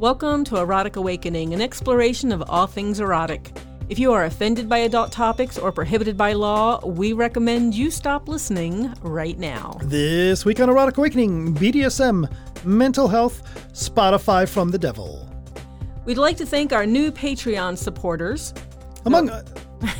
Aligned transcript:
Welcome 0.00 0.42
to 0.46 0.56
Erotic 0.56 0.96
Awakening, 0.96 1.54
an 1.54 1.60
exploration 1.62 2.32
of 2.32 2.42
all 2.50 2.66
things 2.66 2.98
erotic. 2.98 3.56
If 3.88 3.96
you 3.96 4.12
are 4.12 4.24
offended 4.24 4.68
by 4.68 4.78
adult 4.78 5.12
topics 5.12 5.56
or 5.56 5.70
prohibited 5.70 6.16
by 6.16 6.32
law, 6.32 6.84
we 6.84 7.12
recommend 7.12 7.76
you 7.76 7.92
stop 7.92 8.26
listening 8.26 8.92
right 9.02 9.38
now. 9.38 9.78
This 9.84 10.44
week 10.44 10.58
on 10.58 10.68
Erotic 10.68 10.98
Awakening, 10.98 11.54
BDSM, 11.54 12.28
mental 12.64 13.06
health, 13.06 13.68
Spotify 13.72 14.48
from 14.48 14.72
the 14.72 14.78
devil. 14.78 15.30
We'd 16.06 16.18
like 16.18 16.38
to 16.38 16.46
thank 16.46 16.72
our 16.72 16.86
new 16.86 17.12
Patreon 17.12 17.78
supporters. 17.78 18.52
Among 19.06 19.30
uh, 19.30 19.44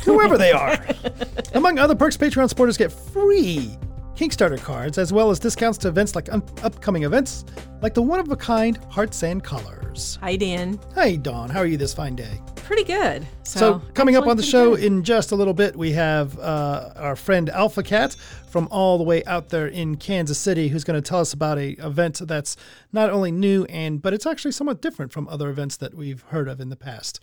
whoever 0.03 0.37
they 0.37 0.51
are. 0.51 0.77
Among 1.53 1.79
other 1.79 1.95
perks, 1.95 2.17
Patreon 2.17 2.49
supporters 2.49 2.75
get 2.75 2.91
free 2.91 3.77
Kickstarter 4.15 4.61
cards, 4.61 4.97
as 4.97 5.11
well 5.11 5.29
as 5.29 5.39
discounts 5.39 5.77
to 5.79 5.89
events 5.89 6.15
like 6.15 6.29
upcoming 6.31 7.03
events, 7.03 7.43
like 7.81 7.93
the 7.93 8.01
one 8.01 8.19
of 8.19 8.31
a 8.31 8.35
kind 8.37 8.77
Hearts 8.89 9.21
and 9.23 9.43
Colors. 9.43 10.17
Hi, 10.21 10.37
Dan. 10.37 10.79
Hey, 10.93 11.17
Dawn, 11.17 11.49
how 11.49 11.59
are 11.59 11.65
you 11.65 11.75
this 11.75 11.93
fine 11.93 12.15
day? 12.15 12.39
Pretty 12.55 12.85
good. 12.85 13.27
So, 13.43 13.59
So, 13.59 13.81
coming 13.93 14.15
up 14.15 14.25
on 14.25 14.37
the 14.37 14.43
show 14.43 14.75
good. 14.75 14.85
in 14.85 15.03
just 15.03 15.31
a 15.33 15.35
little 15.35 15.53
bit, 15.53 15.75
we 15.75 15.91
have 15.91 16.39
uh, 16.39 16.91
our 16.95 17.17
friend 17.17 17.49
Alpha 17.49 17.83
Cat 17.83 18.15
from 18.49 18.69
all 18.71 18.97
the 18.97 19.03
way 19.03 19.21
out 19.25 19.49
there 19.49 19.67
in 19.67 19.97
Kansas 19.97 20.39
City, 20.39 20.69
who's 20.69 20.85
going 20.85 20.99
to 21.01 21.07
tell 21.07 21.19
us 21.19 21.33
about 21.33 21.57
a 21.57 21.71
event 21.85 22.21
that's 22.25 22.55
not 22.93 23.09
only 23.09 23.31
new 23.31 23.65
and 23.65 24.01
but 24.01 24.13
it's 24.13 24.25
actually 24.25 24.51
somewhat 24.53 24.81
different 24.81 25.11
from 25.11 25.27
other 25.27 25.49
events 25.49 25.75
that 25.77 25.93
we've 25.93 26.21
heard 26.29 26.47
of 26.47 26.61
in 26.61 26.69
the 26.69 26.77
past. 26.77 27.19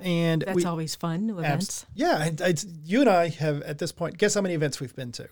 And 0.00 0.42
That's 0.42 0.56
we, 0.56 0.64
always 0.64 0.96
fun, 0.96 1.26
new 1.26 1.38
abs- 1.40 1.84
events. 1.84 1.86
yeah, 1.94 2.28
you 2.84 3.00
and 3.00 3.08
I 3.08 3.28
have 3.28 3.62
at 3.62 3.78
this 3.78 3.92
point. 3.92 4.18
Guess 4.18 4.34
how 4.34 4.40
many 4.42 4.54
events 4.54 4.80
we've 4.80 4.94
been 4.94 5.12
to? 5.12 5.28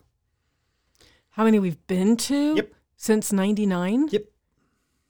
How 1.37 1.45
many 1.45 1.59
we've 1.59 1.87
been 1.87 2.17
to 2.17 2.55
Yep. 2.57 2.73
since 2.97 3.31
99? 3.31 4.09
Yep. 4.11 4.25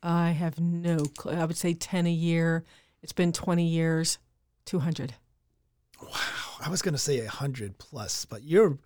I 0.03 0.31
have 0.33 0.59
no 0.59 0.97
clue. 0.99 1.31
I 1.31 1.45
would 1.45 1.57
say 1.57 1.73
10 1.73 2.05
a 2.05 2.11
year. 2.11 2.65
It's 3.01 3.13
been 3.13 3.31
20 3.31 3.65
years, 3.65 4.19
200. 4.65 5.15
Wow. 6.03 6.11
I 6.61 6.69
was 6.69 6.83
going 6.83 6.95
to 6.95 6.99
say 6.99 7.21
a 7.21 7.31
hundred 7.31 7.79
plus, 7.79 8.25
but 8.25 8.43
you're. 8.43 8.77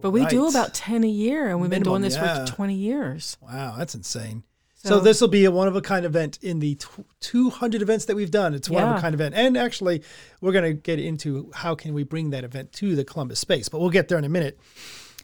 But 0.00 0.10
we 0.10 0.26
do 0.26 0.48
about 0.48 0.74
10 0.74 1.04
a 1.04 1.08
year, 1.08 1.48
and 1.48 1.60
we've 1.60 1.70
been 1.70 1.84
doing 1.84 2.02
this 2.02 2.16
yeah. 2.16 2.44
for 2.44 2.52
20 2.52 2.74
years. 2.74 3.36
Wow, 3.40 3.76
that's 3.78 3.94
insane. 3.94 4.42
So, 4.74 4.88
So- 4.88 5.00
this 5.00 5.20
will 5.20 5.28
be 5.28 5.44
a 5.44 5.52
one 5.52 5.68
of 5.68 5.76
a 5.76 5.80
kind 5.80 6.04
event 6.04 6.40
in 6.42 6.58
the 6.58 6.74
tw 6.74 7.04
200 7.20 7.82
events 7.82 8.06
that 8.06 8.16
we've 8.16 8.32
done. 8.32 8.52
It's 8.52 8.68
one 8.68 8.82
of 8.82 8.96
a 8.96 9.00
kind 9.00 9.14
event, 9.14 9.36
and 9.36 9.56
actually, 9.56 10.02
we're 10.40 10.50
going 10.50 10.64
to 10.64 10.72
get 10.74 10.98
into 10.98 11.52
how 11.54 11.76
can 11.76 11.94
we 11.94 12.02
bring 12.02 12.30
that 12.30 12.42
event 12.42 12.72
to 12.72 12.96
the 12.96 13.04
Columbus 13.04 13.38
space, 13.38 13.68
but 13.68 13.80
we'll 13.80 13.90
get 13.90 14.08
there 14.08 14.18
in 14.18 14.24
a 14.24 14.28
minute. 14.28 14.58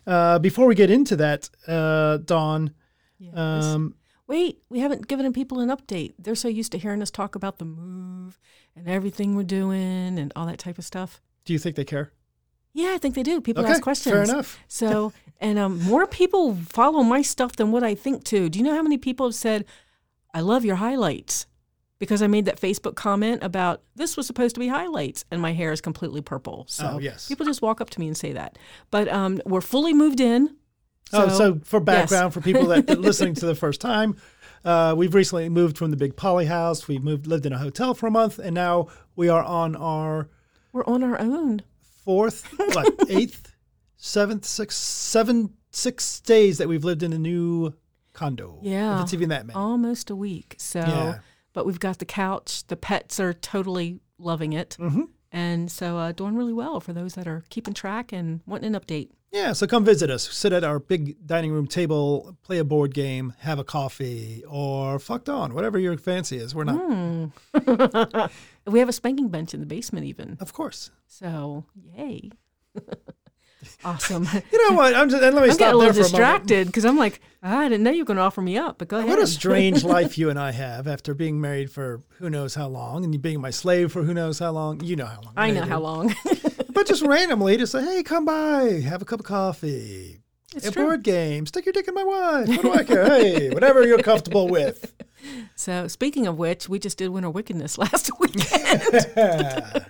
Uh, 0.08 0.38
before 0.38 0.66
we 0.66 0.74
get 0.74 0.90
into 0.90 1.16
that, 1.16 1.50
uh, 1.66 2.16
Dawn, 2.24 2.72
Yes. 3.18 3.36
um, 3.36 3.94
Wait, 4.26 4.58
we 4.68 4.80
haven't 4.80 5.06
given 5.08 5.32
people 5.32 5.60
an 5.60 5.68
update. 5.70 6.12
They're 6.18 6.34
so 6.34 6.48
used 6.48 6.70
to 6.72 6.78
hearing 6.78 7.00
us 7.02 7.10
talk 7.10 7.34
about 7.34 7.58
the 7.58 7.64
move 7.64 8.38
and 8.76 8.86
everything 8.88 9.34
we're 9.36 9.42
doing 9.42 10.18
and 10.18 10.32
all 10.36 10.46
that 10.46 10.58
type 10.58 10.78
of 10.78 10.84
stuff. 10.84 11.20
do 11.44 11.52
you 11.54 11.58
think 11.58 11.76
they 11.76 11.84
care? 11.84 12.12
Yeah, 12.74 12.92
I 12.94 12.98
think 12.98 13.14
they 13.14 13.22
do. 13.22 13.40
People 13.40 13.62
Okay, 13.64 13.72
ask 13.72 13.82
questions. 13.82 14.12
fair 14.14 14.22
enough. 14.22 14.58
So, 14.68 15.12
and 15.40 15.58
um, 15.58 15.80
more 15.82 16.06
people 16.06 16.54
follow 16.56 17.02
my 17.02 17.22
stuff 17.22 17.56
than 17.56 17.72
what 17.72 17.82
I 17.82 17.94
think 17.94 18.22
too. 18.24 18.48
Do 18.50 18.58
you 18.58 18.64
know 18.66 18.74
how 18.74 18.82
many 18.82 18.98
people 18.98 19.26
have 19.26 19.34
said, 19.34 19.64
I 20.34 20.40
love 20.42 20.62
your 20.64 20.76
highlights? 20.76 21.46
Because 21.98 22.22
I 22.22 22.26
made 22.28 22.44
that 22.44 22.60
Facebook 22.60 22.94
comment 22.94 23.42
about 23.42 23.82
this 23.96 24.16
was 24.16 24.26
supposed 24.26 24.54
to 24.54 24.60
be 24.60 24.68
highlights 24.68 25.24
and 25.30 25.40
my 25.42 25.52
hair 25.52 25.72
is 25.72 25.80
completely 25.80 26.20
purple. 26.20 26.64
So 26.68 26.92
Oh, 26.94 26.98
yes. 26.98 27.26
people 27.26 27.44
just 27.44 27.60
walk 27.60 27.80
up 27.80 27.90
to 27.90 28.00
me 28.00 28.06
and 28.06 28.16
say 28.16 28.32
that. 28.32 28.56
But 28.92 29.08
um, 29.08 29.40
we're 29.44 29.60
fully 29.60 29.92
moved 29.92 30.20
in. 30.20 30.54
oh, 31.12 31.28
so 31.28 31.60
for 31.64 31.78
yes. 31.80 31.84
background, 31.84 32.34
for 32.34 32.40
people 32.40 32.66
that 32.66 32.88
are 32.90 32.94
listening 32.96 33.34
to 33.34 33.46
the 33.46 33.54
first 33.56 33.80
time, 33.80 34.16
uh, 34.64 34.94
we've 34.96 35.14
recently 35.14 35.48
moved 35.48 35.76
from 35.76 35.90
the 35.90 35.96
big 35.96 36.16
poly 36.16 36.44
house. 36.46 36.86
We 36.86 36.98
moved, 36.98 37.26
lived 37.26 37.46
in 37.46 37.52
a 37.52 37.58
hotel 37.58 37.94
for 37.94 38.06
a 38.06 38.10
month, 38.10 38.38
and 38.38 38.54
now 38.54 38.88
we 39.16 39.28
are 39.28 39.42
on 39.42 39.74
our 39.74 40.28
we're 40.72 40.84
on 40.84 41.02
our 41.02 41.18
own. 41.20 41.62
fourth, 42.04 42.44
what, 42.74 42.92
eighth, 43.08 43.54
seventh, 43.96 44.44
sixth, 44.44 44.78
seven, 44.78 45.54
six 45.70 46.20
days 46.20 46.58
that 46.58 46.68
we've 46.68 46.84
lived 46.84 47.02
in 47.02 47.12
a 47.12 47.18
new 47.18 47.72
condo. 48.12 48.58
Yeah. 48.62 48.98
If 48.98 49.02
it's 49.04 49.14
even 49.14 49.30
that 49.30 49.46
many. 49.46 49.56
almost 49.56 50.10
a 50.10 50.16
week. 50.16 50.56
So, 50.58 50.80
Yeah. 50.80 51.18
But 51.58 51.66
we've 51.66 51.80
got 51.80 51.98
the 51.98 52.04
couch. 52.04 52.64
The 52.68 52.76
pets 52.76 53.18
are 53.18 53.32
totally 53.32 53.98
loving 54.16 54.52
it, 54.52 54.76
Mm-hmm. 54.78 55.02
and 55.32 55.68
so 55.72 55.98
uh, 55.98 56.12
doing 56.12 56.36
really 56.36 56.52
well 56.52 56.78
for 56.78 56.92
those 56.92 57.14
that 57.14 57.26
are 57.26 57.42
keeping 57.50 57.74
track 57.74 58.12
and 58.12 58.40
wanting 58.46 58.72
an 58.76 58.80
update. 58.80 59.08
Yeah, 59.32 59.52
so 59.54 59.66
come 59.66 59.84
visit 59.84 60.08
us. 60.08 60.22
Sit 60.32 60.52
at 60.52 60.62
our 60.62 60.78
big 60.78 61.26
dining 61.26 61.50
room 61.50 61.66
table, 61.66 62.36
play 62.44 62.58
a 62.58 62.64
board 62.64 62.94
game, 62.94 63.34
have 63.40 63.58
a 63.58 63.64
coffee, 63.64 64.44
or 64.48 65.00
fucked 65.00 65.28
on, 65.28 65.52
whatever 65.52 65.80
your 65.80 65.98
fancy 65.98 66.36
is. 66.36 66.54
We're 66.54 66.62
not, 66.64 66.76
Hmm. 66.80 67.24
we 68.72 68.78
have 68.78 68.88
a 68.88 68.92
spanking 68.92 69.28
bench 69.28 69.52
in 69.52 69.58
the 69.60 69.66
basement, 69.66 70.06
even. 70.06 70.36
of 70.40 70.52
course. 70.52 70.92
So, 71.08 71.64
yay! 71.74 72.30
awesome. 73.84 74.26
You 74.52 74.68
know 74.70 74.76
what? 74.76 74.94
I'm 74.94 75.08
just, 75.08 75.22
and 75.22 75.34
let 75.34 75.42
me 75.42 75.48
I'm 75.50 75.54
stop 75.54 75.58
getting 75.58 75.74
a 75.74 75.76
little 75.78 75.92
for 75.94 76.00
a 76.00 76.02
moment. 76.02 76.10
distracted 76.12 76.66
because 76.68 76.84
I'm 76.84 76.96
like, 76.96 77.20
"Ah, 77.42 77.58
I 77.60 77.68
didn't 77.68 77.82
know 77.84 77.90
you 77.90 78.02
were 78.02 78.06
going 78.06 78.16
to 78.16 78.22
offer 78.22 78.40
me 78.42 78.56
up, 78.56 78.78
but 78.78 78.88
go 78.88 78.98
ahead. 78.98 79.08
What 79.10 79.18
a 79.18 79.26
strange 79.26 79.84
life 79.94 80.16
you 80.18 80.30
and 80.30 80.38
I 80.38 80.52
have 80.52 80.86
after 80.86 81.14
being 81.14 81.40
married 81.40 81.70
for 81.70 82.02
who 82.18 82.30
knows 82.30 82.54
how 82.54 82.68
long, 82.68 83.04
and 83.04 83.12
you 83.14 83.18
being 83.20 83.40
my 83.40 83.50
slave 83.50 83.92
for 83.92 84.02
who 84.02 84.14
knows 84.14 84.38
how 84.38 84.50
long. 84.52 84.80
You 84.84 84.96
know 84.96 85.06
how 85.06 85.20
long. 85.22 85.34
I 85.36 85.50
know 85.50 85.64
how 85.64 85.80
long. 85.80 86.14
but 86.72 86.86
just 86.86 87.02
randomly 87.02 87.56
to 87.56 87.66
say, 87.66 87.82
hey, 87.82 88.02
come 88.02 88.24
by, 88.24 88.80
have 88.84 89.02
a 89.02 89.04
cup 89.04 89.20
of 89.20 89.26
coffee, 89.26 90.20
It's 90.54 90.66
a 90.68 90.70
true. 90.72 90.84
board 90.84 91.02
game, 91.02 91.46
stick 91.46 91.66
your 91.66 91.72
dick 91.72 91.88
in 91.88 91.94
my 91.94 92.04
wife. 92.04 92.48
What 92.48 92.62
do 92.62 92.72
I 92.72 92.84
care? 92.84 93.04
hey, 93.06 93.50
whatever 93.50 93.86
you're 93.86 93.98
comfortable 94.02 94.46
with. 94.48 94.94
so, 95.56 95.88
speaking 95.88 96.26
of 96.28 96.38
which, 96.38 96.68
we 96.68 96.78
just 96.78 96.96
did 96.98 97.08
Winter 97.08 97.30
Wickedness 97.30 97.76
last 97.78 98.10
weekend. 98.20 98.82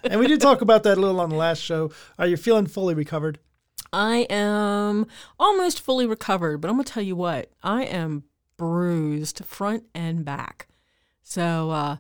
and 0.04 0.18
we 0.20 0.26
did 0.26 0.40
talk 0.40 0.62
about 0.62 0.82
that 0.84 0.96
a 0.98 1.00
little 1.00 1.20
on 1.20 1.28
the 1.30 1.36
last 1.36 1.60
show. 1.62 1.90
Are 2.18 2.26
you 2.26 2.36
feeling 2.36 2.66
fully 2.66 2.94
recovered? 2.94 3.38
I 3.92 4.26
am 4.30 5.06
almost 5.38 5.80
fully 5.80 6.06
recovered, 6.06 6.58
but 6.60 6.68
I'm 6.68 6.74
gonna 6.76 6.84
tell 6.84 7.02
you 7.02 7.16
what, 7.16 7.50
I 7.62 7.84
am 7.84 8.24
bruised 8.56 9.44
front 9.44 9.84
and 9.94 10.24
back. 10.24 10.68
So 11.22 11.70
uh 11.70 11.96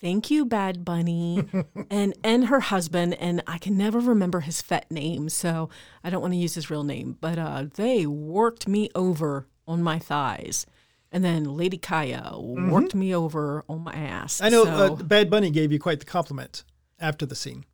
thank 0.00 0.30
you, 0.30 0.44
Bad 0.44 0.84
Bunny 0.84 1.44
and 1.90 2.14
and 2.22 2.46
her 2.46 2.60
husband, 2.60 3.14
and 3.14 3.42
I 3.46 3.58
can 3.58 3.76
never 3.76 3.98
remember 3.98 4.40
his 4.40 4.62
fet 4.62 4.90
name, 4.90 5.28
so 5.28 5.68
I 6.04 6.10
don't 6.10 6.20
want 6.22 6.34
to 6.34 6.38
use 6.38 6.54
his 6.54 6.70
real 6.70 6.84
name, 6.84 7.16
but 7.20 7.38
uh 7.38 7.64
they 7.74 8.06
worked 8.06 8.68
me 8.68 8.88
over 8.94 9.46
on 9.66 9.82
my 9.82 9.98
thighs. 9.98 10.66
And 11.14 11.22
then 11.22 11.44
Lady 11.44 11.76
Kaya 11.76 12.32
worked 12.38 12.94
me 12.94 13.14
over 13.14 13.64
on 13.68 13.82
my 13.82 13.92
ass. 13.92 14.36
Mm-hmm. 14.36 14.44
I 14.46 14.48
know 14.48 14.64
So- 14.64 14.94
uh, 14.94 14.96
Bad 14.96 15.28
Bunny 15.28 15.50
gave 15.50 15.70
you 15.70 15.78
quite 15.78 15.98
the 16.00 16.06
compliment 16.06 16.64
after 16.98 17.26
the 17.26 17.34
scene. 17.34 17.66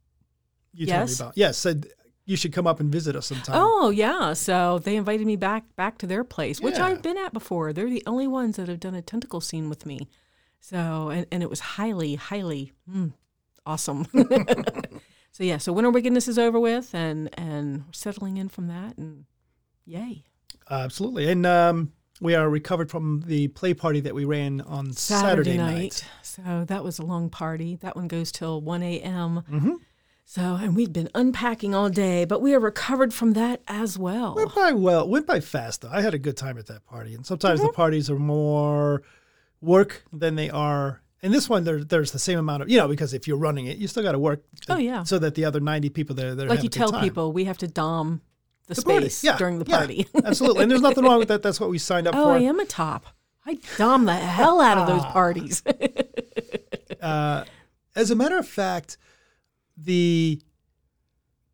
You 0.72 0.86
told 0.86 0.98
Yes? 1.00 1.20
me 1.20 1.24
about. 1.24 1.36
Yes, 1.38 1.56
said 1.58 1.86
you 2.28 2.36
should 2.36 2.52
come 2.52 2.66
up 2.66 2.78
and 2.78 2.92
visit 2.92 3.16
us 3.16 3.26
sometime. 3.26 3.56
Oh 3.58 3.88
yeah, 3.88 4.34
so 4.34 4.78
they 4.78 4.96
invited 4.96 5.26
me 5.26 5.34
back 5.34 5.64
back 5.76 5.96
to 5.98 6.06
their 6.06 6.22
place, 6.22 6.60
which 6.60 6.76
Yeah. 6.76 6.86
I've 6.86 7.02
been 7.02 7.16
at 7.16 7.32
before. 7.32 7.72
They're 7.72 7.88
the 7.88 8.02
only 8.06 8.26
ones 8.26 8.56
that 8.56 8.68
have 8.68 8.78
done 8.78 8.94
a 8.94 9.00
tentacle 9.00 9.40
scene 9.40 9.70
with 9.70 9.86
me. 9.86 10.08
So 10.60 11.08
and, 11.08 11.26
and 11.32 11.42
it 11.42 11.48
was 11.48 11.60
highly 11.60 12.16
highly 12.16 12.74
mm, 12.88 13.14
awesome. 13.64 14.06
so 15.32 15.42
yeah, 15.42 15.56
so 15.56 15.72
Winter 15.72 15.90
Wickedness 15.90 16.28
is 16.28 16.38
over 16.38 16.60
with, 16.60 16.94
and 16.94 17.30
and 17.38 17.86
we're 17.86 17.92
settling 17.92 18.36
in 18.36 18.50
from 18.50 18.68
that, 18.68 18.98
and 18.98 19.24
yay! 19.86 20.24
Absolutely. 20.70 21.30
And 21.30 21.46
um, 21.46 21.92
we 22.20 22.34
are 22.34 22.50
recovered 22.50 22.90
from 22.90 23.22
the 23.26 23.48
play 23.48 23.72
party 23.72 24.00
that 24.00 24.14
we 24.14 24.26
ran 24.26 24.60
on 24.60 24.92
Saturday, 24.92 25.56
night. 25.56 26.04
So 26.20 26.66
that 26.66 26.84
was 26.84 26.98
a 26.98 27.06
long 27.06 27.30
party. 27.30 27.76
That 27.76 27.96
one 27.96 28.06
goes 28.06 28.30
till 28.32 28.60
one 28.60 28.82
a.m. 28.82 29.44
Mm-hmm. 29.50 29.72
So 30.30 30.42
and 30.60 30.76
we've 30.76 30.92
been 30.92 31.08
unpacking 31.14 31.74
all 31.74 31.88
day, 31.88 32.26
but 32.26 32.42
we 32.42 32.54
are 32.54 32.60
recovered 32.60 33.14
from 33.14 33.32
that 33.32 33.62
as 33.66 33.98
well. 33.98 34.34
Went 34.34 34.54
by 34.54 34.72
well, 34.72 35.08
went 35.08 35.26
by 35.26 35.40
fast 35.40 35.80
though. 35.80 35.88
I 35.90 36.02
had 36.02 36.12
a 36.12 36.18
good 36.18 36.36
time 36.36 36.58
at 36.58 36.66
that 36.66 36.84
party. 36.84 37.14
And 37.14 37.24
sometimes 37.24 37.60
Mm-hmm. 37.60 37.68
the 37.68 37.72
parties 37.72 38.10
are 38.10 38.18
more 38.18 39.02
work 39.62 40.02
than 40.12 40.34
they 40.34 40.50
are. 40.50 41.00
And 41.22 41.32
this 41.32 41.48
one, 41.48 41.64
there, 41.64 41.82
there's 41.82 42.12
the 42.12 42.18
same 42.18 42.38
amount 42.38 42.62
of, 42.62 42.68
you 42.68 42.76
know, 42.76 42.88
because 42.88 43.14
if 43.14 43.26
you're 43.26 43.38
running 43.38 43.68
it, 43.68 43.78
you 43.78 43.88
still 43.88 44.02
got 44.02 44.12
to 44.12 44.18
work. 44.18 44.44
Oh, 44.68 44.76
yeah. 44.76 45.02
So 45.04 45.18
that 45.18 45.34
the 45.34 45.46
other 45.46 45.60
90 45.60 45.88
people 45.88 46.14
there, 46.14 46.34
they're 46.34 46.46
like 46.46 46.62
you 46.62 46.68
tell 46.68 46.90
time. 46.92 47.02
people, 47.02 47.32
we 47.32 47.44
have 47.44 47.56
to 47.58 47.66
dom 47.66 48.20
the, 48.66 48.74
The 48.74 48.80
space 48.82 49.24
Yeah, 49.24 49.38
during 49.38 49.58
the 49.58 49.64
yeah, 49.66 49.78
party. 49.78 50.06
absolutely. 50.24 50.62
And 50.64 50.70
there's 50.70 50.82
nothing 50.82 51.04
wrong 51.04 51.18
with 51.20 51.28
that. 51.28 51.42
That's 51.42 51.58
what 51.58 51.70
we 51.70 51.78
signed 51.78 52.06
up 52.06 52.14
oh, 52.14 52.24
for. 52.24 52.32
I 52.32 52.40
am 52.40 52.60
a 52.60 52.66
top. 52.66 53.06
I 53.46 53.58
dom 53.78 54.04
the 54.04 54.14
hell 54.14 54.60
out 54.60 54.76
of 54.76 54.86
those 54.86 55.00
Ah. 55.04 55.12
parties. 55.12 55.62
Uh, 57.00 57.44
as 57.94 58.10
a 58.10 58.16
matter 58.16 58.36
of 58.36 58.46
fact, 58.48 58.98
the 59.80 60.40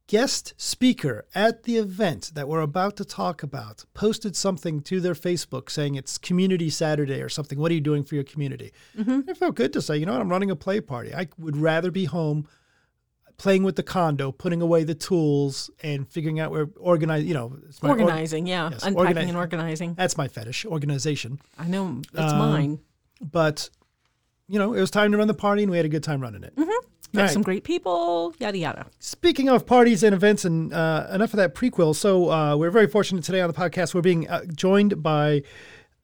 guest 0.06 0.52
speaker 0.58 1.24
at 1.34 1.62
the 1.64 1.76
event 1.78 2.30
that 2.34 2.46
we're 2.46 2.60
about 2.60 2.96
to 2.96 3.04
talk 3.04 3.42
about 3.42 3.84
posted 3.94 4.36
something 4.36 4.80
to 4.82 5.00
their 5.00 5.14
Facebook 5.14 5.70
saying 5.70 5.94
it's 5.94 6.18
Community 6.18 6.68
Saturday 6.68 7.22
or 7.22 7.28
something. 7.28 7.58
What 7.58 7.70
are 7.70 7.74
you 7.74 7.80
doing 7.80 8.04
for 8.04 8.14
your 8.14 8.24
community? 8.24 8.72
Mm-hmm. 8.98 9.28
It 9.30 9.36
felt 9.38 9.54
good 9.54 9.72
to 9.72 9.82
say, 9.82 9.96
you 9.96 10.04
know 10.06 10.12
what, 10.12 10.20
I'm 10.20 10.28
running 10.28 10.50
a 10.50 10.56
play 10.56 10.80
party. 10.80 11.14
I 11.14 11.28
would 11.38 11.56
rather 11.56 11.90
be 11.90 12.04
home 12.04 12.46
playing 13.38 13.62
with 13.64 13.76
the 13.76 13.82
condo, 13.82 14.30
putting 14.30 14.60
away 14.62 14.84
the 14.84 14.94
tools, 14.94 15.70
and 15.82 16.06
figuring 16.08 16.38
out 16.38 16.50
where 16.52 16.68
organize. 16.78 17.24
You 17.24 17.34
know, 17.34 17.56
it's 17.68 17.82
my 17.82 17.88
or- 17.88 17.92
organizing, 17.92 18.46
yeah. 18.46 18.70
yes, 18.70 18.84
Unpacking 18.84 19.16
organi- 19.16 19.28
and 19.28 19.36
organizing. 19.36 19.94
that's 19.94 20.16
my 20.16 20.28
fetish, 20.28 20.64
organization. 20.66 21.40
I 21.58 21.66
know 21.66 22.00
it's 22.12 22.32
Um, 22.32 22.38
mine. 22.38 22.78
But 23.20 23.70
you 24.48 24.58
know, 24.58 24.74
it 24.74 24.80
was 24.80 24.90
time 24.90 25.10
to 25.12 25.18
run 25.18 25.26
the 25.28 25.34
party, 25.34 25.62
and 25.62 25.70
we 25.70 25.78
had 25.78 25.86
a 25.86 25.88
good 25.88 26.04
time 26.04 26.20
running 26.20 26.44
it. 26.44 26.54
Mm-hmm. 26.54 26.86
Met 27.14 27.22
Right. 27.22 27.30
some 27.30 27.42
great 27.42 27.62
people, 27.64 28.34
yada 28.40 28.58
yada. 28.58 28.86
Speaking 28.98 29.48
of 29.48 29.64
parties 29.66 30.02
and 30.02 30.14
events, 30.14 30.44
and 30.44 30.72
uh, 30.74 31.06
enough 31.12 31.32
of 31.32 31.36
that 31.38 31.54
prequel. 31.54 31.94
So 31.94 32.30
uh, 32.30 32.56
we're 32.56 32.70
very 32.72 32.88
fortunate 32.88 33.22
today 33.24 33.40
on 33.40 33.48
the 33.48 33.54
podcast. 33.54 33.94
We're 33.94 34.02
being 34.02 34.28
uh, 34.28 34.44
joined 34.54 35.02
by 35.02 35.42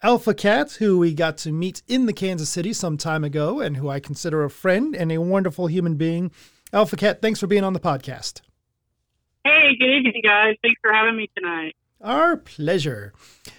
Alpha 0.02 0.32
Cat, 0.34 0.72
who 0.78 0.98
we 0.98 1.12
got 1.12 1.36
to 1.38 1.52
meet 1.52 1.82
in 1.88 2.06
the 2.06 2.12
Kansas 2.12 2.48
City 2.48 2.72
some 2.72 2.96
time 2.96 3.24
ago, 3.24 3.60
and 3.60 3.76
who 3.76 3.88
I 3.88 3.98
consider 4.00 4.44
a 4.44 4.50
friend 4.50 4.94
and 4.94 5.10
a 5.10 5.18
wonderful 5.18 5.66
human 5.66 5.96
being. 5.96 6.30
Alpha 6.72 6.96
Cat, 6.96 7.20
thanks 7.20 7.40
for 7.40 7.48
being 7.48 7.64
on 7.64 7.72
the 7.72 7.80
podcast. 7.80 8.40
Hey, 9.44 9.74
good 9.76 9.88
evening, 9.90 10.20
guys. 10.22 10.56
Thanks 10.62 10.80
for 10.80 10.92
having 10.92 11.16
me 11.16 11.28
tonight. 11.36 11.74
Our 12.00 12.36
pleasure. 12.36 13.12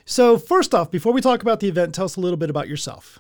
So 0.06 0.38
first 0.38 0.74
off, 0.74 0.90
before 0.90 1.12
we 1.12 1.20
talk 1.22 1.42
about 1.42 1.60
the 1.60 1.68
event, 1.68 1.94
tell 1.94 2.06
us 2.06 2.16
a 2.16 2.22
little 2.22 2.38
bit 2.38 2.50
about 2.50 2.68
yourself. 2.70 3.20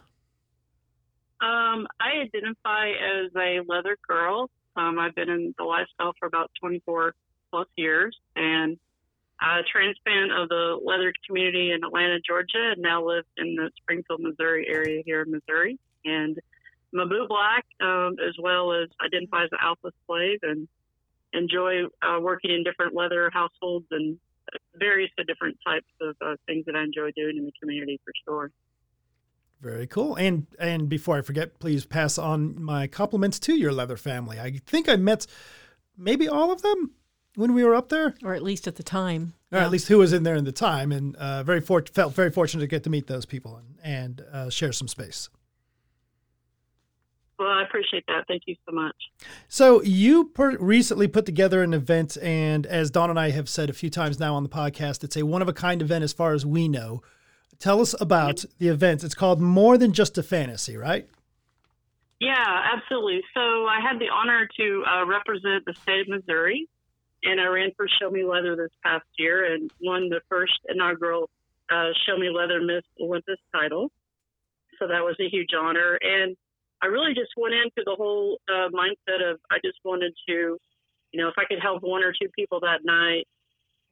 Um, 1.42 1.88
I 2.00 2.22
identify 2.22 2.90
as 2.92 3.32
a 3.36 3.62
leather 3.68 3.98
girl. 4.08 4.50
Um, 4.76 5.00
I've 5.00 5.16
been 5.16 5.30
in 5.30 5.56
the 5.58 5.64
lifestyle 5.64 6.14
for 6.20 6.28
about 6.28 6.52
24 6.60 7.14
plus 7.50 7.68
years 7.76 8.16
and 8.36 8.78
a 9.42 9.64
transplant 9.70 10.32
of 10.32 10.50
the 10.50 10.80
leather 10.84 11.12
community 11.26 11.72
in 11.72 11.84
Atlanta, 11.84 12.20
Georgia, 12.20 12.74
and 12.74 12.82
now 12.82 13.04
live 13.04 13.26
in 13.38 13.56
the 13.56 13.72
Springfield, 13.78 14.22
Missouri 14.22 14.68
area 14.70 15.02
here 15.04 15.24
in 15.24 15.32
Missouri. 15.32 15.80
And 16.06 16.38
I'm 16.94 17.00
a 17.00 17.28
black, 17.28 17.66
um, 17.82 18.18
as 18.26 18.36
well 18.40 18.72
as 18.74 18.90
identify 19.04 19.44
as 19.44 19.50
an 19.52 19.58
alpha 19.62 19.92
slave 20.06 20.40
and 20.44 20.68
enjoy 21.34 21.86
uh, 22.04 22.20
working 22.20 22.52
in 22.52 22.64
different 22.64 22.94
leather 22.94 23.32
households 23.34 23.88
and 23.92 24.20
various 24.76 25.10
different 25.28 25.58
types 25.66 25.88
of 26.02 26.16
uh, 26.22 26.36
things 26.46 26.66
that 26.66 26.76
I 26.76 26.84
enjoy 26.84 27.12
doing 27.16 27.38
in 27.38 27.46
the 27.46 27.54
community 27.60 28.00
for 28.04 28.14
sure. 28.26 28.52
Very 29.62 29.86
cool. 29.88 30.16
And 30.16 30.48
and 30.60 30.90
before 30.90 31.18
I 31.18 31.22
forget, 31.22 31.60
please 31.60 31.86
pass 31.86 32.18
on 32.18 32.62
my 32.62 32.88
compliments 32.88 33.40
to 33.42 33.54
your 33.56 33.72
leather 33.72 33.96
family. 33.98 34.40
I 34.40 34.60
think 34.66 34.90
I 34.90 34.96
met 34.96 35.28
maybe 35.98 36.28
all 36.28 36.52
of 36.52 36.62
them 36.64 36.92
when 37.36 37.54
we 37.54 37.64
were 37.64 37.76
up 37.76 37.90
there, 37.90 38.16
Or 38.24 38.34
at 38.34 38.42
least 38.44 38.68
at 38.68 38.76
the 38.76 38.84
time. 38.84 39.34
or 39.52 39.60
at 39.60 39.70
least 39.72 39.88
who 39.88 39.98
was 40.00 40.14
in 40.14 40.24
there 40.24 40.36
in 40.36 40.46
the 40.46 40.52
time, 40.52 40.92
and 40.92 41.16
uh, 41.16 41.44
very 41.44 41.62
for- 41.62 41.84
felt 41.94 42.14
very 42.16 42.32
fortunate 42.32 42.62
to 42.62 42.68
get 42.68 42.84
to 42.84 42.90
meet 42.90 43.08
those 43.08 43.26
people 43.26 43.56
and, 43.58 43.78
and 43.84 44.26
uh, 44.34 44.50
share 44.50 44.72
some 44.72 44.88
space. 44.88 45.30
Well, 47.40 47.50
I 47.50 47.64
appreciate 47.64 48.04
that. 48.08 48.26
Thank 48.28 48.44
you 48.46 48.56
so 48.68 48.74
much. 48.76 48.96
So 49.48 49.82
you 49.82 50.26
per- 50.26 50.58
recently 50.58 51.08
put 51.08 51.26
together 51.26 51.64
an 51.64 51.74
event, 51.74 52.18
and 52.22 52.66
as 52.68 52.92
Dawn 52.92 53.10
and 53.10 53.20
I 53.20 53.32
have 53.32 53.50
said 53.50 53.70
a 53.70 53.74
few 53.74 53.90
times 53.90 54.20
now 54.20 54.36
on 54.36 54.44
the 54.44 54.50
podcast, 54.50 55.04
it's 55.04 55.18
a 55.18 55.24
one 55.24 55.42
of 55.42 55.48
a 55.50 55.54
kind 55.54 55.82
event 55.82 56.04
as 56.04 56.14
far 56.14 56.34
as 56.34 56.46
we 56.46 56.68
know. 56.68 57.02
Tell 57.62 57.80
us 57.80 57.94
about 58.02 58.44
the 58.58 58.70
event. 58.70 59.04
It's 59.04 59.14
called 59.14 59.40
More 59.40 59.78
Than 59.78 59.94
Just 59.94 60.18
a 60.18 60.24
Fantasy, 60.24 60.76
right? 60.76 61.08
Yeah, 62.20 62.34
absolutely. 62.74 63.22
So 63.36 63.40
I 63.40 63.80
had 63.80 64.00
the 64.00 64.10
honor 64.12 64.48
to 64.58 64.84
uh, 64.92 65.06
represent 65.06 65.66
the 65.66 65.76
state 65.84 66.02
of 66.02 66.08
Missouri, 66.08 66.68
and 67.24 67.40
I 67.40 67.46
ran 67.46 67.70
for 67.78 67.88
Show 68.02 68.10
Me 68.10 68.26
Leather 68.26 68.56
this 68.56 68.72
past 68.84 69.06
year 69.20 69.54
and 69.54 69.70
won 69.80 70.10
the 70.10 70.22
first 70.28 70.58
inaugural 70.70 71.30
uh, 71.72 71.90
Show 72.08 72.18
Me 72.18 72.32
Leather 72.32 72.62
Miss 72.62 72.82
Olympus 73.00 73.38
title. 73.54 73.92
So 74.80 74.88
that 74.88 75.02
was 75.02 75.16
a 75.20 75.30
huge 75.30 75.50
honor. 75.54 76.00
And 76.02 76.36
I 76.82 76.88
really 76.88 77.14
just 77.14 77.30
went 77.38 77.54
into 77.54 77.84
the 77.86 77.94
whole 77.96 78.40
uh, 78.50 78.70
mindset 78.74 79.22
of 79.22 79.40
I 79.52 79.58
just 79.64 79.78
wanted 79.86 80.14
to, 80.28 80.58
you 81.12 81.22
know, 81.22 81.28
if 81.28 81.36
I 81.38 81.46
could 81.46 81.60
help 81.62 81.84
one 81.84 82.04
or 82.04 82.12
two 82.12 82.30
people 82.36 82.60
that 82.62 82.80
night 82.84 83.28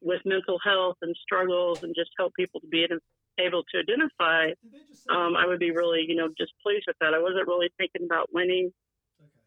with 0.01 0.22
mental 0.25 0.57
health 0.63 0.98
and 1.04 1.15
struggles 1.22 1.83
and 1.83 1.94
just 1.95 2.10
help 2.18 2.33
people 2.33 2.60
to 2.62 2.68
be 2.68 2.83
able 3.39 3.63
to 3.71 3.80
identify 3.80 4.51
um, 5.09 5.36
I 5.36 5.45
would 5.47 5.59
be 5.59 5.71
really, 5.71 6.06
you 6.07 6.15
know, 6.15 6.30
just 6.38 6.53
pleased 6.62 6.86
with 6.88 6.97
that. 7.01 7.13
I 7.13 7.19
wasn't 7.19 7.47
really 7.47 7.69
thinking 7.77 8.06
about 8.06 8.30
winning 8.33 8.71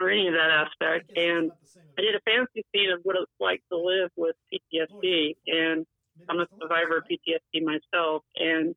or 0.01 0.11
any 0.11 0.27
of 0.27 0.35
that 0.35 0.51
aspect. 0.51 1.11
And 1.17 1.53
I 1.99 2.03
did 2.03 2.15
a 2.15 2.21
fantasy 2.27 2.65
scene 2.75 2.91
of 2.91 3.01
what 3.05 3.17
it's 3.17 3.31
like 3.39 3.63
to 3.71 3.79
live 3.79 4.11
with 4.17 4.35
PTSD. 4.53 5.37
And 5.47 5.87
I'm 6.29 6.41
a 6.41 6.47
survivor 6.61 6.99
of 6.99 7.05
PTSD 7.05 7.63
myself. 7.63 8.25
And 8.37 8.75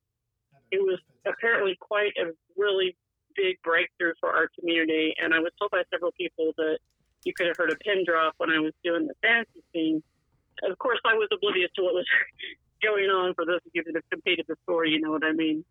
it 0.71 0.81
was 0.81 0.99
apparently 1.25 1.75
quite 1.79 2.13
a 2.21 2.31
really 2.55 2.95
big 3.35 3.57
breakthrough 3.63 4.13
for 4.19 4.29
our 4.29 4.47
community. 4.59 5.15
And 5.21 5.33
I 5.33 5.39
was 5.39 5.51
told 5.59 5.71
by 5.71 5.83
several 5.91 6.11
people 6.11 6.53
that 6.57 6.77
you 7.23 7.33
could 7.33 7.47
have 7.47 7.57
heard 7.57 7.71
a 7.71 7.75
pin 7.77 8.03
drop 8.05 8.35
when 8.37 8.51
I 8.51 8.59
was 8.59 8.73
doing 8.83 9.07
the 9.07 9.15
fantasy 9.21 9.63
scene. 9.73 10.03
Of 10.63 10.77
course, 10.77 10.99
I 11.03 11.15
was 11.15 11.27
oblivious 11.33 11.71
to 11.75 11.83
what 11.83 11.95
was 11.95 12.05
going 12.85 13.09
on 13.09 13.33
for 13.33 13.45
those 13.45 13.61
of 13.65 13.71
you 13.73 13.83
that 13.83 13.95
have 13.95 14.09
completed 14.09 14.45
the 14.47 14.55
story, 14.63 14.91
you 14.91 15.01
know 15.01 15.11
what 15.11 15.23
I 15.23 15.31
mean. 15.31 15.63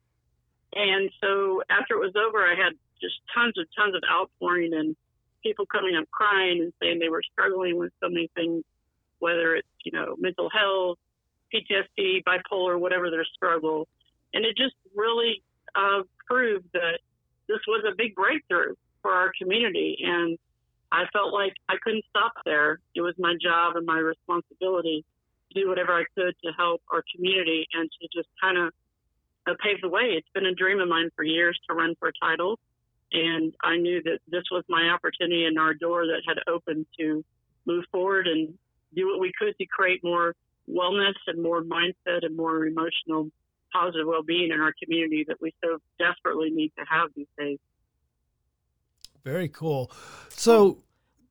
And 0.75 1.11
so 1.23 1.63
after 1.71 1.95
it 1.95 2.01
was 2.01 2.15
over, 2.17 2.45
I 2.45 2.55
had 2.57 2.73
just 3.01 3.15
tons 3.35 3.55
and 3.57 3.67
tons 3.77 3.95
of 3.95 4.03
outpouring 4.11 4.75
and 4.75 4.97
people 5.43 5.67
coming 5.67 5.95
up 5.95 6.11
crying 6.11 6.61
and 6.63 6.73
saying 6.81 6.99
they 6.99 7.09
were 7.09 7.23
struggling 7.33 7.79
with 7.79 7.93
so 8.03 8.09
many 8.09 8.31
things, 8.35 8.65
whether 9.19 9.55
it's 9.55 9.69
you 9.85 9.93
know 9.93 10.17
mental 10.19 10.51
health, 10.51 10.99
PTSD, 11.53 12.25
bipolar, 12.25 12.79
whatever 12.79 13.11
their 13.11 13.27
struggle, 13.35 13.87
and 14.33 14.45
it 14.45 14.57
just 14.57 14.75
really 14.97 15.43
uh, 15.75 16.03
proved 16.27 16.67
that 16.73 16.99
this 17.49 17.61
was 17.69 17.85
a 17.87 17.95
big 17.97 18.15
breakthrough 18.15 18.75
for 19.03 19.13
our 19.13 19.31
community. 19.39 19.99
And 20.03 20.39
I 20.91 21.05
felt 21.13 21.33
like 21.33 21.53
I 21.69 21.75
couldn't 21.83 22.05
stop 22.09 22.33
there. 22.45 22.79
It 22.95 23.03
was 23.03 23.15
my 23.19 23.35
job 23.41 23.77
and 23.77 23.87
my 23.87 23.99
responsibility 23.99 25.05
to 25.55 25.61
do 25.61 25.69
whatever 25.69 25.93
I 25.93 26.05
could 26.15 26.35
to 26.45 26.53
help 26.56 26.83
our 26.93 27.03
community 27.15 27.67
and 27.73 27.89
to 28.01 28.09
just 28.12 28.29
kind 28.41 28.59
of 28.59 28.73
uh, 29.47 29.55
pave 29.62 29.81
the 29.83 29.89
way. 29.89 30.03
It's 30.03 30.29
been 30.35 30.47
a 30.47 30.55
dream 30.55 30.81
of 30.81 30.89
mine 30.89 31.11
for 31.17 31.25
years 31.25 31.59
to 31.69 31.75
run 31.75 31.95
for 31.99 32.09
a 32.09 32.12
title, 32.21 32.59
and 33.12 33.55
I 33.62 33.77
knew 33.77 34.03
that 34.03 34.21
this 34.29 34.45
was 34.51 34.65
my 34.69 34.91
opportunity 34.91 35.45
and 35.45 35.59
our 35.59 35.75
door 35.75 36.06
that 36.06 36.23
had 36.27 36.39
opened 36.53 36.87
to 36.99 37.25
move 37.67 37.85
forward 37.93 38.27
and 38.27 38.55
do 38.95 39.06
what 39.06 39.21
we 39.21 39.33
could 39.39 39.56
to 39.59 39.67
create 39.67 40.03
more 40.03 40.35
wellness 40.69 41.15
and 41.27 41.43
more 41.43 41.62
mindset 41.62 42.25
and 42.25 42.37
more 42.37 42.67
emotional 42.67 43.29
positive 43.73 44.06
well-being 44.06 44.51
in 44.53 44.61
our 44.61 44.73
community 44.83 45.25
that 45.27 45.37
we 45.41 45.53
so 45.62 45.79
desperately 45.99 46.51
need 46.51 46.73
to 46.79 46.85
have 46.89 47.11
these 47.17 47.27
days. 47.37 47.59
Very 49.25 49.49
cool. 49.49 49.91
So 50.29 50.79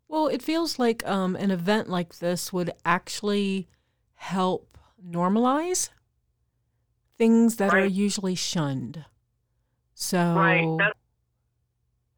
Well, 0.08 0.28
it 0.28 0.42
feels 0.42 0.78
like 0.78 1.08
um, 1.08 1.36
an 1.36 1.52
event 1.52 1.90
like 1.90 2.18
this 2.18 2.52
would 2.52 2.72
actually 2.86 3.68
help 4.24 4.78
normalize 5.06 5.90
things 7.18 7.58
that 7.58 7.74
are 7.74 7.86
usually 7.86 8.36
shunned. 8.36 9.06
So, 9.94 10.18
Right. 10.18 10.66
That's, 10.80 10.98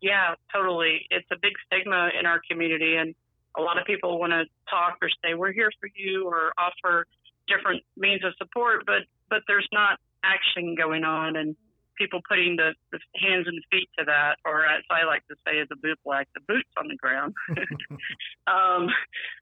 yeah, 0.01 0.35
totally. 0.53 1.07
It's 1.09 1.27
a 1.31 1.35
big 1.41 1.53
stigma 1.65 2.09
in 2.17 2.27
our 2.27 2.39
community, 2.49 2.95
and 2.95 3.15
a 3.57 3.61
lot 3.61 3.79
of 3.79 3.87
people 3.87 4.19
want 4.19 4.33
to 4.33 4.43
talk 4.69 4.97
or 5.01 5.09
say 5.23 5.33
we're 5.33 5.51
here 5.51 5.71
for 5.79 5.89
you 5.95 6.27
or 6.27 6.53
offer 6.59 7.07
different 7.47 7.81
means 7.97 8.23
of 8.23 8.33
support, 8.37 8.85
but 8.85 9.01
but 9.29 9.39
there's 9.47 9.67
not 9.73 9.97
action 10.23 10.75
going 10.75 11.03
on 11.03 11.35
and 11.35 11.55
people 11.97 12.19
putting 12.29 12.55
the, 12.55 12.73
the 12.91 12.99
hands 13.15 13.47
and 13.47 13.59
feet 13.71 13.89
to 13.97 14.05
that, 14.05 14.35
or 14.45 14.65
as 14.65 14.83
I 14.91 15.05
like 15.05 15.25
to 15.27 15.35
say, 15.47 15.59
as 15.59 15.67
a 15.71 15.75
boot 15.77 15.97
black, 16.05 16.27
the 16.35 16.41
boots 16.47 16.69
on 16.77 16.87
the 16.87 16.95
ground. 16.97 17.33
um, 18.47 18.89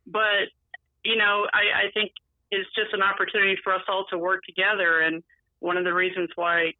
but 0.07 0.47
you 1.03 1.17
know, 1.17 1.45
I, 1.51 1.87
I 1.87 1.91
think 1.93 2.11
it's 2.53 2.69
just 2.75 2.93
an 2.93 3.01
opportunity 3.01 3.57
for 3.63 3.73
us 3.73 3.81
all 3.87 4.05
to 4.11 4.17
work 4.17 4.43
together, 4.43 5.01
and 5.01 5.23
one 5.59 5.77
of 5.77 5.83
the 5.83 5.93
reasons 5.93 6.29
why 6.35 6.73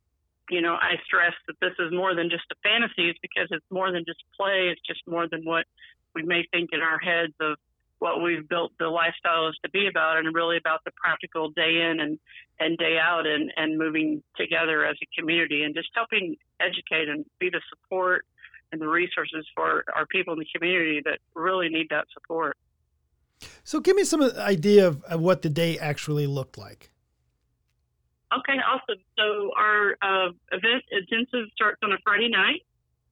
you 0.50 0.62
know, 0.62 0.74
I 0.74 0.96
stress 1.06 1.34
that 1.48 1.56
this 1.62 1.74
is 1.80 1.92
more 1.92 2.16
than 2.16 2.30
just 2.30 2.44
a 2.52 2.56
fantasy 2.64 3.10
is 3.10 3.16
because 3.22 3.48
it's 3.52 3.66
more 3.72 3.92
than 3.92 4.04
just 4.06 4.24
play. 4.36 4.70
It's 4.72 4.82
just 4.86 5.02
more 5.08 5.28
than 5.30 5.44
what 5.44 5.66
we 6.14 6.24
may 6.24 6.46
think 6.52 6.72
in 6.74 6.82
our 6.82 7.00
heads 7.00 7.34
of 7.40 7.58
what 8.00 8.22
we've 8.22 8.48
built 8.50 8.74
the 8.80 8.88
lifestyle 8.88 9.48
is 9.48 9.56
to 9.64 9.70
be 9.70 9.88
about 9.88 10.18
and 10.18 10.36
really 10.36 10.58
about 10.58 10.84
the 10.84 10.92
practical 11.02 11.50
day 11.50 11.88
in 11.90 12.02
and, 12.02 12.20
and 12.60 12.78
day 12.78 12.98
out 13.02 13.26
and, 13.26 13.52
and 13.56 13.78
moving 13.78 14.22
together 14.36 14.86
as 14.86 14.98
a 15.02 15.08
community 15.18 15.64
and 15.64 15.74
just 15.74 15.88
helping 15.96 16.36
educate 16.60 17.08
and 17.08 17.26
be 17.40 17.50
the 17.50 17.62
support 17.70 18.26
and 18.74 18.82
the 18.82 18.88
resources 18.88 19.48
for 19.56 19.86
our 19.96 20.06
people 20.08 20.34
in 20.34 20.40
the 20.40 20.48
community 20.54 21.02
that 21.06 21.20
really 21.34 21.70
need 21.70 21.88
that 21.92 22.06
support. 22.14 22.58
So 23.64 23.80
give 23.80 23.96
me 23.96 24.04
some 24.04 24.22
idea 24.22 24.88
of, 24.88 25.04
of 25.04 25.22
what 25.22 25.42
the 25.42 25.50
day 25.50 25.78
actually 25.78 26.28
looked 26.28 26.58
like. 26.58 26.92
Okay, 28.34 28.58
awesome. 28.66 29.02
So 29.18 29.52
our 29.56 29.96
uh, 30.02 30.32
event 30.52 30.84
intensive 30.92 31.52
starts 31.54 31.80
on 31.84 31.92
a 31.92 31.98
Friday 32.04 32.30
night. 32.30 32.62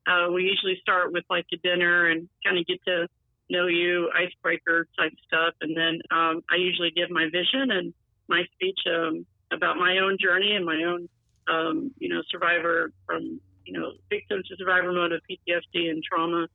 Uh, 0.08 0.32
we 0.32 0.44
usually 0.44 0.78
start 0.82 1.14
with 1.14 1.24
like 1.30 1.46
a 1.54 1.58
dinner 1.58 2.10
and 2.10 2.28
kind 2.44 2.58
of 2.58 2.66
get 2.66 2.84
to 2.88 3.08
know 3.50 3.68
you, 3.68 4.10
icebreaker 4.16 4.88
type 4.98 5.12
stuff, 5.28 5.54
and 5.62 5.78
then 5.78 6.02
um, 6.10 6.42
I 6.50 6.56
usually 6.56 6.92
give 6.96 7.12
my 7.12 7.26
vision 7.26 7.70
and 7.70 7.94
my 8.28 8.44
speech 8.54 8.80
um, 8.88 9.26
about 9.52 9.78
my 9.78 10.00
own 10.00 10.18
journey 10.20 10.56
and 10.56 10.66
my 10.66 10.84
own, 10.84 11.10
um, 11.48 11.92
you 12.00 12.10
know, 12.10 12.22
survivor 12.32 12.92
from 13.06 13.40
you 13.66 13.78
know 13.78 13.92
victim 14.10 14.42
to 14.48 14.56
survivor 14.58 14.92
mode 14.92 15.12
of 15.12 15.22
PTSD 15.30 15.90
and 15.90 16.02
trauma. 16.04 16.48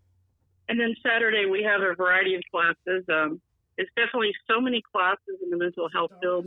And 0.69 0.81
then 0.81 0.97
Saturday 1.05 1.47
we 1.47 1.63
have 1.63 1.83
a 1.83 1.95
variety 1.95 2.35
of 2.35 2.43
classes. 2.51 3.05
Um, 3.09 3.41
it's 3.79 3.91
definitely 3.97 4.33
so 4.51 4.61
many 4.61 4.83
classes 4.93 5.39
in 5.43 5.51
the 5.51 5.57
mental 5.57 5.89
health 5.93 6.11
field 6.21 6.47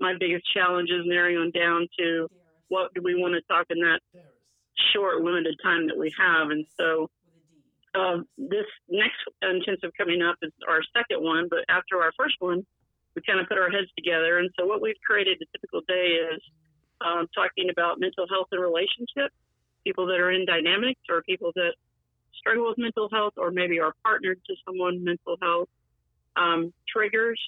my 0.00 0.14
biggest 0.18 0.44
challenge 0.52 0.90
is 0.90 1.06
narrowing 1.06 1.50
down 1.50 1.88
to 1.98 2.28
what 2.68 2.92
do 2.94 3.02
we 3.02 3.14
want 3.14 3.34
to 3.34 3.40
talk 3.42 3.66
in 3.70 3.80
that 3.80 4.00
short, 4.92 5.22
limited 5.22 5.58
time 5.62 5.86
that 5.86 5.98
we 5.98 6.12
have. 6.18 6.50
And 6.50 6.66
so 6.76 7.10
um, 7.94 8.26
this 8.36 8.66
next 8.88 9.22
intensive 9.42 9.90
coming 9.96 10.22
up 10.22 10.36
is 10.42 10.52
our 10.68 10.82
second 10.96 11.22
one, 11.22 11.46
but 11.48 11.60
after 11.68 12.02
our 12.02 12.12
first 12.18 12.36
one, 12.40 12.66
we 13.14 13.22
kind 13.22 13.38
of 13.38 13.46
put 13.46 13.58
our 13.58 13.70
heads 13.70 13.88
together. 13.96 14.38
And 14.38 14.50
so 14.58 14.66
what 14.66 14.82
we've 14.82 14.98
created 15.06 15.38
a 15.40 15.46
typical 15.56 15.82
day 15.86 16.18
is 16.34 16.42
um, 17.00 17.28
talking 17.34 17.70
about 17.70 18.00
mental 18.00 18.26
health 18.28 18.48
and 18.50 18.60
relationships, 18.60 19.34
people 19.84 20.06
that 20.06 20.18
are 20.18 20.32
in 20.32 20.44
dynamics 20.44 21.00
or 21.08 21.22
people 21.22 21.52
that 21.54 21.74
struggle 22.34 22.66
with 22.66 22.78
mental 22.78 23.08
health 23.12 23.34
or 23.36 23.52
maybe 23.52 23.78
are 23.78 23.94
partnered 24.02 24.40
to 24.46 24.54
someone 24.66 25.04
mental 25.04 25.36
health, 25.40 25.68
um, 26.36 26.72
triggers 26.88 27.40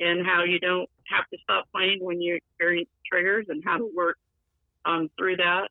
and 0.00 0.26
how 0.26 0.44
you 0.44 0.58
don't 0.58 0.88
have 1.04 1.28
to 1.30 1.38
stop 1.42 1.66
playing 1.72 1.98
when 2.02 2.20
you 2.20 2.36
experience 2.36 2.88
triggers 3.10 3.46
and 3.48 3.62
how 3.64 3.78
to 3.78 3.90
work 3.94 4.18
um, 4.84 5.10
through 5.16 5.36
that. 5.36 5.68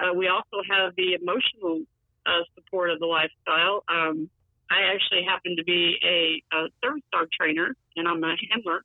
Uh, 0.00 0.12
we 0.12 0.28
also 0.28 0.58
have 0.68 0.92
the 0.96 1.14
emotional 1.14 1.82
uh, 2.26 2.42
support 2.54 2.90
of 2.90 2.98
the 2.98 3.06
lifestyle. 3.06 3.84
Um, 3.88 4.28
I 4.70 4.92
actually 4.92 5.24
happen 5.28 5.56
to 5.56 5.64
be 5.64 5.96
a, 6.02 6.56
a, 6.56 6.68
service 6.82 7.02
dog 7.12 7.28
trainer, 7.38 7.76
and 7.96 8.08
I'm 8.08 8.22
a 8.24 8.34
handler, 8.50 8.82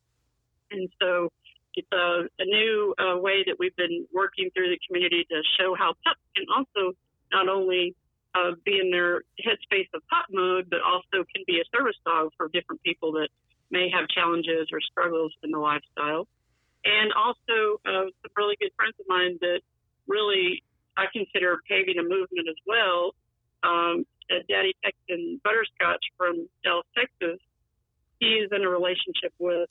and 0.72 0.90
so 1.02 1.30
it's 1.76 1.88
a, 1.92 2.28
a 2.38 2.46
new 2.46 2.94
uh, 3.00 3.18
way 3.18 3.44
that 3.46 3.56
we've 3.58 3.76
been 3.76 4.06
working 4.14 4.50
through 4.54 4.70
the 4.70 4.80
community 4.86 5.26
to 5.30 5.42
show 5.58 5.76
how 5.76 5.94
pups 6.06 6.20
can 6.36 6.46
also 6.56 6.96
not 7.32 7.48
only 7.48 7.96
uh, 8.36 8.52
be 8.66 8.80
in 8.80 8.92
their 8.92 9.22
headspace 9.42 9.90
of 9.94 10.02
pup 10.10 10.26
mode, 10.32 10.70
but 10.70 10.80
also 10.82 11.26
can 11.34 11.44
be 11.48 11.60
a 11.60 11.66
service 11.76 11.98
dog 12.06 12.30
for 12.38 12.50
different 12.50 12.82
people 12.84 13.12
that 13.14 13.30
may 13.72 13.90
have 13.90 14.08
challenges 14.10 14.68
or 14.72 14.80
struggles 14.82 15.34
in 15.44 15.52
the 15.52 15.60
lifestyle. 15.60 16.28
And 16.86 17.12
also, 17.14 17.82
uh, 17.86 18.08
some 18.22 18.32
really 18.38 18.56
good 18.60 18.72
friends 18.76 18.96
of 19.00 19.06
mine 19.08 19.38
that 19.42 19.62
really 20.08 20.64
I 20.98 21.06
consider 21.12 21.60
paving 21.68 21.98
a 22.00 22.04
movement 22.04 22.48
as 22.50 22.56
well 22.66 23.14
um, 23.64 24.06
Daddy 24.30 24.76
Texan 24.84 25.42
Butterscotch 25.44 26.04
from 26.18 26.48
Dallas, 26.64 26.86
Texas, 26.96 27.40
he 28.20 28.28
is 28.28 28.50
in 28.52 28.64
a 28.64 28.70
relationship 28.70 29.34
with 29.40 29.70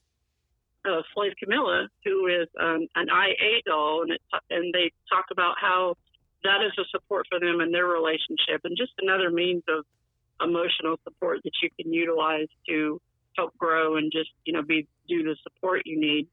uh, 0.84 1.02
Slave 1.14 1.32
Camilla, 1.42 1.88
who 2.04 2.26
is 2.26 2.48
um, 2.60 2.86
an 2.96 3.08
IA 3.08 3.62
doll, 3.66 4.02
and 4.02 4.12
it, 4.12 4.20
and 4.50 4.72
they 4.74 4.90
talk 5.08 5.26
about 5.30 5.56
how 5.60 5.94
that 6.44 6.62
is 6.62 6.72
a 6.78 6.84
support 6.90 7.26
for 7.30 7.40
them 7.40 7.60
in 7.60 7.72
their 7.72 7.86
relationship, 7.86 8.60
and 8.64 8.76
just 8.76 8.92
another 8.98 9.30
means 9.30 9.62
of 9.68 9.84
emotional 10.40 10.98
support 11.04 11.40
that 11.44 11.52
you 11.62 11.68
can 11.80 11.92
utilize 11.92 12.46
to 12.68 13.00
help 13.36 13.56
grow 13.58 13.96
and 13.96 14.12
just 14.12 14.30
you 14.44 14.52
know 14.52 14.62
be 14.62 14.86
do 15.08 15.22
the 15.22 15.36
support 15.42 15.82
you 15.84 15.98
need. 16.00 16.28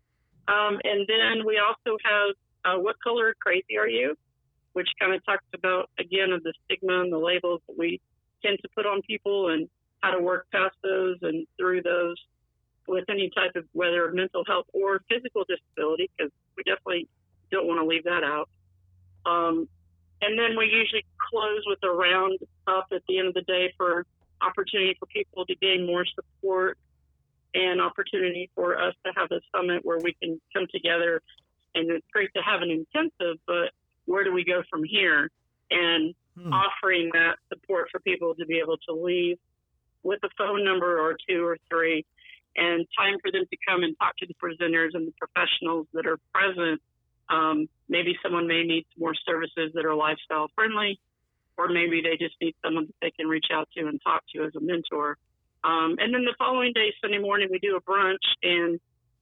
Um, 0.48 0.80
and 0.84 1.08
then 1.08 1.46
we 1.46 1.60
also 1.60 1.98
have 2.04 2.36
uh, 2.66 2.80
what 2.80 2.96
color 3.02 3.36
crazy 3.40 3.78
are 3.78 3.88
you? 3.88 4.16
which 4.76 4.90
kind 5.00 5.16
of 5.16 5.26
talks 5.26 5.46
about, 5.54 5.90
again, 5.98 6.34
of 6.34 6.44
the 6.44 6.54
stigma 6.66 7.00
and 7.00 7.12
the 7.12 7.18
labels 7.18 7.62
that 7.66 7.78
we 7.78 8.02
tend 8.44 8.60
to 8.62 8.68
put 8.76 8.86
on 8.86 9.02
people 9.04 9.48
and 9.48 9.70
how 10.02 10.12
to 10.12 10.22
work 10.22 10.48
past 10.52 10.76
those 10.84 11.16
and 11.22 11.48
through 11.58 11.82
those 11.82 12.18
with 12.86 13.06
any 13.10 13.32
type 13.34 13.52
of 13.56 13.64
whether 13.72 14.12
mental 14.12 14.44
health 14.46 14.66
or 14.74 15.00
physical 15.10 15.46
disability, 15.48 16.12
because 16.18 16.30
we 16.58 16.64
definitely 16.64 17.08
don't 17.52 17.66
want 17.66 17.80
to 17.80 17.86
leave 17.86 18.04
that 18.04 18.22
out. 18.26 18.50
Um, 19.26 19.70
and 20.22 20.38
then 20.38 20.58
we 20.58 20.66
usually 20.66 21.06
close 21.30 21.62
with 21.66 21.80
a 21.84 21.90
round 21.90 22.40
up 22.68 22.88
at 22.92 23.02
the 23.08 23.20
end 23.20 23.28
of 23.28 23.34
the 23.34 23.42
day 23.42 23.74
for 23.78 24.06
opportunity 24.42 24.96
for 25.00 25.06
people 25.08 25.46
to 25.46 25.56
gain 25.56 25.86
more 25.86 26.06
support 26.06 26.78
and 27.54 27.82
opportunity 27.82 28.50
for 28.56 28.80
us 28.80 28.94
to 29.06 29.12
have 29.16 29.32
a 29.32 29.40
summit 29.56 29.84
where 29.84 30.00
we 30.00 30.16
can 30.22 30.40
come 30.54 30.68
together. 30.72 31.22
And 31.74 31.90
it's 31.90 32.06
great 32.12 32.30
to 32.36 32.42
have 32.42 32.62
an 32.62 32.70
intensive, 32.70 33.40
but 33.48 33.72
where 34.06 34.24
do 34.24 34.34
we 34.34 34.44
go 34.44 34.64
from 34.70 34.84
here? 34.84 35.30
And 35.72 36.14
hmm. 36.38 36.54
offering 36.54 37.10
that 37.14 37.36
support 37.50 37.88
for 37.92 38.00
people 38.02 38.36
to 38.36 38.46
be 38.46 38.60
able 38.60 38.78
to 38.90 38.94
leave 38.94 39.38
with 40.04 40.20
a 40.24 40.30
phone 40.38 40.64
number 40.64 41.00
or 41.00 41.18
two 41.28 41.44
or 41.44 41.58
three 41.70 42.06
and 42.56 42.86
time 42.98 43.18
for 43.22 43.32
them 43.32 43.44
to 43.50 43.58
come 43.68 43.84
and 43.84 43.96
talk 44.00 44.16
to 44.18 44.26
the 44.26 44.34
presenters 44.36 44.92
and 44.94 45.08
the 45.08 45.14
professionals 45.20 45.88
that 45.94 46.06
are 46.06 46.20
present. 46.34 46.82
Um, 47.30 47.68
maybe 47.90 48.16
someone 48.22 48.48
may 48.48 48.64
need 48.64 48.86
more 48.98 49.14
services 49.28 49.72
that 49.74 49.86
are 49.86 49.96
lifestyle 49.96 50.48
friendly, 50.56 51.00
or 51.58 51.70
maybe 51.70 52.02
they 52.02 52.18
just 52.18 52.36
need 52.42 52.56
someone 52.64 52.88
that 52.88 52.96
they 53.02 53.12
can 53.12 53.28
reach 53.28 53.48
out 53.52 53.68
to 53.78 53.88
and 53.88 54.00
talk 54.04 54.24
to 54.36 54.44
as 54.44 54.56
a 54.56 54.62
mentor. 54.62 55.18
Um, 55.64 55.96
and 56.00 56.14
then 56.14 56.26
the 56.26 56.36
following 56.38 56.74
day, 56.74 56.94
Sunday 57.02 57.18
morning, 57.18 57.48
we 57.50 57.60
do 57.60 57.76
a 57.76 57.82
brunch, 57.82 58.26
and 58.44 58.80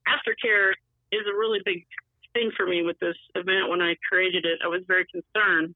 aftercare 0.08 0.72
is 1.12 1.22
a 1.32 1.38
really 1.38 1.60
big 1.64 1.86
thing 2.34 2.52
for 2.58 2.66
me 2.66 2.84
with 2.84 3.00
this 3.00 3.16
event 3.36 3.70
when 3.70 3.82
I 3.82 3.96
created 4.10 4.46
it. 4.46 4.60
I 4.64 4.68
was 4.68 4.82
very 4.88 5.06
concerned 5.06 5.76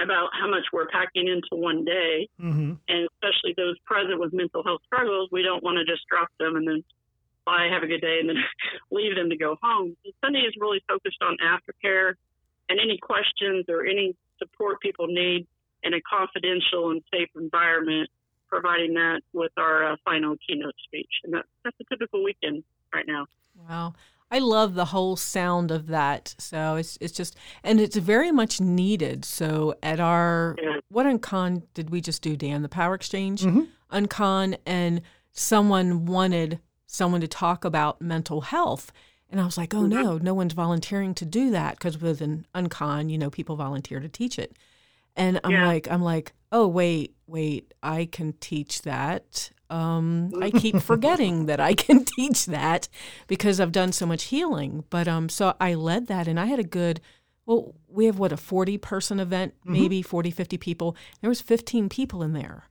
about 0.00 0.30
how 0.38 0.48
much 0.48 0.62
we're 0.72 0.86
packing 0.88 1.26
into 1.26 1.60
one 1.60 1.84
day, 1.84 2.28
mm-hmm. 2.40 2.74
and 2.88 3.08
especially 3.14 3.54
those 3.56 3.76
present 3.84 4.20
with 4.20 4.32
mental 4.32 4.62
health 4.62 4.82
struggles. 4.86 5.28
We 5.32 5.42
don't 5.42 5.64
want 5.64 5.78
to 5.78 5.84
just 5.84 6.06
drop 6.08 6.28
them 6.38 6.54
and 6.56 6.68
then 6.68 6.84
bye, 7.48 7.68
have 7.72 7.82
a 7.82 7.86
good 7.86 8.02
day, 8.02 8.18
and 8.20 8.28
then 8.28 8.36
leave 8.90 9.16
them 9.16 9.30
to 9.30 9.36
go 9.36 9.56
home. 9.62 9.96
So 10.04 10.12
Sunday 10.22 10.40
is 10.40 10.54
really 10.60 10.82
focused 10.86 11.22
on 11.22 11.36
aftercare 11.40 12.12
and 12.68 12.78
any 12.78 12.98
questions 12.98 13.64
or 13.68 13.86
any 13.86 14.14
support 14.38 14.80
people 14.80 15.06
need 15.06 15.46
in 15.82 15.94
a 15.94 16.00
confidential 16.02 16.90
and 16.90 17.02
safe 17.12 17.30
environment, 17.34 18.10
providing 18.48 18.94
that 18.94 19.20
with 19.32 19.52
our 19.56 19.92
uh, 19.92 19.96
final 20.04 20.36
keynote 20.46 20.74
speech. 20.84 21.10
And 21.24 21.32
that, 21.32 21.44
that's 21.64 21.76
a 21.80 21.84
typical 21.84 22.22
weekend 22.22 22.64
right 22.94 23.06
now. 23.06 23.26
Wow. 23.68 23.94
I 24.30 24.40
love 24.40 24.74
the 24.74 24.86
whole 24.86 25.16
sound 25.16 25.70
of 25.70 25.86
that. 25.86 26.34
So 26.38 26.76
it's 26.76 26.98
it's 27.00 27.14
just 27.14 27.34
and 27.64 27.80
it's 27.80 27.96
very 27.96 28.30
much 28.30 28.60
needed. 28.60 29.24
So 29.24 29.74
at 29.82 30.00
our 30.00 30.54
what 30.90 31.06
uncon 31.06 31.62
did 31.72 31.88
we 31.88 32.02
just 32.02 32.20
do, 32.20 32.36
Dan? 32.36 32.60
The 32.60 32.68
power 32.68 32.92
exchange 32.94 33.40
mm-hmm. 33.40 33.62
uncon 33.90 34.58
and 34.66 35.00
someone 35.32 36.04
wanted 36.04 36.60
someone 36.88 37.20
to 37.20 37.28
talk 37.28 37.64
about 37.64 38.00
mental 38.00 38.40
health. 38.40 38.90
And 39.30 39.40
I 39.40 39.44
was 39.44 39.58
like, 39.58 39.74
oh 39.74 39.82
mm-hmm. 39.82 39.88
no, 40.02 40.18
no 40.18 40.34
one's 40.34 40.54
volunteering 40.54 41.14
to 41.14 41.24
do 41.24 41.50
that 41.50 41.78
because 41.78 42.00
with 42.00 42.20
an 42.20 42.46
uncon, 42.54 43.10
you 43.10 43.18
know, 43.18 43.30
people 43.30 43.54
volunteer 43.54 44.00
to 44.00 44.08
teach 44.08 44.38
it. 44.38 44.56
And 45.14 45.38
I'm 45.44 45.50
yeah. 45.50 45.66
like, 45.66 45.88
I'm 45.90 46.02
like, 46.02 46.32
oh 46.50 46.66
wait, 46.66 47.14
wait, 47.26 47.74
I 47.82 48.06
can 48.06 48.32
teach 48.40 48.82
that. 48.82 49.50
Um, 49.70 50.32
I 50.40 50.50
keep 50.50 50.76
forgetting 50.80 51.46
that 51.46 51.60
I 51.60 51.74
can 51.74 52.04
teach 52.16 52.46
that 52.46 52.88
because 53.26 53.60
I've 53.60 53.72
done 53.72 53.92
so 53.92 54.06
much 54.06 54.24
healing. 54.24 54.84
But 54.88 55.06
um, 55.06 55.28
so 55.28 55.54
I 55.60 55.74
led 55.74 56.06
that, 56.06 56.26
and 56.26 56.40
I 56.40 56.46
had 56.46 56.58
a 56.58 56.64
good. 56.64 57.00
Well, 57.44 57.74
we 57.86 58.06
have 58.06 58.18
what 58.18 58.32
a 58.32 58.36
forty 58.36 58.78
person 58.78 59.20
event, 59.20 59.54
mm-hmm. 59.60 59.72
maybe 59.72 60.02
40, 60.02 60.30
50 60.30 60.56
people. 60.58 60.96
There 61.20 61.28
was 61.28 61.40
fifteen 61.40 61.88
people 61.88 62.22
in 62.22 62.32
there, 62.32 62.64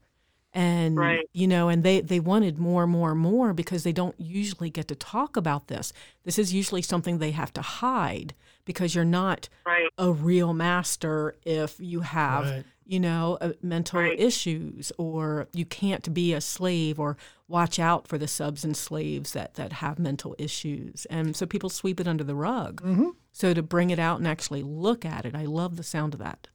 and 0.58 0.96
right. 0.96 1.24
you 1.32 1.46
know, 1.46 1.68
and 1.68 1.84
they 1.84 2.00
they 2.00 2.18
wanted 2.18 2.58
more, 2.58 2.84
more, 2.84 3.14
more 3.14 3.54
because 3.54 3.84
they 3.84 3.92
don't 3.92 4.18
usually 4.18 4.70
get 4.70 4.88
to 4.88 4.96
talk 4.96 5.36
about 5.36 5.68
this. 5.68 5.92
This 6.24 6.36
is 6.36 6.52
usually 6.52 6.82
something 6.82 7.18
they 7.18 7.30
have 7.30 7.52
to 7.52 7.62
hide 7.62 8.34
because 8.64 8.92
you're 8.92 9.04
not 9.04 9.48
right. 9.64 9.88
a 9.96 10.10
real 10.10 10.52
master 10.52 11.36
if 11.44 11.76
you 11.78 12.00
have. 12.00 12.44
Right 12.44 12.64
you 12.90 12.98
know, 12.98 13.36
uh, 13.42 13.52
mental 13.60 14.00
right. 14.00 14.18
issues, 14.18 14.90
or 14.96 15.46
you 15.52 15.66
can't 15.66 16.14
be 16.14 16.32
a 16.32 16.40
slave, 16.40 16.98
or 16.98 17.18
watch 17.46 17.78
out 17.78 18.08
for 18.08 18.16
the 18.16 18.26
subs 18.26 18.64
and 18.64 18.74
slaves 18.74 19.34
that, 19.34 19.56
that 19.56 19.74
have 19.74 19.98
mental 19.98 20.34
issues. 20.38 21.04
And 21.10 21.36
so 21.36 21.44
people 21.44 21.68
sweep 21.68 22.00
it 22.00 22.08
under 22.08 22.24
the 22.24 22.34
rug. 22.34 22.80
Mm-hmm. 22.80 23.10
So 23.30 23.52
to 23.52 23.62
bring 23.62 23.90
it 23.90 23.98
out 23.98 24.20
and 24.20 24.26
actually 24.26 24.62
look 24.62 25.04
at 25.04 25.26
it, 25.26 25.34
I 25.34 25.44
love 25.44 25.76
the 25.76 25.82
sound 25.82 26.14
of 26.14 26.20
that. 26.20 26.48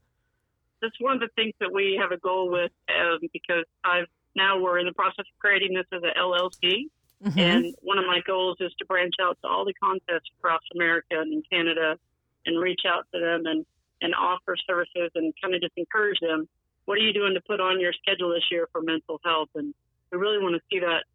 That's 0.83 0.99
one 0.99 1.13
of 1.13 1.19
the 1.21 1.29
things 1.35 1.53
that 1.59 1.71
we 1.73 1.97
have 1.99 2.11
a 2.11 2.19
goal 2.19 2.51
with 2.51 2.71
um, 2.89 3.19
because 3.31 3.65
I've 3.83 4.07
now 4.35 4.59
we're 4.59 4.79
in 4.79 4.85
the 4.85 4.93
process 4.93 5.19
of 5.19 5.39
creating 5.39 5.73
this 5.73 5.85
as 5.93 6.03
an 6.03 6.11
LLC. 6.19 6.89
Mm-hmm. 7.23 7.39
And 7.39 7.75
one 7.81 7.97
of 7.97 8.05
my 8.05 8.19
goals 8.27 8.57
is 8.59 8.73
to 8.79 8.85
branch 8.85 9.15
out 9.21 9.37
to 9.41 9.47
all 9.47 9.63
the 9.63 9.73
contests 9.81 10.29
across 10.37 10.61
America 10.75 11.15
and 11.15 11.31
in 11.31 11.43
Canada 11.49 11.97
and 12.45 12.59
reach 12.59 12.81
out 12.85 13.07
to 13.13 13.19
them 13.19 13.45
and 13.45 13.65
and 14.01 14.13
offer 14.13 14.57
services 14.67 15.11
and 15.15 15.33
kind 15.41 15.55
of 15.55 15.61
just 15.61 15.73
encourage 15.77 16.19
them. 16.19 16.47
What 16.85 16.97
are 16.97 17.01
you 17.01 17.13
doing 17.13 17.33
to 17.35 17.41
put 17.47 17.61
on 17.61 17.79
your 17.79 17.93
schedule 17.93 18.33
this 18.33 18.43
year 18.51 18.67
for 18.73 18.81
mental 18.81 19.21
health? 19.23 19.47
And 19.55 19.73
we 20.11 20.17
really 20.17 20.43
want 20.43 20.55
to 20.55 20.61
see 20.69 20.79
that 20.81 21.05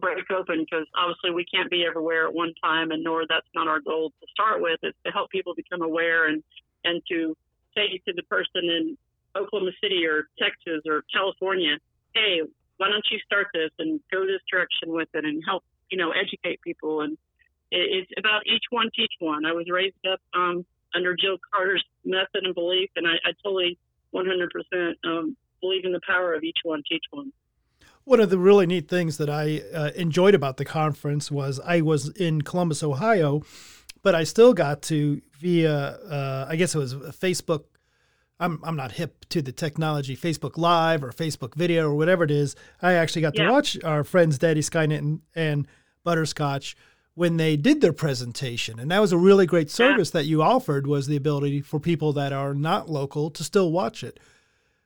break 0.00 0.30
open 0.30 0.64
because 0.64 0.86
obviously 0.96 1.30
we 1.32 1.44
can't 1.44 1.70
be 1.70 1.84
everywhere 1.84 2.26
at 2.26 2.34
one 2.34 2.54
time, 2.64 2.90
and 2.90 3.04
nor 3.04 3.26
that's 3.28 3.46
not 3.54 3.68
our 3.68 3.80
goal 3.80 4.10
to 4.20 4.26
start 4.32 4.62
with. 4.62 4.80
Is 4.82 4.94
to 5.04 5.12
help 5.12 5.30
people 5.30 5.54
become 5.54 5.82
aware 5.82 6.28
and 6.28 6.42
and 6.84 7.02
to 7.10 7.36
say 7.74 8.00
to 8.06 8.12
the 8.14 8.22
person 8.24 8.64
in 8.64 8.96
Oklahoma 9.36 9.72
City 9.82 10.04
or 10.06 10.28
Texas 10.38 10.82
or 10.86 11.04
California, 11.12 11.78
hey, 12.14 12.42
why 12.76 12.88
don't 12.88 13.04
you 13.10 13.18
start 13.24 13.48
this 13.54 13.70
and 13.78 14.00
go 14.10 14.26
this 14.26 14.40
direction 14.50 14.92
with 14.92 15.08
it 15.14 15.24
and 15.24 15.42
help 15.46 15.64
you 15.90 15.98
know 15.98 16.10
educate 16.12 16.60
people 16.62 17.02
and 17.02 17.16
it's 17.72 18.10
about 18.18 18.42
each 18.46 18.64
one 18.70 18.90
teach 18.94 19.12
one. 19.18 19.46
I 19.46 19.52
was 19.52 19.66
raised 19.70 19.96
up 20.10 20.20
um, 20.34 20.64
under 20.94 21.16
Jill 21.16 21.38
Carter's 21.52 21.84
method 22.04 22.44
and 22.44 22.54
belief, 22.54 22.90
and 22.96 23.06
I, 23.06 23.14
I 23.24 23.32
totally 23.42 23.78
100% 24.14 24.92
um, 25.04 25.36
believe 25.60 25.84
in 25.84 25.92
the 25.92 26.00
power 26.06 26.34
of 26.34 26.42
each 26.42 26.58
one, 26.64 26.82
teach 26.88 27.04
one. 27.10 27.32
One 28.04 28.20
of 28.20 28.30
the 28.30 28.38
really 28.38 28.66
neat 28.66 28.88
things 28.88 29.16
that 29.18 29.30
I 29.30 29.62
uh, 29.72 29.90
enjoyed 29.94 30.34
about 30.34 30.56
the 30.56 30.64
conference 30.64 31.30
was 31.30 31.60
I 31.64 31.80
was 31.80 32.08
in 32.10 32.42
Columbus, 32.42 32.82
Ohio, 32.82 33.42
but 34.02 34.14
I 34.14 34.24
still 34.24 34.52
got 34.52 34.82
to 34.82 35.22
via 35.38 35.72
uh, 35.72 36.46
I 36.48 36.56
guess 36.56 36.74
it 36.74 36.78
was 36.78 36.94
Facebook 36.94 37.64
I'm 38.42 38.60
I'm 38.64 38.76
not 38.76 38.92
hip 38.92 39.24
to 39.30 39.40
the 39.40 39.52
technology, 39.52 40.16
Facebook 40.16 40.58
Live 40.58 41.02
or 41.04 41.10
Facebook 41.12 41.54
Video 41.54 41.88
or 41.88 41.94
whatever 41.94 42.24
it 42.24 42.30
is. 42.30 42.56
I 42.82 42.94
actually 42.94 43.22
got 43.22 43.36
Yeah. 43.38 43.46
to 43.46 43.52
watch 43.52 43.78
our 43.84 44.04
friends 44.04 44.38
Daddy 44.38 44.60
Skynet 44.60 44.98
and, 44.98 45.20
and 45.34 45.66
Butterscotch 46.04 46.74
when 47.14 47.36
they 47.36 47.56
did 47.56 47.80
their 47.82 47.92
presentation, 47.92 48.78
and 48.80 48.90
that 48.90 48.98
was 48.98 49.12
a 49.12 49.18
really 49.18 49.46
great 49.46 49.70
service 49.70 50.10
that 50.10 50.24
you 50.24 50.42
offered. 50.42 50.86
Was 50.86 51.06
the 51.06 51.16
ability 51.16 51.60
for 51.60 51.78
people 51.78 52.12
that 52.14 52.32
are 52.32 52.54
not 52.54 52.88
local 52.90 53.30
to 53.30 53.44
still 53.44 53.70
watch 53.70 54.02
it. 54.02 54.18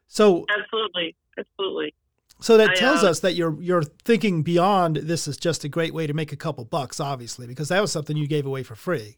So 0.09 0.45
Absolutely, 0.51 1.17
absolutely. 1.39 1.95
so 2.41 2.57
that 2.59 2.71
I, 2.71 2.75
tells 2.75 3.03
uh, 3.03 3.11
us 3.11 3.21
that 3.21 3.35
you're 3.35 3.61
you're 3.61 3.83
thinking 3.83 4.43
beyond. 4.43 4.97
This 4.97 5.27
is 5.27 5.37
just 5.37 5.65
a 5.65 5.69
great 5.69 5.95
way 5.95 6.07
to 6.07 6.13
make 6.15 6.31
a 6.33 6.37
couple 6.37 6.65
bucks, 6.65 7.01
obviously, 7.01 7.47
because 7.47 7.69
that 7.69 7.81
was 7.81 7.91
something 7.91 8.17
you 8.17 8.27
gave 8.29 8.45
away 8.47 8.63
for 8.63 8.75
free. 8.75 9.17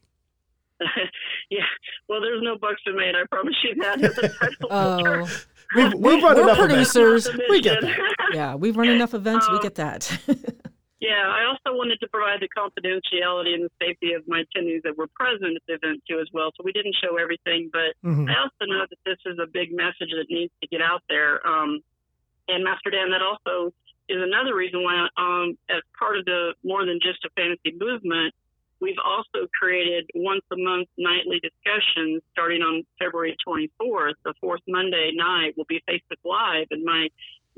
yeah. 1.57 1.65
Well, 2.07 2.21
there's 2.21 2.41
no 2.41 2.57
bucks 2.57 2.81
to 2.83 2.93
made. 2.93 3.15
I 3.15 3.23
promise 3.31 3.55
you 3.63 3.75
that. 3.75 4.57
Oh, 4.69 5.27
We've, 5.75 5.93
we've 5.93 6.23
run 6.23 6.35
we're 6.35 6.43
enough 6.43 6.57
events. 6.59 6.93
producers. 6.93 7.29
We 7.49 7.61
get 7.61 7.81
that. 7.81 8.15
yeah, 8.33 8.55
we've 8.55 8.75
run 8.75 8.89
enough 8.89 9.13
events. 9.13 9.47
we 9.49 9.57
Um, 9.57 9.61
get 9.61 9.75
that. 9.75 10.19
Yeah, 10.99 11.27
I 11.29 11.45
also 11.45 11.77
wanted 11.77 11.99
to 12.01 12.07
provide 12.09 12.41
the 12.41 12.49
confidentiality 12.49 13.53
and 13.53 13.63
the 13.63 13.69
safety 13.79 14.13
of 14.13 14.27
my 14.27 14.41
attendees 14.43 14.81
that 14.83 14.97
were 14.97 15.07
present 15.15 15.55
at 15.55 15.61
the 15.67 15.75
event 15.75 16.01
too, 16.09 16.19
as 16.19 16.27
well. 16.33 16.51
So 16.57 16.63
we 16.65 16.71
didn't 16.73 16.95
show 17.01 17.17
everything, 17.17 17.69
but 17.71 17.93
Mhm. 18.03 18.27
I 18.29 18.41
also 18.41 18.65
know 18.65 18.85
that 18.89 18.97
this 19.05 19.17
is 19.27 19.37
a 19.39 19.45
big 19.47 19.71
message 19.71 20.09
that 20.11 20.25
needs 20.29 20.51
to 20.61 20.67
get 20.67 20.81
out 20.81 21.03
there. 21.07 21.45
Um, 21.47 21.79
and 22.47 22.63
Master 22.63 22.89
Dan, 22.89 23.11
that 23.11 23.21
also 23.21 23.71
is 24.09 24.17
another 24.21 24.55
reason 24.55 24.83
why, 24.83 25.07
um, 25.17 25.55
as 25.69 25.81
part 25.97 26.17
of 26.17 26.25
the 26.25 26.55
more 26.63 26.83
than 26.83 26.99
just 26.99 27.23
a 27.25 27.29
fantasy 27.37 27.77
movement, 27.79 28.33
we've 28.81 29.01
also 29.03 29.47
created 29.57 30.09
once 30.15 30.43
a 30.51 30.57
month 30.57 30.87
nightly 30.97 31.39
discussions 31.39 32.21
starting 32.31 32.61
on 32.61 32.83
February 32.97 33.35
24th. 33.47 34.13
The 34.23 34.33
fourth 34.41 34.61
Monday 34.67 35.11
night 35.13 35.53
will 35.57 35.65
be 35.67 35.81
Facebook 35.89 36.21
Live, 36.23 36.67
and 36.71 36.83
my 36.83 37.09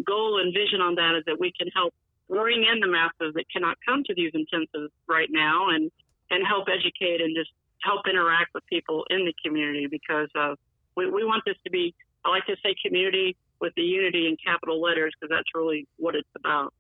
goal 0.06 0.40
and 0.42 0.54
vision 0.54 0.82
on 0.82 0.96
that 0.96 1.16
is 1.18 1.24
that 1.28 1.40
we 1.40 1.52
can 1.58 1.68
help 1.76 1.94
bring 2.30 2.64
in 2.64 2.80
the 2.80 2.88
masses 2.88 3.34
that 3.36 3.46
cannot 3.52 3.78
come 3.86 4.04
to 4.06 4.16
these 4.16 4.32
intensives 4.34 4.90
right 5.08 5.30
now 5.30 5.70
and 5.70 5.92
and 6.30 6.48
help 6.48 6.68
educate 6.72 7.20
and 7.20 7.36
just 7.36 7.52
help 7.84 8.08
interact 8.08 8.54
with 8.54 8.66
people 8.68 9.06
in 9.10 9.26
the 9.26 9.34
community 9.44 9.86
because 9.86 10.30
uh, 10.40 10.56
we, 10.96 11.10
we 11.10 11.26
want 11.26 11.44
this 11.46 11.58
to 11.66 11.70
be 11.70 11.94
I 12.24 12.30
like 12.30 12.46
to 12.46 12.56
say 12.64 12.76
community 12.86 13.36
with 13.60 13.74
the 13.76 13.82
unity 13.82 14.28
in 14.28 14.38
capital 14.44 14.82
letters 14.82 15.14
because 15.20 15.34
that's 15.36 15.50
really 15.54 15.88
what 15.98 16.16
it's 16.16 16.30
about. 16.36 16.74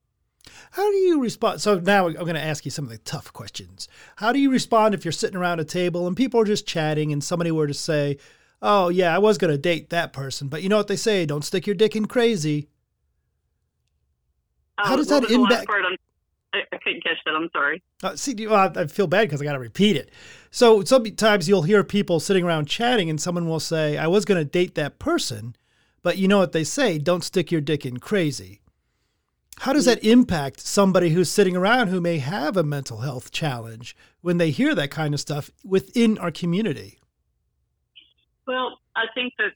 How 0.71 0.89
do 0.89 0.98
you 0.98 1.21
respond? 1.21 1.62
So 1.62 1.79
now 1.79 2.07
I'm 2.07 2.13
going 2.13 2.33
to 2.36 2.41
ask 2.41 2.65
you 2.65 2.71
some 2.71 2.86
of 2.86 2.91
the 2.91 2.98
tough 3.00 3.31
questions. 3.33 3.88
How 4.17 4.31
do 4.31 4.39
you 4.39 4.51
respond 4.51 4.93
if 4.93 5.05
you're 5.05 5.12
sitting 5.12 5.38
around 5.38 5.60
a 5.60 5.63
table 5.65 6.07
and 6.07 6.15
people 6.17 6.39
are 6.39 6.45
just 6.45 6.65
chatting 6.67 7.12
and 7.12 7.24
somebody 7.24 7.51
were 7.51 7.67
to 7.67 7.74
say, 7.74 8.17
"Oh 8.62 8.89
yeah, 8.89 9.13
I 9.15 9.19
was 9.19 9.38
going 9.38 9.51
to 9.53 9.57
date 9.57 9.89
that 9.91 10.13
person, 10.13 10.48
but 10.48 10.63
you 10.63 10.69
know 10.69 10.77
what 10.77 10.88
they 10.88 10.95
say? 10.95 11.25
Don't 11.25 11.43
stick 11.45 11.67
your 11.67 11.75
dick 11.75 11.95
in 11.95 12.05
crazy." 12.05 12.67
How 14.77 14.93
Uh, 14.93 14.98
does 14.98 15.07
that 15.07 15.21
was 15.24 15.31
the 15.31 15.38
last 15.38 15.51
impact- 15.51 15.71
I'm, 15.86 15.98
I, 16.53 16.60
I 16.74 16.77
couldn't 16.83 17.03
catch 17.03 17.17
that. 17.25 17.36
I'm 17.36 17.50
sorry. 17.53 17.83
Uh, 18.01 18.15
see, 18.15 18.48
well, 18.48 18.71
I 18.75 18.81
I 18.81 18.88
feel 18.88 19.07
bad 19.07 19.27
because 19.27 19.41
I 19.41 19.45
got 19.45 19.53
to 19.53 19.60
repeat 19.60 19.95
it. 19.95 20.10
So 20.50 20.83
sometimes 20.83 21.48
you'll 21.48 21.62
hear 21.63 21.83
people 21.83 22.19
sitting 22.19 22.43
around 22.43 22.65
chatting, 22.67 23.10
and 23.10 23.21
someone 23.21 23.48
will 23.48 23.60
say, 23.60 23.98
"I 23.98 24.07
was 24.07 24.25
going 24.25 24.39
to 24.39 24.45
date 24.50 24.75
that 24.75 24.98
person," 24.98 25.55
but 26.01 26.17
you 26.17 26.27
know 26.27 26.39
what 26.39 26.51
they 26.51 26.63
say? 26.63 26.98
Don't 26.98 27.24
stick 27.24 27.51
your 27.51 27.62
dick 27.62 27.86
in 27.86 28.00
crazy. 28.00 28.61
How 29.62 29.74
does 29.74 29.86
that 29.86 30.03
impact 30.03 30.60
somebody 30.60 31.12
who's 31.12 31.30
sitting 31.30 31.56
around 31.56 31.89
who 31.89 32.01
may 32.01 32.18
have 32.18 32.58
a 32.58 32.63
mental 32.63 33.01
health 33.01 33.30
challenge 33.30 33.96
when 34.22 34.38
they 34.38 34.50
hear 34.50 34.74
that 34.74 34.89
kind 34.89 35.13
of 35.13 35.20
stuff 35.20 35.51
within 35.63 36.18
our 36.18 36.32
community? 36.32 36.98
Well, 38.48 38.80
I 38.96 39.03
think 39.13 39.34
that 39.38 39.51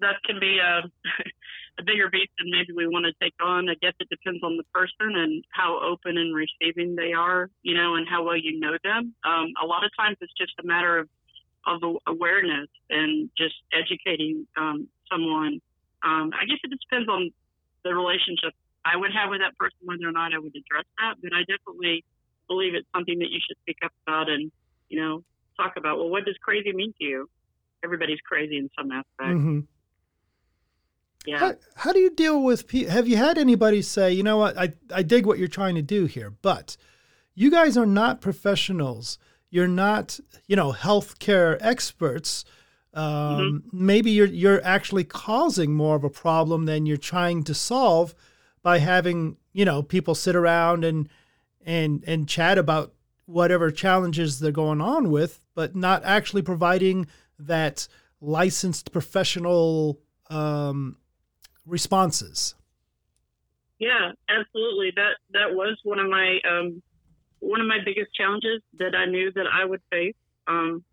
that 0.00 0.22
can 0.24 0.40
be 0.40 0.58
a, 0.58 0.88
a 1.78 1.84
bigger 1.84 2.08
beast 2.08 2.30
than 2.38 2.50
maybe 2.50 2.72
we 2.74 2.86
want 2.86 3.04
to 3.04 3.12
take 3.22 3.34
on. 3.42 3.68
I 3.68 3.74
guess 3.74 3.92
it 4.00 4.08
depends 4.08 4.42
on 4.42 4.56
the 4.56 4.64
person 4.72 5.20
and 5.20 5.44
how 5.50 5.78
open 5.84 6.16
and 6.16 6.34
receiving 6.34 6.96
they 6.96 7.12
are, 7.12 7.50
you 7.62 7.74
know, 7.74 7.96
and 7.96 8.08
how 8.08 8.24
well 8.24 8.38
you 8.38 8.58
know 8.58 8.78
them. 8.82 9.14
Um, 9.22 9.52
a 9.62 9.66
lot 9.66 9.84
of 9.84 9.90
times 9.94 10.16
it's 10.22 10.32
just 10.32 10.54
a 10.64 10.66
matter 10.66 10.96
of, 10.96 11.10
of 11.66 11.82
awareness 12.06 12.70
and 12.88 13.28
just 13.36 13.56
educating 13.70 14.46
um, 14.56 14.88
someone. 15.12 15.60
Um, 16.02 16.32
I 16.32 16.46
guess 16.46 16.56
it 16.64 16.70
just 16.70 16.88
depends 16.88 17.10
on 17.10 17.30
the 17.84 17.94
relationship 17.94 18.54
I 18.84 18.96
would 18.96 19.12
have 19.12 19.30
with 19.30 19.40
that 19.40 19.56
person, 19.58 19.78
whether 19.84 20.08
or 20.08 20.12
not 20.12 20.34
I 20.34 20.38
would 20.38 20.54
address 20.54 20.84
that. 20.98 21.14
But 21.22 21.32
I 21.32 21.40
definitely 21.40 22.04
believe 22.48 22.74
it's 22.74 22.88
something 22.94 23.18
that 23.18 23.30
you 23.30 23.38
should 23.46 23.56
speak 23.62 23.78
up 23.84 23.92
about 24.06 24.28
and, 24.28 24.50
you 24.88 25.00
know, 25.00 25.22
talk 25.56 25.74
about. 25.76 25.98
Well, 25.98 26.08
what 26.08 26.24
does 26.24 26.36
crazy 26.42 26.72
mean 26.72 26.92
to 26.98 27.04
you? 27.04 27.30
Everybody's 27.84 28.20
crazy 28.20 28.58
in 28.58 28.70
some 28.78 28.90
aspect. 28.90 29.38
hmm 29.38 29.60
Yeah. 31.26 31.38
How, 31.38 31.54
how 31.74 31.92
do 31.92 32.00
you 32.00 32.10
deal 32.10 32.42
with 32.42 32.66
people? 32.66 32.92
Have 32.92 33.06
you 33.08 33.16
had 33.16 33.38
anybody 33.38 33.82
say, 33.82 34.12
you 34.12 34.22
know 34.22 34.36
what, 34.36 34.56
I, 34.58 34.72
I 34.92 35.02
dig 35.02 35.26
what 35.26 35.38
you're 35.38 35.48
trying 35.48 35.74
to 35.76 35.82
do 35.82 36.06
here, 36.06 36.32
but 36.42 36.76
you 37.34 37.50
guys 37.50 37.76
are 37.76 37.86
not 37.86 38.20
professionals. 38.20 39.18
You're 39.50 39.68
not, 39.68 40.18
you 40.46 40.56
know, 40.56 40.72
healthcare 40.72 41.58
experts. 41.60 42.44
Um, 42.94 43.64
Maybe 43.72 44.10
you're 44.10 44.26
you're 44.26 44.62
actually 44.64 45.04
causing 45.04 45.74
more 45.74 45.96
of 45.96 46.04
a 46.04 46.10
problem 46.10 46.66
than 46.66 46.84
you're 46.86 46.96
trying 46.98 47.42
to 47.44 47.54
solve 47.54 48.14
by 48.62 48.78
having, 48.78 49.36
you 49.52 49.64
know, 49.64 49.82
people 49.82 50.14
sit 50.14 50.36
around 50.36 50.84
and 50.84 51.08
and 51.64 52.02
and 52.06 52.28
chat 52.28 52.58
about 52.58 52.92
whatever 53.26 53.70
challenges 53.70 54.38
they're 54.38 54.52
going 54.52 54.80
on 54.80 55.10
with, 55.10 55.40
but 55.54 55.74
not 55.74 56.04
actually 56.04 56.42
providing 56.42 57.06
that 57.38 57.88
licensed 58.20 58.92
professional 58.92 60.00
um, 60.30 60.96
responses. 61.66 62.54
Yeah, 63.78 64.12
absolutely. 64.28 64.92
That 64.94 65.14
that 65.32 65.54
was 65.54 65.76
one 65.82 65.98
of 65.98 66.08
my 66.08 66.38
um, 66.48 66.82
one 67.40 67.60
of 67.60 67.66
my 67.66 67.78
biggest 67.84 68.14
challenges 68.14 68.62
that 68.78 68.94
I 68.94 69.06
knew 69.06 69.32
that 69.32 69.46
I 69.52 69.64
would 69.64 69.80
face. 69.90 70.14
Um, 70.46 70.84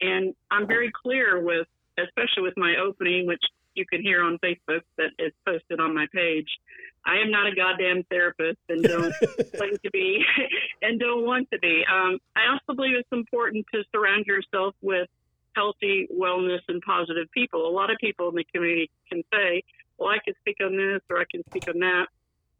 and 0.00 0.34
I'm 0.50 0.66
very 0.66 0.92
clear 1.02 1.42
with, 1.42 1.66
especially 1.98 2.42
with 2.42 2.54
my 2.56 2.76
opening, 2.76 3.26
which 3.26 3.42
you 3.74 3.84
can 3.86 4.00
hear 4.02 4.22
on 4.22 4.38
Facebook 4.38 4.82
that 4.96 5.10
is 5.18 5.32
posted 5.46 5.80
on 5.80 5.94
my 5.94 6.06
page. 6.12 6.48
I 7.06 7.18
am 7.18 7.30
not 7.30 7.46
a 7.46 7.54
goddamn 7.54 8.04
therapist 8.10 8.58
and 8.68 8.82
don't 8.82 9.14
claim 9.56 9.76
to 9.82 9.90
be 9.92 10.24
and 10.82 10.98
don't 10.98 11.24
want 11.24 11.50
to 11.52 11.58
be. 11.58 11.84
Um, 11.90 12.18
I 12.34 12.50
also 12.50 12.74
believe 12.74 12.96
it's 12.96 13.08
important 13.12 13.66
to 13.74 13.84
surround 13.92 14.26
yourself 14.26 14.74
with 14.80 15.08
healthy 15.54 16.08
wellness 16.12 16.60
and 16.68 16.80
positive 16.82 17.30
people. 17.32 17.68
A 17.68 17.70
lot 17.70 17.90
of 17.90 17.98
people 18.00 18.28
in 18.28 18.34
the 18.34 18.44
community 18.52 18.90
can 19.10 19.22
say, 19.32 19.62
well, 19.98 20.08
I 20.08 20.18
can 20.24 20.34
speak 20.40 20.56
on 20.64 20.76
this 20.76 21.00
or 21.10 21.20
I 21.20 21.24
can 21.30 21.42
speak 21.50 21.68
on 21.68 21.78
that. 21.80 22.06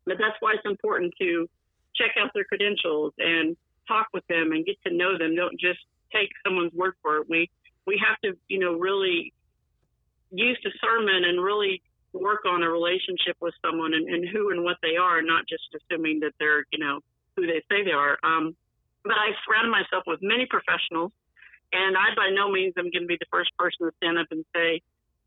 But 0.05 0.19
that's 0.19 0.37
why 0.41 0.55
it's 0.55 0.67
important 0.67 1.15
to 1.21 1.49
check 1.97 2.13
out 2.19 2.31
their 2.35 2.45
credentials 2.45 3.13
and 3.19 3.57
talk 3.89 4.09
with 4.13 4.27
them 4.29 4.53
and 4.53 4.65
get 4.65 4.77
to 4.87 4.95
know 4.95 5.17
them. 5.19 5.35
Don't 5.35 5.59
just 5.59 5.81
take 6.13 6.29
someone's 6.45 6.73
word 6.73 6.95
for 7.03 7.19
it. 7.19 7.27
We 7.29 7.51
we 7.87 8.01
have 8.07 8.19
to, 8.25 8.39
you 8.49 8.59
know, 8.59 8.75
really 8.75 9.33
use 10.31 10.59
discernment 10.63 11.25
and 11.25 11.43
really 11.43 11.83
work 12.15 12.47
on 12.47 12.63
a 12.63 12.71
relationship 12.71 13.37
with 13.41 13.55
someone 13.65 13.93
and, 13.93 14.09
and 14.09 14.29
who 14.29 14.51
and 14.51 14.63
what 14.63 14.79
they 14.83 14.97
are, 14.97 15.21
not 15.21 15.45
just 15.49 15.65
assuming 15.75 16.21
that 16.21 16.33
they're, 16.39 16.65
you 16.73 16.79
know, 16.79 17.01
who 17.37 17.47
they 17.47 17.63
say 17.69 17.85
they 17.85 17.93
are. 17.93 18.17
Um, 18.23 18.55
but 19.03 19.19
I 19.19 19.35
surrounded 19.45 19.71
myself 19.71 20.05
with 20.07 20.21
many 20.23 20.47
professionals, 20.47 21.13
and 21.73 21.97
I 21.97 22.15
by 22.17 22.31
no 22.31 22.51
means 22.51 22.75
am 22.79 22.91
going 22.91 23.03
to 23.03 23.11
be 23.11 23.19
the 23.19 23.29
first 23.31 23.51
person 23.59 23.87
to 23.87 23.93
stand 23.99 24.19
up 24.19 24.29
and 24.31 24.45
say, 24.55 24.81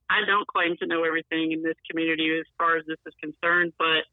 I 0.09 0.23
don't 0.25 0.47
claim 0.47 0.77
to 0.79 0.87
know 0.87 1.03
everything 1.03 1.51
in 1.51 1.61
this 1.61 1.75
community 1.89 2.39
as 2.39 2.47
far 2.57 2.77
as 2.77 2.85
this 2.87 2.97
is 3.05 3.13
concerned, 3.21 3.73
but 3.77 4.07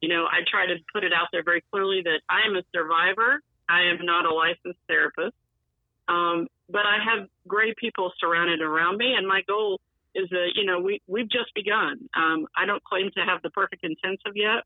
you 0.00 0.08
know, 0.08 0.26
I 0.26 0.40
try 0.50 0.66
to 0.66 0.76
put 0.92 1.04
it 1.04 1.12
out 1.12 1.28
there 1.32 1.42
very 1.42 1.62
clearly 1.72 2.02
that 2.04 2.20
I 2.28 2.46
am 2.46 2.56
a 2.56 2.62
survivor. 2.74 3.40
I 3.68 3.88
am 3.88 4.04
not 4.04 4.26
a 4.26 4.34
licensed 4.34 4.80
therapist. 4.86 5.34
Um, 6.08 6.48
but 6.68 6.84
I 6.84 6.98
have 7.00 7.28
great 7.48 7.76
people 7.76 8.12
surrounded 8.20 8.60
around 8.60 8.98
me, 8.98 9.14
and 9.16 9.26
my 9.26 9.40
goal 9.48 9.80
is 10.14 10.28
that 10.30 10.52
you 10.54 10.64
know 10.64 10.80
we 10.80 11.00
we've 11.06 11.30
just 11.30 11.54
begun. 11.54 12.08
Um, 12.16 12.46
I 12.56 12.66
don't 12.66 12.82
claim 12.84 13.10
to 13.16 13.24
have 13.24 13.42
the 13.42 13.50
perfect 13.50 13.84
intensive 13.84 14.34
yet, 14.34 14.64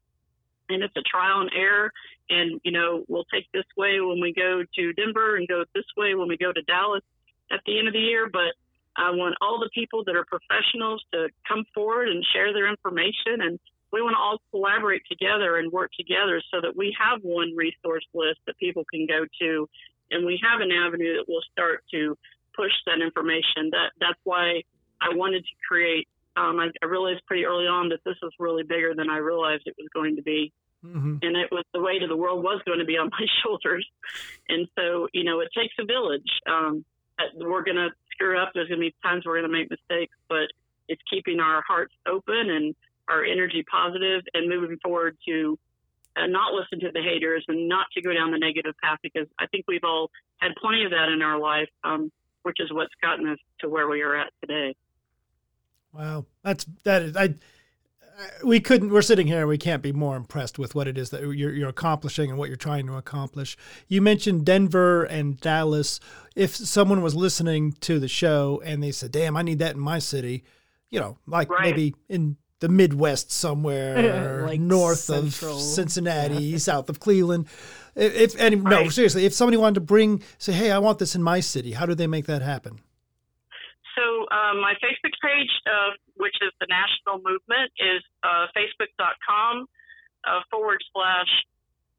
and 0.68 0.82
it's 0.82 0.96
a 0.96 1.02
trial 1.02 1.40
and 1.40 1.50
error. 1.54 1.92
And 2.30 2.60
you 2.64 2.72
know 2.72 3.04
we'll 3.08 3.26
take 3.32 3.46
this 3.52 3.64
way 3.76 4.00
when 4.00 4.20
we 4.20 4.32
go 4.32 4.62
to 4.62 4.92
Denver, 4.92 5.36
and 5.36 5.48
go 5.48 5.64
this 5.74 5.88
way 5.96 6.14
when 6.14 6.28
we 6.28 6.36
go 6.36 6.52
to 6.52 6.62
Dallas 6.62 7.02
at 7.50 7.60
the 7.66 7.78
end 7.78 7.88
of 7.88 7.94
the 7.94 8.00
year. 8.00 8.28
But 8.30 8.54
I 8.96 9.10
want 9.10 9.36
all 9.40 9.58
the 9.58 9.70
people 9.74 10.04
that 10.04 10.16
are 10.16 10.26
professionals 10.26 11.02
to 11.12 11.28
come 11.46 11.64
forward 11.74 12.08
and 12.08 12.24
share 12.32 12.52
their 12.52 12.68
information, 12.68 13.40
and 13.40 13.58
we 13.92 14.02
want 14.02 14.14
to 14.14 14.18
all 14.18 14.38
collaborate 14.50 15.02
together 15.08 15.56
and 15.56 15.72
work 15.72 15.90
together 15.96 16.42
so 16.52 16.60
that 16.60 16.76
we 16.76 16.94
have 16.98 17.20
one 17.22 17.54
resource 17.56 18.04
list 18.12 18.40
that 18.46 18.58
people 18.58 18.84
can 18.92 19.06
go 19.06 19.24
to, 19.40 19.68
and 20.10 20.26
we 20.26 20.38
have 20.42 20.60
an 20.60 20.70
avenue 20.72 21.16
that 21.16 21.24
will 21.28 21.42
start 21.52 21.84
to 21.92 22.16
push 22.54 22.72
that 22.86 23.00
information. 23.00 23.70
That 23.70 23.92
that's 24.00 24.20
why 24.24 24.62
I 25.00 25.14
wanted 25.14 25.44
to 25.44 25.54
create. 25.66 26.08
Um, 26.36 26.60
I, 26.60 26.68
I 26.82 26.86
realized 26.86 27.20
pretty 27.26 27.44
early 27.44 27.66
on 27.66 27.88
that 27.88 28.00
this 28.04 28.16
was 28.22 28.32
really 28.38 28.62
bigger 28.62 28.94
than 28.94 29.10
I 29.10 29.18
realized 29.18 29.62
it 29.66 29.74
was 29.78 29.88
going 29.92 30.16
to 30.16 30.22
be 30.22 30.52
hmm 30.82 31.16
and 31.22 31.36
it 31.36 31.50
was 31.50 31.64
the 31.74 31.80
weight 31.80 32.04
of 32.04 32.08
the 32.08 32.16
world 32.16 32.44
was 32.44 32.62
going 32.64 32.78
to 32.78 32.84
be 32.84 32.96
on 32.96 33.10
my 33.18 33.26
shoulders. 33.42 33.86
And 34.48 34.68
so, 34.78 35.08
you 35.12 35.24
know, 35.24 35.40
it 35.40 35.48
takes 35.56 35.74
a 35.80 35.84
village. 35.84 36.30
Um, 36.46 36.84
we're 37.36 37.64
going 37.64 37.76
to 37.76 37.88
screw 38.12 38.40
up. 38.40 38.50
There's 38.54 38.68
going 38.68 38.80
to 38.80 38.86
be 38.86 38.94
times 39.02 39.24
we're 39.26 39.40
going 39.40 39.50
to 39.50 39.56
make 39.56 39.70
mistakes, 39.70 40.14
but 40.28 40.46
it's 40.88 41.02
keeping 41.10 41.40
our 41.40 41.62
hearts 41.66 41.94
open 42.06 42.50
and 42.50 42.74
our 43.08 43.24
energy 43.24 43.64
positive 43.70 44.22
and 44.34 44.48
moving 44.48 44.78
forward 44.82 45.16
to 45.26 45.58
uh, 46.16 46.26
not 46.26 46.52
listen 46.52 46.80
to 46.80 46.92
the 46.92 47.02
haters 47.02 47.44
and 47.48 47.68
not 47.68 47.86
to 47.94 48.02
go 48.02 48.12
down 48.12 48.30
the 48.30 48.38
negative 48.38 48.74
path 48.82 48.98
because 49.02 49.26
I 49.38 49.46
think 49.46 49.64
we've 49.68 49.84
all 49.84 50.10
had 50.38 50.52
plenty 50.60 50.84
of 50.84 50.90
that 50.90 51.08
in 51.08 51.22
our 51.22 51.38
life, 51.38 51.68
um, 51.84 52.12
which 52.42 52.60
is 52.60 52.72
what's 52.72 52.94
gotten 53.02 53.28
us 53.28 53.38
to 53.60 53.68
where 53.68 53.88
we 53.88 54.02
are 54.02 54.16
at 54.16 54.32
today. 54.40 54.74
Wow, 55.92 56.26
that's 56.42 56.66
that 56.84 57.02
is 57.02 57.16
I. 57.16 57.34
We 58.44 58.58
couldn't. 58.58 58.90
We're 58.90 59.02
sitting 59.02 59.28
here. 59.28 59.40
And 59.40 59.48
We 59.48 59.58
can't 59.58 59.80
be 59.82 59.92
more 59.92 60.16
impressed 60.16 60.58
with 60.58 60.74
what 60.74 60.88
it 60.88 60.98
is 60.98 61.10
that 61.10 61.20
you're, 61.22 61.52
you're 61.54 61.68
accomplishing 61.68 62.30
and 62.30 62.38
what 62.38 62.48
you're 62.48 62.56
trying 62.56 62.86
to 62.88 62.96
accomplish. 62.96 63.56
You 63.86 64.02
mentioned 64.02 64.44
Denver 64.44 65.04
and 65.04 65.38
Dallas. 65.38 66.00
If 66.34 66.56
someone 66.56 67.00
was 67.00 67.14
listening 67.14 67.72
to 67.80 68.00
the 68.00 68.08
show 68.08 68.60
and 68.64 68.82
they 68.82 68.90
said, 68.90 69.12
"Damn, 69.12 69.36
I 69.36 69.42
need 69.42 69.60
that 69.60 69.76
in 69.76 69.80
my 69.80 70.00
city," 70.00 70.42
you 70.90 70.98
know, 70.98 71.16
like 71.28 71.48
Right. 71.48 71.62
maybe 71.62 71.94
in 72.08 72.36
the 72.58 72.68
Midwest 72.68 73.30
somewhere, 73.30 74.42
Like 74.48 74.58
north 74.58 74.98
central. 74.98 75.54
of 75.58 75.62
Cincinnati, 75.62 76.58
south 76.58 76.88
of 76.90 76.98
Cleveland. 76.98 77.46
If, 77.94 78.14
if 78.34 78.40
any, 78.40 78.56
no, 78.56 78.88
seriously, 78.88 79.26
if 79.26 79.32
somebody 79.32 79.56
wanted 79.58 79.74
to 79.76 79.80
bring, 79.82 80.24
say, 80.38 80.52
"Hey, 80.52 80.72
I 80.72 80.78
want 80.78 80.98
this 80.98 81.14
in 81.14 81.22
my 81.22 81.38
city," 81.38 81.70
how 81.70 81.86
do 81.86 81.94
they 81.94 82.08
make 82.08 82.26
that 82.26 82.42
happen? 82.42 82.80
Um, 84.30 84.60
my 84.60 84.74
Facebook 84.84 85.16
page, 85.24 85.50
uh, 85.66 85.96
which 86.16 86.36
is 86.42 86.52
the 86.60 86.66
national 86.68 87.24
movement, 87.24 87.72
is 87.80 88.02
uh, 88.22 88.46
facebook.com 88.52 89.66
uh, 90.24 90.40
forward 90.50 90.82
slash 90.92 91.30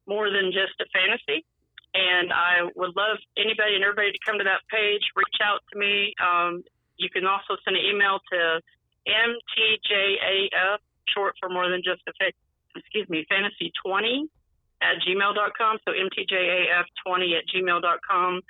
more 0.06 0.30
than 0.30 0.52
just 0.52 0.78
a 0.82 0.86
fantasy. 0.94 1.46
And 1.94 2.32
I 2.32 2.70
would 2.76 2.96
love 2.96 3.18
anybody 3.38 3.74
and 3.76 3.84
everybody 3.84 4.12
to 4.12 4.22
come 4.26 4.38
to 4.38 4.46
that 4.46 4.62
page, 4.70 5.02
reach 5.16 5.42
out 5.42 5.62
to 5.74 5.80
me. 5.80 6.14
Um, 6.22 6.64
you 6.98 7.10
can 7.10 7.26
also 7.26 7.58
send 7.66 7.78
an 7.78 7.84
email 7.84 8.20
to 8.32 8.62
mtjaf, 9.10 10.78
short 11.10 11.34
for 11.40 11.50
more 11.50 11.70
than 11.70 11.82
just 11.84 12.02
a 12.08 12.14
excuse 12.76 13.10
me, 13.10 13.26
fantasy 13.30 13.72
20 13.84 14.30
at 14.82 15.02
gmail.com. 15.02 15.78
So 15.86 15.92
mtjaf20 15.94 17.38
at 17.38 17.46
gmail.com. 17.50 18.42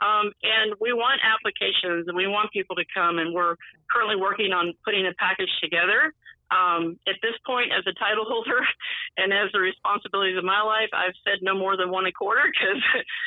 Um, 0.00 0.30
and 0.42 0.74
we 0.80 0.92
want 0.92 1.20
applications 1.26 2.06
and 2.06 2.16
we 2.16 2.26
want 2.26 2.52
people 2.52 2.76
to 2.76 2.84
come 2.94 3.18
and 3.18 3.34
we're 3.34 3.56
currently 3.90 4.16
working 4.16 4.52
on 4.52 4.74
putting 4.84 5.06
a 5.06 5.14
package 5.18 5.50
together. 5.62 6.14
Um, 6.48 6.96
at 7.06 7.20
this 7.20 7.36
point, 7.44 7.76
as 7.76 7.84
a 7.84 7.92
title 8.00 8.24
holder 8.24 8.64
and 9.20 9.32
as 9.32 9.52
the 9.52 9.60
responsibilities 9.60 10.38
of 10.38 10.44
my 10.44 10.62
life, 10.62 10.88
I've 10.94 11.16
said 11.20 11.42
no 11.42 11.52
more 11.52 11.76
than 11.76 11.90
one 11.90 12.06
a 12.06 12.12
quarter 12.12 12.48
because 12.48 12.80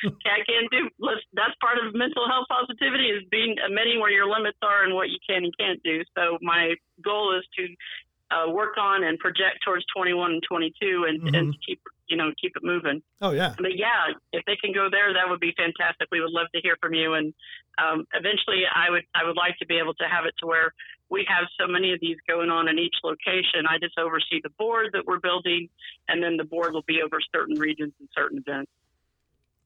I 0.26 0.42
can't 0.42 0.70
do. 0.72 0.90
That's 1.34 1.54
part 1.62 1.78
of 1.78 1.94
mental 1.94 2.26
health 2.26 2.50
positivity 2.50 3.14
is 3.14 3.22
being 3.30 3.56
admitting 3.62 4.00
where 4.00 4.10
your 4.10 4.26
limits 4.26 4.58
are 4.64 4.84
and 4.84 4.96
what 4.96 5.10
you 5.10 5.20
can 5.28 5.46
and 5.46 5.54
can't 5.58 5.82
do. 5.84 6.02
So 6.18 6.40
my 6.42 6.74
goal 7.04 7.38
is 7.38 7.46
to 7.58 7.64
uh, 8.32 8.50
work 8.50 8.78
on 8.80 9.04
and 9.04 9.20
project 9.20 9.60
towards 9.64 9.86
21 9.96 10.32
and 10.32 10.44
22 10.48 11.06
and, 11.08 11.36
and 11.36 11.56
keep 11.68 11.82
you 12.12 12.18
know 12.18 12.32
keep 12.40 12.52
it 12.56 12.64
moving 12.64 13.02
Oh 13.22 13.32
yeah, 13.32 13.54
but 13.58 13.78
yeah, 13.78 14.10
if 14.34 14.44
they 14.46 14.56
can 14.56 14.74
go 14.74 14.90
there, 14.90 15.14
that 15.14 15.30
would 15.30 15.40
be 15.40 15.54
fantastic. 15.56 16.08
We 16.12 16.22
would 16.22 16.32
love 16.32 16.48
to 16.56 16.62
hear 16.62 16.76
from 16.82 16.96
you, 16.96 17.14
and 17.14 17.34
um, 17.78 18.08
eventually, 18.14 18.64
I 18.74 18.90
would 18.90 19.04
I 19.14 19.24
would 19.24 19.38
like 19.38 19.58
to 19.60 19.66
be 19.68 19.78
able 19.78 19.94
to 19.96 20.06
have 20.10 20.26
it 20.26 20.34
to 20.40 20.48
where 20.48 20.74
we 21.10 21.24
have 21.30 21.46
so 21.60 21.68
many 21.72 21.94
of 21.94 22.00
these 22.02 22.18
going 22.28 22.50
on 22.50 22.68
in 22.68 22.80
each 22.80 22.96
location. 23.04 23.68
I 23.70 23.78
just 23.78 24.00
oversee 24.00 24.42
the 24.42 24.50
board 24.58 24.88
that 24.94 25.06
we're 25.06 25.20
building, 25.20 25.70
and 26.08 26.24
then 26.24 26.36
the 26.36 26.44
board 26.44 26.74
will 26.74 26.86
be 26.88 27.02
over 27.06 27.20
certain 27.34 27.60
regions 27.60 27.94
and 28.00 28.10
certain 28.18 28.40
events. 28.40 28.72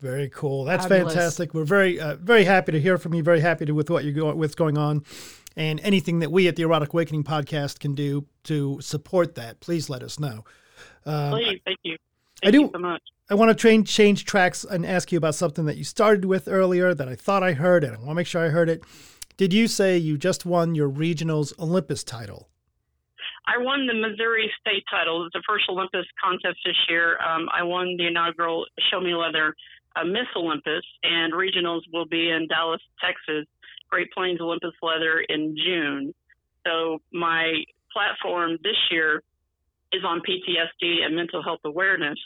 Very 0.01 0.27
cool. 0.27 0.65
That's 0.65 0.85
Fabulous. 0.85 1.13
fantastic. 1.13 1.53
We're 1.53 1.63
very, 1.63 1.97
uh, 1.97 2.17
very 2.17 2.43
happy 2.43 2.73
to 2.73 2.81
hear 2.81 2.97
from 2.97 3.13
you. 3.13 3.23
Very 3.23 3.39
happy 3.39 3.65
to 3.65 3.71
with 3.71 3.89
what 3.89 4.03
you're 4.03 4.13
going 4.13 4.37
with 4.37 4.57
going 4.57 4.77
on, 4.77 5.05
and 5.55 5.79
anything 5.79 6.19
that 6.19 6.31
we 6.31 6.49
at 6.49 6.57
the 6.57 6.63
Erotic 6.63 6.91
Awakening 6.91 7.23
podcast 7.23 7.79
can 7.79 7.95
do 7.95 8.25
to 8.43 8.81
support 8.81 9.35
that. 9.35 9.61
Please 9.61 9.89
let 9.89 10.03
us 10.03 10.19
know. 10.19 10.43
Um, 11.05 11.31
Please, 11.31 11.61
thank 11.63 11.79
you. 11.83 11.95
I 12.43 12.51
do- 12.51 12.61
you 12.61 12.69
so 12.73 12.79
much. 12.79 13.01
I 13.29 13.33
want 13.33 13.49
to 13.49 13.55
train, 13.55 13.83
change 13.85 14.25
tracks 14.25 14.63
and 14.63 14.85
ask 14.85 15.11
you 15.11 15.17
about 15.17 15.33
something 15.33 15.65
that 15.65 15.77
you 15.77 15.83
started 15.83 16.25
with 16.25 16.47
earlier 16.47 16.93
that 16.93 17.07
I 17.07 17.15
thought 17.15 17.41
I 17.41 17.53
heard, 17.53 17.83
and 17.83 17.93
I 17.95 17.97
want 17.97 18.09
to 18.09 18.15
make 18.15 18.27
sure 18.27 18.45
I 18.45 18.49
heard 18.49 18.69
it. 18.69 18.83
Did 19.35 19.51
you 19.51 19.67
say 19.67 19.97
you 19.97 20.17
just 20.17 20.45
won 20.45 20.75
your 20.75 20.89
regionals 20.89 21.57
Olympus 21.59 22.03
title? 22.03 22.49
I 23.47 23.57
won 23.57 23.87
the 23.87 23.93
Missouri 23.93 24.51
state 24.61 24.83
title. 24.89 25.21
It 25.21 25.23
was 25.23 25.31
the 25.33 25.43
first 25.47 25.65
Olympus 25.69 26.05
contest 26.23 26.57
this 26.65 26.75
year. 26.87 27.17
Um, 27.19 27.47
I 27.51 27.63
won 27.63 27.95
the 27.97 28.07
inaugural 28.07 28.65
Show 28.91 29.01
Me 29.01 29.15
Leather 29.15 29.55
uh, 29.95 30.03
Miss 30.03 30.27
Olympus, 30.35 30.83
and 31.03 31.33
regionals 31.33 31.81
will 31.93 32.05
be 32.05 32.29
in 32.29 32.47
Dallas, 32.47 32.81
Texas, 33.03 33.45
Great 33.89 34.11
Plains 34.11 34.41
Olympus 34.41 34.73
Leather 34.81 35.23
in 35.29 35.55
June. 35.55 36.13
So 36.65 36.99
my 37.11 37.63
platform 37.93 38.57
this 38.63 38.77
year 38.91 39.21
is 39.95 40.03
on 40.05 40.21
PTSD 40.21 41.03
and 41.03 41.15
mental 41.15 41.43
health 41.43 41.61
awareness. 41.65 42.19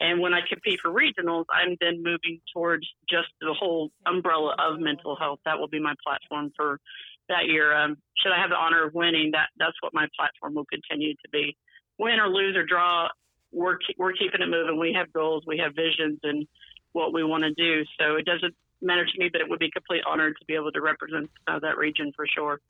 And 0.00 0.20
when 0.20 0.32
I 0.32 0.40
compete 0.48 0.80
for 0.80 0.90
regionals, 0.90 1.44
I'm 1.52 1.76
then 1.80 2.02
moving 2.02 2.40
towards 2.54 2.88
just 3.08 3.28
the 3.40 3.54
whole 3.58 3.90
umbrella 4.06 4.54
of 4.58 4.80
mental 4.80 5.16
health. 5.16 5.40
That 5.44 5.58
will 5.58 5.68
be 5.68 5.80
my 5.80 5.94
platform 6.02 6.52
for 6.56 6.80
that 7.28 7.46
year. 7.46 7.76
Um, 7.76 7.96
should 8.16 8.32
I 8.32 8.40
have 8.40 8.50
the 8.50 8.56
honor 8.56 8.86
of 8.86 8.94
winning, 8.94 9.30
that 9.32 9.48
that's 9.58 9.76
what 9.80 9.94
my 9.94 10.06
platform 10.16 10.54
will 10.54 10.66
continue 10.66 11.12
to 11.14 11.28
be. 11.30 11.56
Win 11.98 12.18
or 12.18 12.28
lose 12.28 12.56
or 12.56 12.64
draw, 12.64 13.08
we're 13.52 13.78
we're 13.98 14.12
keeping 14.12 14.40
it 14.40 14.48
moving. 14.48 14.78
We 14.78 14.94
have 14.96 15.12
goals, 15.12 15.44
we 15.46 15.58
have 15.58 15.74
visions, 15.74 16.18
and 16.22 16.46
what 16.92 17.12
we 17.12 17.24
want 17.24 17.44
to 17.44 17.52
do. 17.54 17.84
So 17.98 18.16
it 18.16 18.24
doesn't 18.24 18.54
matter 18.82 19.04
to 19.04 19.18
me, 19.18 19.28
but 19.32 19.40
it 19.40 19.48
would 19.48 19.58
be 19.58 19.66
a 19.66 19.70
complete 19.70 20.02
honor 20.06 20.30
to 20.30 20.44
be 20.46 20.54
able 20.54 20.72
to 20.72 20.80
represent 20.80 21.30
uh, 21.46 21.58
that 21.60 21.76
region 21.76 22.12
for 22.16 22.26
sure. 22.26 22.60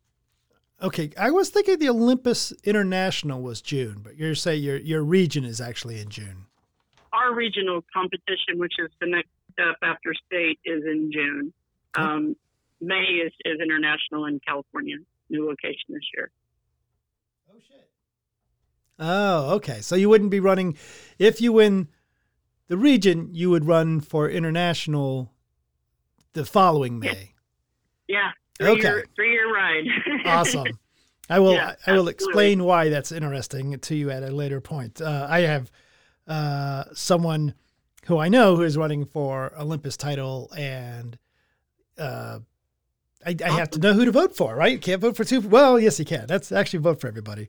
Okay, 0.82 1.10
I 1.18 1.30
was 1.30 1.50
thinking 1.50 1.78
the 1.78 1.90
Olympus 1.90 2.52
International 2.64 3.42
was 3.42 3.60
June, 3.60 4.00
but 4.02 4.16
you're 4.16 4.34
saying 4.34 4.62
your 4.62 4.76
your 4.78 5.02
region 5.02 5.44
is 5.44 5.60
actually 5.60 6.00
in 6.00 6.08
June. 6.08 6.46
Our 7.12 7.34
regional 7.34 7.84
competition, 7.92 8.56
which 8.56 8.74
is 8.78 8.88
the 9.00 9.06
next 9.06 9.28
step 9.52 9.76
after 9.82 10.14
state, 10.26 10.58
is 10.64 10.82
in 10.84 11.10
June. 11.12 11.52
Um, 11.94 12.36
May 12.80 13.02
is, 13.02 13.32
is 13.44 13.60
international 13.60 14.24
in 14.26 14.40
California, 14.46 14.96
new 15.28 15.46
location 15.46 15.88
this 15.88 16.04
year. 16.14 16.30
Oh 17.50 17.58
shit. 17.68 17.88
Oh, 18.98 19.54
okay. 19.56 19.80
So 19.80 19.96
you 19.96 20.08
wouldn't 20.08 20.30
be 20.30 20.40
running 20.40 20.78
if 21.18 21.40
you 21.40 21.52
win 21.52 21.88
the 22.68 22.78
region, 22.78 23.28
you 23.32 23.50
would 23.50 23.66
run 23.66 24.00
for 24.00 24.30
international 24.30 25.34
the 26.32 26.46
following 26.46 27.00
May. 27.00 27.34
Yeah, 28.06 28.30
three 28.60 28.70
Okay. 28.70 28.80
year 28.82 29.04
three 29.16 29.32
year 29.32 29.52
ride. 29.54 29.84
Awesome. 30.24 30.66
I 31.28 31.38
will 31.38 31.52
Yeah, 31.54 31.74
I 31.86 31.92
will 31.92 32.08
absolutely. 32.08 32.10
explain 32.12 32.64
why 32.64 32.88
that's 32.88 33.12
interesting 33.12 33.78
to 33.78 33.94
you 33.94 34.10
at 34.10 34.22
a 34.22 34.30
later 34.30 34.60
point. 34.60 35.00
Uh, 35.00 35.26
I 35.30 35.40
have 35.40 35.70
uh, 36.26 36.84
someone 36.92 37.54
who 38.06 38.18
I 38.18 38.28
know 38.28 38.56
who 38.56 38.62
is 38.62 38.76
running 38.76 39.04
for 39.04 39.52
Olympus 39.58 39.96
title, 39.96 40.50
and 40.56 41.16
uh, 41.98 42.40
I, 43.24 43.36
I 43.44 43.50
have 43.50 43.70
to 43.70 43.78
know 43.78 43.92
who 43.92 44.04
to 44.06 44.10
vote 44.12 44.36
for. 44.36 44.56
Right? 44.56 44.80
Can't 44.80 45.00
vote 45.00 45.16
for 45.16 45.24
two. 45.24 45.40
Well, 45.40 45.78
yes, 45.78 45.98
you 45.98 46.04
can. 46.04 46.26
That's 46.26 46.50
actually 46.50 46.80
vote 46.80 47.00
for 47.00 47.06
everybody. 47.08 47.48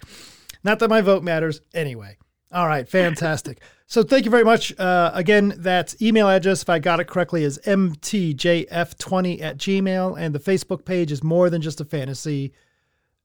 Not 0.64 0.78
that 0.80 0.90
my 0.90 1.02
vote 1.02 1.24
matters 1.24 1.62
anyway. 1.74 2.18
All 2.54 2.68
right, 2.68 2.88
fantastic. 2.88 3.62
so 3.88 4.04
thank 4.04 4.26
you 4.26 4.32
very 4.32 4.44
much. 4.44 4.78
Uh, 4.78 5.12
again, 5.14 5.54
that 5.58 6.00
email 6.02 6.28
address, 6.28 6.62
if 6.62 6.70
I 6.70 6.80
got 6.80 7.00
it 7.00 7.06
correctly, 7.06 7.44
is 7.44 7.60
mtjf20 7.66 9.42
at 9.42 9.58
gmail, 9.58 10.20
and 10.20 10.36
the 10.36 10.40
Facebook 10.40 10.84
page 10.84 11.12
is 11.12 11.24
more 11.24 11.50
than 11.50 11.62
just 11.62 11.80
a 11.80 11.86
fantasy 11.86 12.54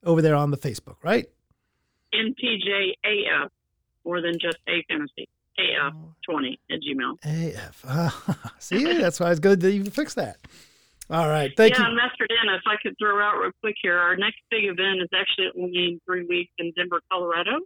over 0.04 0.22
there 0.22 0.36
on 0.36 0.50
the 0.50 0.56
Facebook, 0.56 0.96
right? 1.02 1.26
MTJAF, 2.14 3.48
more 4.04 4.20
than 4.20 4.38
just 4.38 4.58
a 4.68 4.82
fantasy. 4.88 5.28
AF20 5.58 6.58
at 6.70 6.80
Gmail. 6.80 7.16
AF. 7.24 8.54
See, 8.58 8.84
that's 8.84 9.18
why 9.18 9.30
it's 9.30 9.40
good 9.40 9.60
that 9.60 9.72
you 9.72 9.84
fixed 9.86 10.16
that. 10.16 10.36
All 11.08 11.28
right, 11.28 11.52
thank 11.56 11.78
you. 11.78 11.82
yeah, 11.82 11.90
you. 11.90 11.96
Master 11.96 12.26
Dan, 12.26 12.54
if 12.54 12.62
I 12.66 12.74
could 12.82 12.96
throw 12.98 13.22
out 13.22 13.38
real 13.38 13.52
quick 13.60 13.76
here, 13.80 13.96
our 13.96 14.16
next 14.16 14.38
big 14.50 14.64
event 14.64 15.00
is 15.02 15.08
actually 15.14 15.48
only 15.62 15.84
in 15.86 16.00
three 16.04 16.26
weeks 16.26 16.52
in 16.58 16.72
Denver, 16.76 17.00
Colorado. 17.10 17.60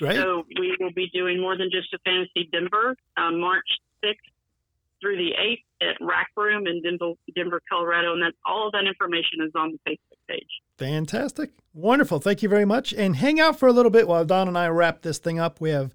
Great. 0.00 0.16
So 0.16 0.44
we 0.58 0.74
will 0.80 0.92
be 0.92 1.10
doing 1.12 1.40
more 1.40 1.58
than 1.58 1.70
just 1.70 1.92
a 1.92 1.98
fantasy 2.06 2.48
Denver, 2.50 2.96
um, 3.18 3.38
March 3.38 3.68
6th 4.02 4.14
through 5.00 5.18
the 5.18 5.32
8th 5.38 5.88
at 5.90 5.96
Rack 6.00 6.28
Room 6.36 6.66
in 6.66 6.82
Denver, 6.82 7.12
Denver, 7.34 7.60
Colorado, 7.68 8.14
and 8.14 8.22
that 8.22 8.32
all 8.46 8.66
of 8.66 8.72
that 8.72 8.86
information 8.86 9.40
is 9.42 9.52
on 9.54 9.72
the 9.72 9.90
Facebook 9.90 10.16
page. 10.26 10.48
Fantastic. 10.78 11.50
Wonderful. 11.74 12.18
Thank 12.18 12.42
you 12.42 12.48
very 12.48 12.64
much. 12.64 12.94
And 12.94 13.16
hang 13.16 13.40
out 13.40 13.58
for 13.58 13.68
a 13.68 13.72
little 13.72 13.90
bit 13.90 14.08
while 14.08 14.24
Dawn 14.24 14.48
and 14.48 14.56
I 14.56 14.68
wrap 14.68 15.02
this 15.02 15.18
thing 15.18 15.38
up. 15.38 15.60
We 15.60 15.70
have 15.70 15.92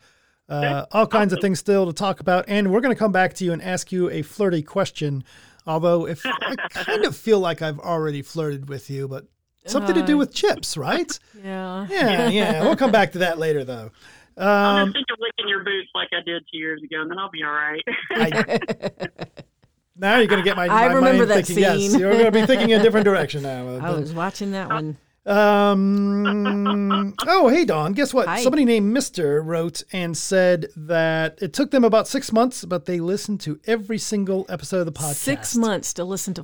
uh, 0.47 0.85
all 0.91 1.07
kinds 1.07 1.33
of 1.33 1.39
things 1.39 1.57
still 1.57 1.87
to 1.87 1.93
talk 1.93 2.19
about. 2.19 2.45
And 2.47 2.71
we're 2.71 2.81
going 2.81 2.93
to 2.93 2.99
come 2.99 3.11
back 3.11 3.33
to 3.35 3.45
you 3.45 3.53
and 3.53 3.61
ask 3.61 3.91
you 3.91 4.09
a 4.11 4.21
flirty 4.21 4.61
question. 4.61 5.23
Although, 5.65 6.07
if 6.07 6.23
I 6.25 6.55
kind 6.69 7.05
of 7.05 7.17
feel 7.17 7.39
like 7.39 7.63
I've 7.63 7.79
already 7.79 8.21
flirted 8.21 8.69
with 8.69 8.89
you, 8.91 9.07
but 9.07 9.25
something 9.65 9.95
to 9.95 10.03
do 10.05 10.15
Uh, 10.15 10.19
with 10.19 10.33
chips, 10.33 10.77
right? 10.77 11.17
Yeah. 11.43 11.85
Yeah, 11.89 12.29
yeah. 12.29 12.61
We'll 12.63 12.75
come 12.75 12.91
back 12.91 13.11
to 13.13 13.19
that 13.19 13.37
later, 13.37 13.63
though. 13.63 13.91
I'll 14.37 14.77
Um, 14.77 14.87
just 14.87 14.95
think 14.97 15.07
of 15.11 15.17
licking 15.19 15.47
your 15.47 15.63
boots 15.63 15.89
like 15.93 16.09
I 16.11 16.21
did 16.25 16.43
two 16.51 16.57
years 16.57 16.81
ago, 16.83 17.01
and 17.01 17.09
then 17.11 17.19
I'll 17.19 17.29
be 17.29 17.43
all 17.43 17.51
right. 17.51 17.83
I, 18.11 19.09
now 19.95 20.17
you're 20.17 20.27
going 20.27 20.43
to 20.43 20.45
get 20.49 20.57
my, 20.57 20.63
I 20.65 20.67
my 20.67 20.85
remember 20.93 21.19
mind 21.25 21.29
that 21.31 21.45
thinking, 21.45 21.59
Yes, 21.63 21.95
you're 21.99 22.11
going 22.13 22.25
to 22.25 22.31
be 22.31 22.45
thinking 22.45 22.73
a 22.73 22.81
different 22.81 23.05
direction 23.05 23.43
now. 23.43 23.77
I 23.77 23.91
was 23.91 24.11
watching 24.13 24.51
that 24.51 24.69
one. 24.69 24.97
Um, 25.27 27.13
oh, 27.27 27.47
hey, 27.47 27.65
Dawn. 27.65 27.93
Guess 27.93 28.13
what? 28.13 28.27
Hi. 28.27 28.41
Somebody 28.43 28.65
named 28.65 28.91
Mister 28.93 29.41
wrote 29.41 29.83
and 29.91 30.15
said 30.17 30.67
that 30.75 31.41
it 31.41 31.53
took 31.53 31.71
them 31.71 31.83
about 31.83 32.07
six 32.07 32.31
months, 32.31 32.63
but 32.65 32.85
they 32.85 32.99
listened 32.99 33.39
to 33.41 33.59
every 33.65 33.97
single 33.97 34.45
episode 34.49 34.79
of 34.79 34.85
the 34.85 34.91
podcast. 34.91 35.15
Six 35.15 35.55
months 35.55 35.93
to 35.95 36.03
listen 36.03 36.33
to 36.35 36.43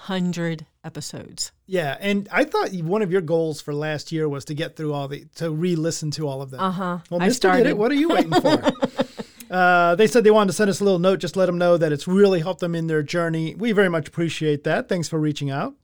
500 0.00 0.66
episodes. 0.82 1.52
Yeah, 1.66 1.96
and 2.00 2.28
I 2.32 2.44
thought 2.44 2.72
one 2.72 3.02
of 3.02 3.12
your 3.12 3.20
goals 3.20 3.60
for 3.60 3.74
last 3.74 4.12
year 4.12 4.28
was 4.28 4.44
to 4.46 4.54
get 4.54 4.76
through 4.76 4.92
all 4.92 5.08
the 5.08 5.26
to 5.36 5.50
re-listen 5.50 6.10
to 6.12 6.26
all 6.26 6.42
of 6.42 6.50
them. 6.50 6.60
Uh 6.60 6.70
huh. 6.70 6.98
Well, 7.10 7.22
I 7.22 7.26
Mister 7.26 7.48
did 7.48 7.54
started. 7.54 7.66
it. 7.66 7.78
What 7.78 7.90
are 7.90 7.94
you 7.94 8.08
waiting 8.08 8.32
for? 8.32 8.72
uh, 9.50 9.94
they 9.96 10.06
said 10.06 10.24
they 10.24 10.30
wanted 10.30 10.48
to 10.48 10.56
send 10.56 10.70
us 10.70 10.80
a 10.80 10.84
little 10.84 10.98
note, 10.98 11.20
just 11.20 11.36
let 11.36 11.46
them 11.46 11.58
know 11.58 11.76
that 11.76 11.92
it's 11.92 12.08
really 12.08 12.40
helped 12.40 12.60
them 12.60 12.74
in 12.74 12.86
their 12.86 13.02
journey. 13.02 13.54
We 13.54 13.72
very 13.72 13.88
much 13.88 14.08
appreciate 14.08 14.64
that. 14.64 14.88
Thanks 14.88 15.08
for 15.08 15.18
reaching 15.18 15.50
out. 15.50 15.74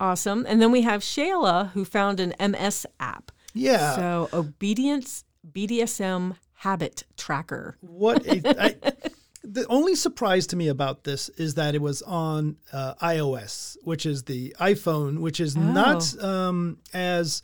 Awesome. 0.00 0.44
And 0.48 0.60
then 0.60 0.72
we 0.72 0.82
have 0.82 1.02
Shayla, 1.02 1.70
who 1.70 1.84
found 1.84 2.20
an 2.20 2.34
MS 2.40 2.86
app. 3.00 3.32
Yeah. 3.54 3.96
So, 3.96 4.28
obedience 4.32 5.24
BDSM 5.50 6.36
habit 6.54 7.04
tracker. 7.16 7.76
What 7.80 8.26
a, 8.26 8.42
I, 8.62 8.74
the 9.48 9.66
only 9.68 9.94
surprise 9.94 10.46
to 10.48 10.56
me 10.56 10.68
about 10.68 11.04
this 11.04 11.28
is 11.30 11.54
that 11.54 11.74
it 11.74 11.80
was 11.80 12.02
on 12.02 12.56
uh, 12.72 12.94
iOS, 13.00 13.76
which 13.82 14.04
is 14.04 14.24
the 14.24 14.54
iPhone, 14.60 15.20
which 15.20 15.40
is 15.40 15.56
not 15.56 16.22
um, 16.22 16.78
as 16.92 17.42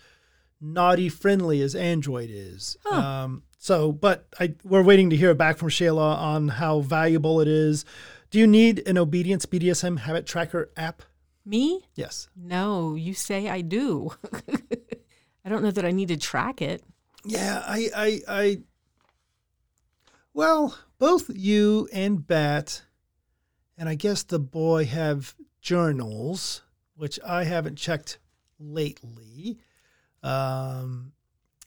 naughty 0.60 1.08
friendly 1.08 1.60
as 1.62 1.74
Android 1.74 2.30
is. 2.30 2.76
Um, 2.90 3.42
so, 3.58 3.92
but 3.92 4.26
I, 4.40 4.54
we're 4.64 4.82
waiting 4.82 5.10
to 5.10 5.16
hear 5.16 5.34
back 5.34 5.58
from 5.58 5.68
Shayla 5.68 6.16
on 6.16 6.48
how 6.48 6.80
valuable 6.80 7.40
it 7.40 7.48
is. 7.48 7.84
Do 8.30 8.38
you 8.38 8.46
need 8.46 8.86
an 8.88 8.98
obedience 8.98 9.46
BDSM 9.46 10.00
habit 10.00 10.26
tracker 10.26 10.70
app? 10.76 11.02
Me? 11.44 11.84
Yes. 11.94 12.28
No, 12.36 12.94
you 12.94 13.14
say 13.14 13.48
I 13.48 13.60
do. 13.60 14.12
I 15.44 15.48
don't 15.48 15.62
know 15.62 15.70
that 15.70 15.84
I 15.84 15.90
need 15.90 16.08
to 16.08 16.16
track 16.16 16.62
it. 16.62 16.82
Yeah, 17.24 17.62
I, 17.66 17.90
I, 17.94 18.20
I. 18.28 18.58
Well, 20.34 20.76
both 20.98 21.30
you 21.34 21.88
and 21.92 22.26
Bat, 22.26 22.82
and 23.76 23.88
I 23.88 23.94
guess 23.94 24.22
the 24.22 24.38
boy 24.38 24.86
have 24.86 25.34
journals, 25.60 26.62
which 26.96 27.18
I 27.26 27.44
haven't 27.44 27.76
checked 27.76 28.18
lately. 28.58 29.58
Um, 30.22 31.12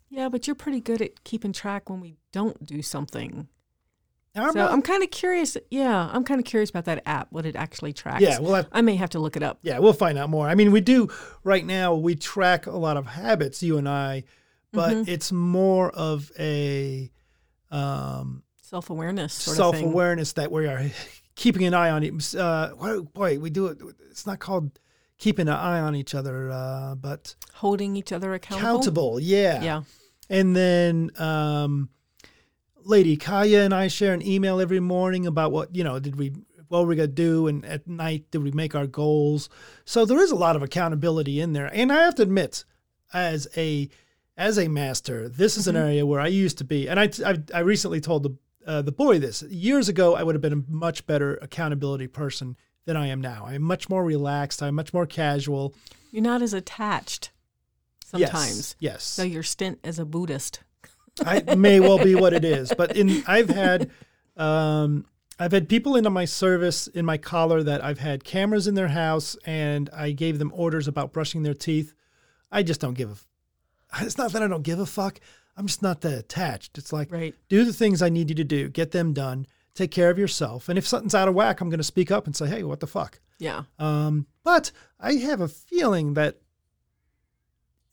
Yeah, 0.09 0.29
but 0.29 0.47
you're 0.47 0.55
pretty 0.55 0.79
good 0.81 1.01
at 1.01 1.23
keeping 1.23 1.51
track 1.51 1.89
when 1.89 1.99
we 1.99 2.15
don't 2.31 2.65
do 2.65 2.81
something. 2.81 3.47
I'm 4.37 4.51
so 4.51 4.59
not- 4.59 4.71
I'm 4.71 4.81
kind 4.81 5.01
of 5.03 5.11
curious. 5.11 5.55
Yeah, 5.69 6.09
I'm 6.11 6.23
kind 6.23 6.39
of 6.39 6.45
curious 6.45 6.69
about 6.69 6.85
that 6.85 7.03
app, 7.05 7.31
what 7.31 7.45
it 7.45 7.55
actually 7.55 7.93
tracks. 7.93 8.21
yeah, 8.21 8.39
we'll 8.39 8.53
have, 8.55 8.67
I 8.71 8.81
may 8.81 8.95
have 8.95 9.09
to 9.11 9.19
look 9.19 9.37
it 9.37 9.43
up. 9.43 9.59
yeah, 9.61 9.79
we'll 9.79 9.93
find 9.93 10.17
out 10.17 10.29
more. 10.29 10.47
I 10.49 10.55
mean, 10.55 10.71
we 10.71 10.81
do 10.81 11.07
right 11.43 11.65
now. 11.65 11.95
We 11.95 12.15
track 12.15 12.65
a 12.65 12.71
lot 12.77 12.97
of 12.97 13.05
habits, 13.07 13.61
you 13.63 13.77
and 13.77 13.87
I, 13.87 14.23
but 14.73 14.93
Mm-hmm. 14.93 15.09
it's 15.09 15.31
more 15.31 15.89
of 15.91 16.31
a 16.39 17.11
um, 17.71 18.43
Self 18.65 18.89
awareness 18.89 19.31
self 19.31 19.79
awareness 19.79 20.33
that 20.33 20.51
we 20.51 20.65
are 20.65 20.89
keeping 21.35 21.65
an 21.65 21.75
eye 21.75 21.91
on 21.91 22.01
it. 22.01 22.33
Uh, 22.33 23.01
boy, 23.13 23.37
we 23.37 23.51
do 23.51 23.67
it. 23.67 23.77
It's 24.09 24.25
not 24.25 24.39
called 24.39 24.79
keeping 25.19 25.47
an 25.47 25.53
eye 25.53 25.79
on 25.79 25.95
each 25.95 26.15
other, 26.15 26.49
uh, 26.49 26.95
but 26.95 27.35
Holding 27.53 27.95
each 27.95 28.11
other 28.11 28.33
accountable. 28.33 28.69
accountable. 28.69 29.19
Yeah. 29.19 29.61
Yeah. 29.61 29.81
And 30.31 30.55
then 30.55 31.11
um, 31.19 31.89
Lady 32.83 33.17
Kaya 33.17 33.65
and 33.65 33.73
I 33.73 33.87
share 33.87 34.15
an 34.15 34.25
email 34.25 34.59
every 34.59 34.79
morning 34.79 35.27
about 35.27 35.51
what 35.51 35.75
you 35.75 35.83
know. 35.83 35.99
Did 35.99 36.15
we 36.15 36.33
what 36.67 36.79
were 36.81 36.87
we're 36.87 36.95
gonna 36.95 37.07
do, 37.09 37.45
and 37.45 37.63
at 37.65 37.87
night 37.87 38.31
did 38.31 38.41
we 38.41 38.51
make 38.51 38.73
our 38.73 38.87
goals? 38.87 39.47
So 39.85 40.05
there 40.05 40.17
is 40.17 40.31
a 40.31 40.35
lot 40.35 40.55
of 40.55 40.63
accountability 40.63 41.39
in 41.39 41.53
there. 41.53 41.69
And 41.71 41.93
I 41.93 42.01
have 42.05 42.15
to 42.15 42.23
admit, 42.23 42.65
as 43.13 43.47
a 43.55 43.89
as 44.35 44.57
a 44.57 44.67
master, 44.67 45.29
this 45.29 45.55
is 45.55 45.67
an 45.67 45.75
area 45.75 46.03
where 46.03 46.19
I 46.19 46.27
used 46.27 46.57
to 46.57 46.63
be, 46.63 46.89
and 46.89 46.99
I 46.99 47.11
I, 47.23 47.37
I 47.53 47.59
recently 47.59 48.01
told 48.01 48.23
the 48.23 48.35
uh, 48.65 48.81
the 48.81 48.91
boy 48.91 49.19
this 49.19 49.41
years 49.43 49.87
ago. 49.89 50.15
I 50.15 50.23
would 50.23 50.35
have 50.35 50.41
been 50.41 50.53
a 50.53 50.63
much 50.67 51.05
better 51.05 51.35
accountability 51.41 52.07
person 52.07 52.55
than 52.85 52.97
I 52.97 53.07
am 53.07 53.21
now. 53.21 53.45
I'm 53.47 53.61
much 53.61 53.89
more 53.89 54.03
relaxed. 54.03 54.61
I'm 54.61 54.75
much 54.75 54.93
more 54.93 55.05
casual. 55.05 55.73
You're 56.11 56.23
not 56.23 56.41
as 56.41 56.53
attached 56.53 57.31
sometimes. 58.03 58.75
Yes. 58.79 58.93
Yes. 58.93 59.03
So 59.03 59.23
your 59.23 59.43
stint 59.43 59.79
as 59.83 59.99
a 59.99 60.05
Buddhist. 60.05 60.61
I 61.25 61.55
may 61.55 61.79
well 61.79 61.97
be 61.97 62.13
what 62.15 62.33
it 62.33 62.43
is, 62.43 62.73
but 62.77 62.95
in 62.97 63.23
I've 63.25 63.49
had 63.49 63.89
um, 64.35 65.05
I've 65.39 65.51
had 65.53 65.69
people 65.69 65.95
into 65.95 66.09
my 66.09 66.25
service 66.25 66.87
in 66.87 67.05
my 67.05 67.17
collar 67.17 67.63
that 67.63 67.83
I've 67.83 67.99
had 67.99 68.23
cameras 68.23 68.67
in 68.67 68.75
their 68.75 68.89
house 68.89 69.35
and 69.45 69.89
I 69.93 70.11
gave 70.11 70.39
them 70.39 70.51
orders 70.53 70.87
about 70.87 71.13
brushing 71.13 71.43
their 71.43 71.53
teeth. 71.53 71.93
I 72.51 72.63
just 72.63 72.81
don't 72.81 72.93
give 72.95 73.09
a. 73.09 73.13
f- 73.13 73.27
It's 74.05 74.17
not 74.17 74.31
that 74.33 74.43
I 74.43 74.47
don't 74.47 74.61
give 74.63 74.79
a 74.79 74.85
fuck. 74.85 75.19
I'm 75.57 75.67
just 75.67 75.81
not 75.81 76.01
that 76.01 76.17
attached. 76.17 76.77
It's 76.77 76.91
like 76.91 77.11
Right. 77.11 77.33
do 77.49 77.63
the 77.63 77.73
things 77.73 78.01
I 78.01 78.09
need 78.09 78.29
you 78.29 78.35
to 78.35 78.43
do, 78.43 78.69
get 78.69 78.91
them 78.91 79.13
done, 79.13 79.47
take 79.73 79.91
care 79.91 80.09
of 80.09 80.17
yourself, 80.19 80.67
and 80.69 80.77
if 80.77 80.87
something's 80.87 81.15
out 81.15 81.27
of 81.27 81.35
whack, 81.35 81.61
I'm 81.61 81.69
going 81.69 81.77
to 81.79 81.83
speak 81.83 82.11
up 82.11 82.25
and 82.25 82.35
say, 82.35 82.47
"Hey, 82.47 82.63
what 82.63 82.79
the 82.79 82.87
fuck." 82.87 83.19
Yeah. 83.39 83.63
Um, 83.79 84.27
but 84.43 84.71
I 84.99 85.13
have 85.13 85.41
a 85.41 85.47
feeling 85.47 86.13
that 86.15 86.37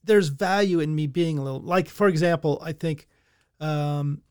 there's 0.05 0.29
value 0.29 0.81
in 0.81 0.95
me 0.95 1.07
being 1.07 1.39
a 1.39 1.43
little 1.45 1.61
like, 1.61 1.89
for 1.89 2.09
example, 2.09 2.59
I 2.63 2.73
think 2.73 3.07
um, 3.61 4.23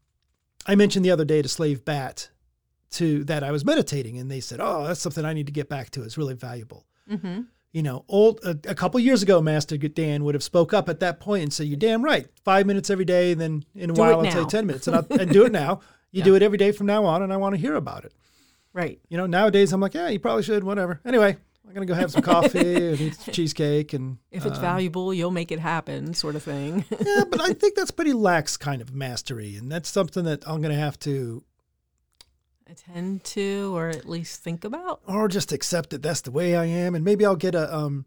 I 0.68 0.76
mentioned 0.76 1.06
the 1.06 1.12
other 1.12 1.26
day 1.26 1.42
to 1.42 1.48
Slave 1.50 1.86
Bat 1.86 2.30
to 2.92 3.24
that 3.26 3.44
I 3.44 3.52
was 3.52 3.64
meditating, 3.64 4.18
and 4.18 4.30
they 4.30 4.42
said, 4.42 4.60
"Oh, 4.62 4.86
that's 4.86 5.00
something 5.00 5.24
I 5.24 5.34
need 5.34 5.46
to 5.48 5.54
get 5.54 5.70
back 5.70 5.90
to. 5.92 6.04
It's 6.04 6.18
really 6.18 6.34
valuable." 6.36 6.86
Mm-hmm. 7.10 7.42
You 7.74 7.84
know, 7.84 8.04
old 8.10 8.40
a, 8.44 8.50
a 8.70 8.76
couple 8.76 9.00
years 9.00 9.24
ago, 9.24 9.42
Master 9.42 9.78
Dan 9.78 10.26
would 10.26 10.36
have 10.36 10.44
spoke 10.44 10.74
up 10.74 10.90
at 10.90 11.00
that 11.00 11.20
point 11.22 11.44
and 11.44 11.54
said, 11.54 11.68
"You're 11.68 11.78
damn 11.78 12.04
right. 12.04 12.28
Five 12.44 12.66
minutes 12.66 12.90
every 12.90 13.06
day, 13.06 13.32
and 13.32 13.40
then 13.40 13.64
in 13.76 13.90
a 13.90 13.94
Do 13.94 14.02
while 14.02 14.20
I'll 14.20 14.32
say 14.32 14.42
now." 14.42 14.46
ten 14.46 14.66
minutes, 14.68 14.88
and, 14.88 14.96
I'll, 14.98 15.08
and 15.10 15.32
do 15.32 15.46
it 15.46 15.52
now. 15.54 15.80
You 16.12 16.20
Yeah. 16.20 16.26
do 16.26 16.36
it 16.36 16.44
every 16.44 16.58
day 16.58 16.74
from 16.74 16.88
now 16.88 17.06
on, 17.06 17.22
and 17.24 17.32
I 17.32 17.38
want 17.38 17.56
to 17.56 17.62
hear 17.62 17.76
about 17.76 18.04
it." 18.04 18.14
Right. 18.74 19.00
You 19.10 19.18
know, 19.18 19.26
nowadays 19.26 19.72
I'm 19.74 19.82
like, 19.82 19.94
yeah, 19.94 20.08
you 20.10 20.20
probably 20.20 20.44
should, 20.44 20.64
whatever. 20.64 21.00
Anyway, 21.06 21.36
I'm 21.68 21.74
gonna 21.74 21.86
go 21.86 21.94
have 21.94 22.12
some 22.12 22.22
coffee 22.22 22.60
and 22.92 23.00
eat 23.02 23.16
some 23.16 23.34
cheesecake 23.34 23.94
and 23.94 24.18
If 24.32 24.46
it's 24.46 24.58
um, 24.58 24.62
valuable, 24.62 25.14
you'll 25.14 25.32
make 25.32 25.52
it 25.52 25.60
happen, 25.60 26.14
sort 26.14 26.36
of 26.36 26.44
thing. 26.44 26.84
yeah, 26.90 27.24
but 27.30 27.40
I 27.42 27.54
think 27.54 27.76
that's 27.76 27.92
pretty 27.92 28.14
lax 28.14 28.56
kind 28.58 28.82
of 28.82 28.94
mastery, 28.94 29.56
and 29.58 29.72
that's 29.72 29.90
something 29.90 30.24
that 30.26 30.48
I'm 30.48 30.62
gonna 30.62 30.76
have 30.76 30.98
to, 31.00 31.44
Attend 32.72 33.26
to, 33.26 33.76
or 33.76 33.90
at 33.90 34.08
least 34.08 34.42
think 34.42 34.64
about. 34.64 35.02
or 35.06 35.28
just 35.28 35.52
accept 35.52 35.90
that 35.90 36.02
that's 36.02 36.22
the 36.22 36.32
way 36.32 36.56
I 36.56 36.64
am, 36.64 36.96
and 36.96 37.04
maybe 37.04 37.26
I'll 37.26 37.36
get 37.36 37.54
a 37.54 37.76
um, 37.76 38.06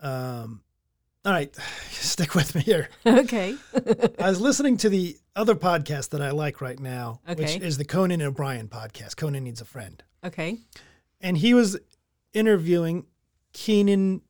um. 0.00 0.60
All 1.24 1.32
right, 1.32 1.54
stick 1.90 2.34
with 2.34 2.54
me 2.54 2.60
here. 2.60 2.90
okay. 3.06 3.56
I 4.18 4.28
was 4.28 4.42
listening 4.42 4.76
to 4.78 4.90
the 4.90 5.16
other 5.34 5.54
podcast 5.54 6.10
that 6.10 6.20
I 6.20 6.32
like 6.32 6.60
right 6.60 6.78
now, 6.78 7.20
which 7.34 7.56
is 7.56 7.78
the 7.78 7.84
Conan 7.86 8.20
O'Brien 8.20 8.68
podcast. 8.68 9.16
Conan 9.16 9.44
needs 9.44 9.62
a 9.62 9.66
friend, 9.66 10.02
okay. 10.22 10.58
and 11.22 11.38
he 11.38 11.54
was 11.54 11.78
interviewing 12.34 13.06
Keenan 13.54 14.20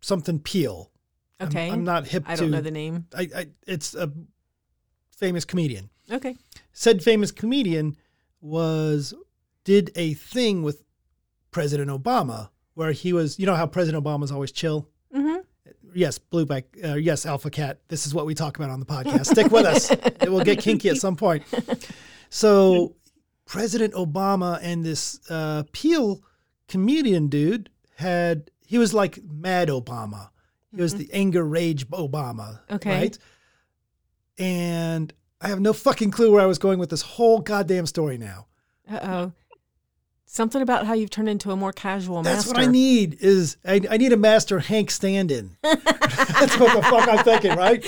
something 0.00 0.40
Peele. 0.40 0.90
I'm- 1.38 1.48
Okay. 1.48 1.70
I'm, 1.70 1.84
not 1.84 2.08
hip 2.08 2.24
I 2.26 2.34
to 2.34 2.40
don't 2.42 2.50
know 2.50 2.60
the 2.60 2.72
name. 2.72 3.06
I, 3.16 3.28
I 3.36 3.46
it's 3.64 3.94
a 3.94 4.10
famous 5.16 5.44
comedian. 5.44 5.90
Okay. 6.10 6.34
Said 6.72 7.00
famous 7.04 7.30
comedian 7.30 7.96
was 8.40 9.14
did 9.64 9.90
a 9.96 10.14
thing 10.14 10.62
with 10.62 10.82
President 11.50 11.90
Obama 11.90 12.50
where 12.74 12.92
he 12.92 13.12
was, 13.12 13.38
you 13.38 13.46
know 13.46 13.54
how 13.54 13.66
President 13.66 14.02
Obama's 14.02 14.30
always 14.30 14.52
chill. 14.52 14.88
Mm-hmm. 15.14 15.38
Yes, 15.94 16.18
blue 16.18 16.46
back. 16.46 16.64
Uh, 16.82 16.94
yes, 16.94 17.26
Alpha 17.26 17.50
Cat. 17.50 17.80
This 17.88 18.06
is 18.06 18.14
what 18.14 18.26
we 18.26 18.34
talk 18.34 18.56
about 18.56 18.70
on 18.70 18.78
the 18.78 18.86
podcast. 18.86 19.26
Stick 19.26 19.50
with 19.50 19.66
us. 19.66 19.90
It 19.90 20.30
will 20.30 20.44
get 20.44 20.60
kinky 20.60 20.88
at 20.90 20.98
some 20.98 21.16
point. 21.16 21.42
So, 22.30 22.94
President 23.46 23.94
Obama 23.94 24.58
and 24.62 24.84
this 24.84 25.18
uh, 25.30 25.64
Peele 25.72 26.22
comedian 26.68 27.28
dude 27.28 27.70
had 27.96 28.50
he 28.64 28.78
was 28.78 28.92
like 28.92 29.18
mad 29.24 29.68
Obama. 29.68 30.28
He 30.74 30.82
was 30.82 30.94
the 30.94 31.08
anger 31.12 31.42
rage 31.42 31.88
Obama. 31.88 32.60
Okay. 32.70 32.90
Right. 32.90 33.18
And 34.38 35.12
I 35.40 35.48
have 35.48 35.60
no 35.60 35.72
fucking 35.72 36.10
clue 36.10 36.32
where 36.32 36.42
I 36.42 36.46
was 36.46 36.58
going 36.58 36.78
with 36.78 36.90
this 36.90 37.02
whole 37.02 37.40
goddamn 37.40 37.86
story 37.86 38.18
now. 38.18 38.46
Uh 38.90 38.98
oh. 39.02 39.32
Something 40.30 40.60
about 40.60 40.84
how 40.84 40.92
you've 40.92 41.08
turned 41.08 41.30
into 41.30 41.52
a 41.52 41.56
more 41.56 41.72
casual 41.72 42.22
That's 42.22 42.44
master. 42.46 42.50
what 42.50 42.60
I 42.60 42.70
need 42.70 43.16
is 43.22 43.56
I, 43.64 43.80
I 43.90 43.96
need 43.96 44.12
a 44.12 44.16
master 44.16 44.58
Hank 44.58 44.90
stand-in. 44.90 45.56
That's 45.62 46.58
what 46.58 46.76
the 46.76 46.82
fuck 46.82 47.08
I'm 47.08 47.24
thinking, 47.24 47.56
right? 47.56 47.82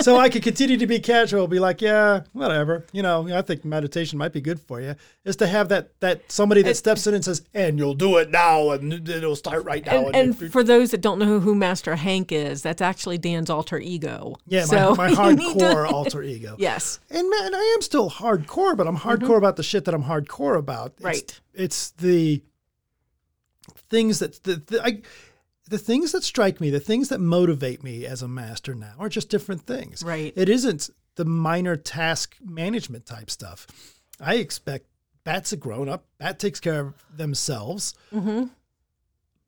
So 0.00 0.16
I 0.16 0.30
could 0.30 0.42
continue 0.42 0.78
to 0.78 0.86
be 0.86 1.00
casual, 1.00 1.46
be 1.48 1.58
like, 1.58 1.82
yeah, 1.82 2.22
whatever. 2.32 2.86
You 2.92 3.02
know, 3.02 3.28
I 3.36 3.42
think 3.42 3.64
meditation 3.64 4.18
might 4.18 4.32
be 4.32 4.40
good 4.40 4.58
for 4.58 4.80
you. 4.80 4.94
Is 5.24 5.36
to 5.36 5.46
have 5.46 5.68
that 5.68 5.98
that 6.00 6.30
somebody 6.32 6.62
that 6.62 6.76
steps 6.76 7.06
in 7.06 7.14
and 7.14 7.24
says, 7.24 7.42
and 7.52 7.78
you'll 7.78 7.94
do 7.94 8.16
it 8.16 8.30
now, 8.30 8.70
and 8.70 9.06
it'll 9.08 9.36
start 9.36 9.64
right 9.64 9.84
now. 9.84 10.06
And, 10.06 10.16
and 10.16 10.52
for 10.52 10.62
those 10.62 10.92
that 10.92 11.02
don't 11.02 11.18
know 11.18 11.40
who 11.40 11.54
Master 11.54 11.96
Hank 11.96 12.32
is, 12.32 12.62
that's 12.62 12.80
actually 12.80 13.18
Dan's 13.18 13.50
alter 13.50 13.78
ego. 13.78 14.36
yeah, 14.46 14.64
So 14.64 14.94
my, 14.94 15.10
my 15.10 15.30
you 15.30 15.36
need 15.36 15.58
to- 15.58 15.64
hardcore 15.66 15.92
alter 15.92 16.22
ego. 16.22 16.56
Yes. 16.58 17.00
And 17.10 17.28
man, 17.28 17.54
I 17.54 17.74
am 17.74 17.82
still 17.82 18.10
hardcore, 18.10 18.76
but 18.76 18.86
I'm 18.86 18.96
mm-hmm. 18.96 19.08
hardcore 19.08 19.36
about 19.36 19.56
the 19.56 19.62
shit 19.62 19.84
that 19.84 19.94
I'm 19.94 20.04
hardcore 20.04 20.56
about. 20.56 20.92
It's, 20.96 21.04
Right. 21.04 21.40
It's 21.56 21.90
the 21.90 22.42
things 23.88 24.18
that 24.20 24.42
the, 24.44 24.56
the 24.56 24.84
I. 24.84 25.02
the 25.68 25.78
things 25.78 26.12
that 26.12 26.22
strike 26.22 26.60
me, 26.60 26.70
the 26.70 26.80
things 26.80 27.08
that 27.08 27.20
motivate 27.20 27.82
me 27.82 28.06
as 28.06 28.22
a 28.22 28.28
master 28.28 28.74
now 28.74 28.94
are 28.98 29.08
just 29.08 29.28
different 29.28 29.62
things. 29.62 30.02
Right. 30.04 30.32
It 30.36 30.48
isn't 30.48 30.90
the 31.16 31.24
minor 31.24 31.76
task 31.76 32.36
management 32.44 33.06
type 33.06 33.30
stuff. 33.30 33.66
I 34.20 34.36
expect 34.36 34.86
bats 35.24 35.52
are 35.52 35.56
grown 35.56 35.88
up. 35.88 36.04
Bat 36.18 36.38
takes 36.38 36.60
care 36.60 36.80
of 36.80 36.94
themselves. 37.16 37.94
Mm-hmm. 38.14 38.44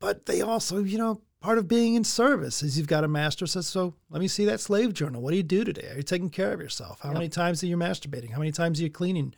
But 0.01 0.27
they 0.27 0.41
also, 0.41 0.83
you 0.83 0.99
know, 0.99 1.21
part 1.41 1.59
of 1.59 1.69
being 1.69 1.95
in 1.95 2.05
service 2.05 2.63
is 2.63 2.77
you've 2.77 2.89
got 2.89 3.05
a 3.05 3.09
master 3.09 3.47
says, 3.47 3.67
so 3.67 3.95
let 4.11 4.21
me 4.21 4.29
see 4.29 4.45
that 4.47 4.61
slave 4.61 4.95
journal. 4.95 5.23
What 5.23 5.31
do 5.31 5.37
you 5.37 5.43
do 5.43 5.63
today? 5.63 5.89
Are 5.93 5.97
you 5.97 6.03
taking 6.03 6.31
care 6.31 6.53
of 6.53 6.61
yourself? 6.61 6.99
How 7.01 7.13
many 7.13 7.29
times 7.29 7.63
are 7.63 7.67
you 7.67 7.77
masturbating? 7.77 8.33
How 8.33 8.39
many 8.39 8.53
times 8.53 8.81
are 8.81 8.83
you 8.83 8.91
cleaning 8.91 9.35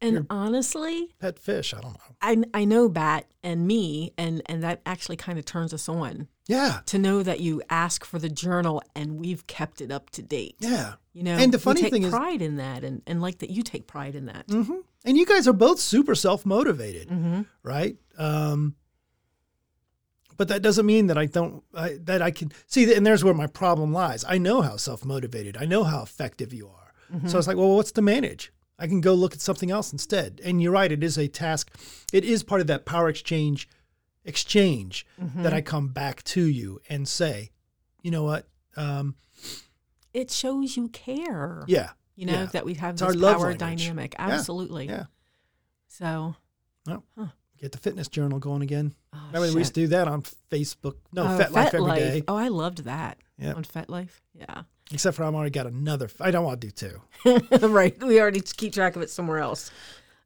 And 0.00 0.26
honestly, 0.30 1.08
pet 1.18 1.38
fish? 1.38 1.74
I 1.74 1.80
don't 1.80 1.94
know. 1.94 2.14
I 2.22 2.60
I 2.60 2.64
know 2.64 2.88
Bat 2.88 3.26
and 3.42 3.66
me, 3.66 4.12
and 4.16 4.42
and 4.46 4.62
that 4.62 4.80
actually 4.86 5.16
kind 5.16 5.38
of 5.38 5.44
turns 5.44 5.74
us 5.74 5.88
on 5.88 6.28
Yeah. 6.46 6.80
to 6.86 6.98
know 6.98 7.22
that 7.24 7.40
you 7.40 7.62
ask 7.68 8.04
for 8.04 8.18
the 8.20 8.28
journal 8.28 8.80
and 8.94 9.18
we've 9.18 9.46
kept 9.48 9.80
it 9.80 9.90
up 9.90 10.10
to 10.10 10.22
date. 10.22 10.54
Yeah. 10.60 10.94
You 11.12 11.24
know, 11.24 11.34
And 11.36 11.52
the 11.52 11.58
funny 11.58 11.80
take 11.82 11.92
thing 11.92 12.04
is- 12.04 12.10
pride 12.10 12.42
in 12.42 12.56
that, 12.58 12.84
and 12.84 13.02
and 13.08 13.20
like 13.20 13.38
that 13.38 13.50
you 13.50 13.62
take 13.64 13.86
pride 13.88 14.14
in 14.14 14.26
that. 14.26 14.44
hmm 14.48 14.76
And 15.04 15.16
you 15.16 15.26
guys 15.26 15.48
are 15.48 15.52
both 15.52 15.80
super 15.80 16.14
self 16.14 16.46
motivated, 16.46 17.08
Mm-hmm. 17.08 17.42
right? 17.64 17.96
Um, 18.16 18.76
but 20.36 20.46
that 20.48 20.62
doesn't 20.62 20.86
mean 20.86 21.08
that 21.08 21.18
I 21.18 21.26
don't 21.26 21.64
I, 21.74 21.98
that 22.04 22.22
I 22.22 22.30
can 22.30 22.52
see. 22.66 22.94
And 22.94 23.04
there's 23.04 23.24
where 23.24 23.34
my 23.34 23.48
problem 23.48 23.92
lies. 23.92 24.24
I 24.28 24.38
know 24.38 24.62
how 24.62 24.76
self 24.76 25.04
motivated. 25.04 25.56
I 25.56 25.64
know 25.64 25.82
how 25.82 26.02
effective 26.02 26.52
you 26.52 26.68
are. 26.68 26.92
Mm-hmm. 27.12 27.26
So 27.28 27.38
it's 27.38 27.48
like, 27.48 27.56
well, 27.56 27.74
what's 27.74 27.90
to 27.92 28.02
manage? 28.02 28.52
I 28.78 28.86
can 28.86 29.00
go 29.00 29.14
look 29.14 29.32
at 29.34 29.40
something 29.40 29.70
else 29.70 29.92
instead. 29.92 30.40
And 30.44 30.62
you're 30.62 30.72
right. 30.72 30.90
It 30.92 31.02
is 31.02 31.18
a 31.18 31.26
task. 31.28 31.70
It 32.12 32.24
is 32.24 32.42
part 32.42 32.60
of 32.60 32.66
that 32.68 32.84
power 32.86 33.08
exchange 33.08 33.68
exchange 34.24 35.06
Mm-hmm. 35.20 35.42
that 35.42 35.52
I 35.54 35.60
come 35.62 35.88
back 35.88 36.22
to 36.24 36.42
you 36.44 36.80
and 36.88 37.08
say, 37.08 37.50
you 38.02 38.10
know 38.10 38.24
what? 38.24 38.46
Um, 38.76 39.16
It 40.14 40.30
shows 40.30 40.76
you 40.76 40.88
care. 40.88 41.64
yeah. 41.66 41.90
You 42.14 42.26
know 42.26 42.32
yeah. 42.32 42.46
that 42.46 42.64
we 42.64 42.74
have 42.74 42.94
It's 42.94 43.02
this 43.02 43.16
power 43.20 43.54
dynamic. 43.54 44.14
Absolutely. 44.18 44.86
Yeah. 44.86 45.04
So 45.86 46.34
Get 47.60 47.72
the 47.72 47.78
fitness 47.78 48.08
journal 48.08 48.38
going 48.38 48.62
again. 48.62 48.94
oh, 49.12 49.18
Remember 49.32 49.52
we 49.54 49.60
used 49.60 49.74
to 49.74 49.80
do 49.82 49.86
that 49.88 50.06
on 50.08 50.22
Facebook. 50.50 50.94
No, 51.12 51.24
oh, 51.24 51.26
FetLife 51.38 51.66
every 51.74 51.80
FetLife. 51.80 51.96
day. 51.96 52.22
Oh, 52.28 52.36
I 52.36 52.48
loved 52.48 52.84
that. 52.84 53.18
Yeah. 53.38 53.54
On 53.54 53.64
FetLife. 53.64 54.20
Yeah. 54.34 54.62
Except 54.92 55.16
for 55.16 55.24
I'm 55.24 55.34
already 55.34 55.50
got 55.50 55.66
another. 55.66 56.08
I 56.20 56.30
don't 56.30 56.44
want 56.44 56.60
to 56.60 56.66
do 56.66 56.70
two. 56.70 57.66
right. 57.68 58.00
We 58.02 58.20
already 58.20 58.40
keep 58.40 58.72
track 58.72 58.96
of 58.96 59.02
it 59.02 59.10
somewhere 59.10 59.38
else. 59.38 59.70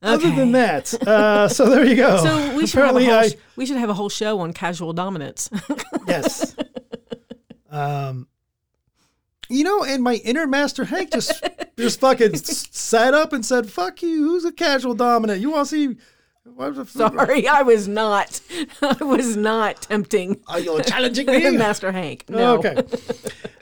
Other 0.02 0.34
than 0.34 0.50
that, 0.52 0.92
uh, 1.06 1.46
so 1.46 1.70
there 1.70 1.84
you 1.84 1.94
go. 1.94 2.16
So 2.22 2.56
we 2.56 2.66
should 2.66 2.82
have 2.82 2.96
a 2.96 3.04
whole, 3.04 3.14
I 3.14 3.30
we 3.54 3.66
should 3.66 3.76
have 3.76 3.88
a 3.88 3.94
whole 3.94 4.08
show 4.08 4.40
on 4.40 4.52
casual 4.52 4.92
dominance. 4.92 5.48
yes. 6.08 6.56
Um, 7.70 8.26
you 9.48 9.62
know, 9.62 9.84
and 9.84 10.02
my 10.02 10.14
inner 10.16 10.48
master 10.48 10.84
Hank 10.84 11.12
just 11.12 11.44
just 11.78 12.00
fucking 12.00 12.34
sat 12.34 13.14
up 13.14 13.32
and 13.32 13.46
said, 13.46 13.70
"Fuck 13.70 14.02
you! 14.02 14.24
Who's 14.24 14.44
a 14.44 14.50
casual 14.50 14.94
dominant? 14.94 15.40
You 15.40 15.52
want 15.52 15.68
to 15.68 15.94
see?" 15.94 15.96
Sorry, 16.86 17.48
I 17.48 17.62
was 17.62 17.88
not. 17.88 18.40
I 18.82 19.04
was 19.04 19.36
not 19.36 19.82
tempting 19.82 20.40
Are 20.48 20.60
you 20.60 20.82
challenging 20.82 21.26
me? 21.26 21.50
Master 21.56 21.92
Hank. 21.92 22.24
No. 22.28 22.58
Okay. 22.58 22.76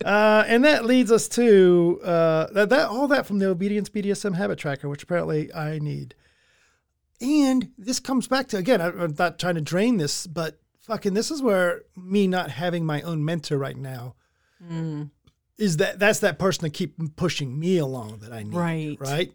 Uh, 0.04 0.44
and 0.46 0.64
that 0.64 0.84
leads 0.84 1.12
us 1.12 1.28
to 1.28 2.00
uh, 2.04 2.46
that, 2.52 2.68
that 2.70 2.88
all 2.88 3.08
that 3.08 3.26
from 3.26 3.38
the 3.38 3.46
obedience 3.48 3.88
BDSM 3.88 4.36
habit 4.36 4.58
tracker, 4.58 4.88
which 4.88 5.02
apparently 5.02 5.52
I 5.52 5.78
need. 5.78 6.14
And 7.20 7.70
this 7.76 8.00
comes 8.00 8.26
back 8.28 8.48
to 8.48 8.56
again, 8.56 8.80
I, 8.80 8.86
I'm 8.88 9.14
not 9.18 9.38
trying 9.38 9.56
to 9.56 9.60
drain 9.60 9.98
this, 9.98 10.26
but 10.26 10.58
fucking, 10.80 11.14
this 11.14 11.30
is 11.30 11.42
where 11.42 11.82
me 11.96 12.26
not 12.26 12.50
having 12.50 12.84
my 12.86 13.02
own 13.02 13.24
mentor 13.24 13.58
right 13.58 13.76
now 13.76 14.14
is 15.60 15.76
that 15.76 15.98
that's 15.98 16.20
that 16.20 16.38
person 16.38 16.64
to 16.64 16.70
keep 16.70 16.96
pushing 17.16 17.58
me 17.58 17.76
along 17.78 18.20
that 18.20 18.32
I 18.32 18.42
need. 18.42 18.54
Right. 18.54 18.96
Right. 18.98 19.32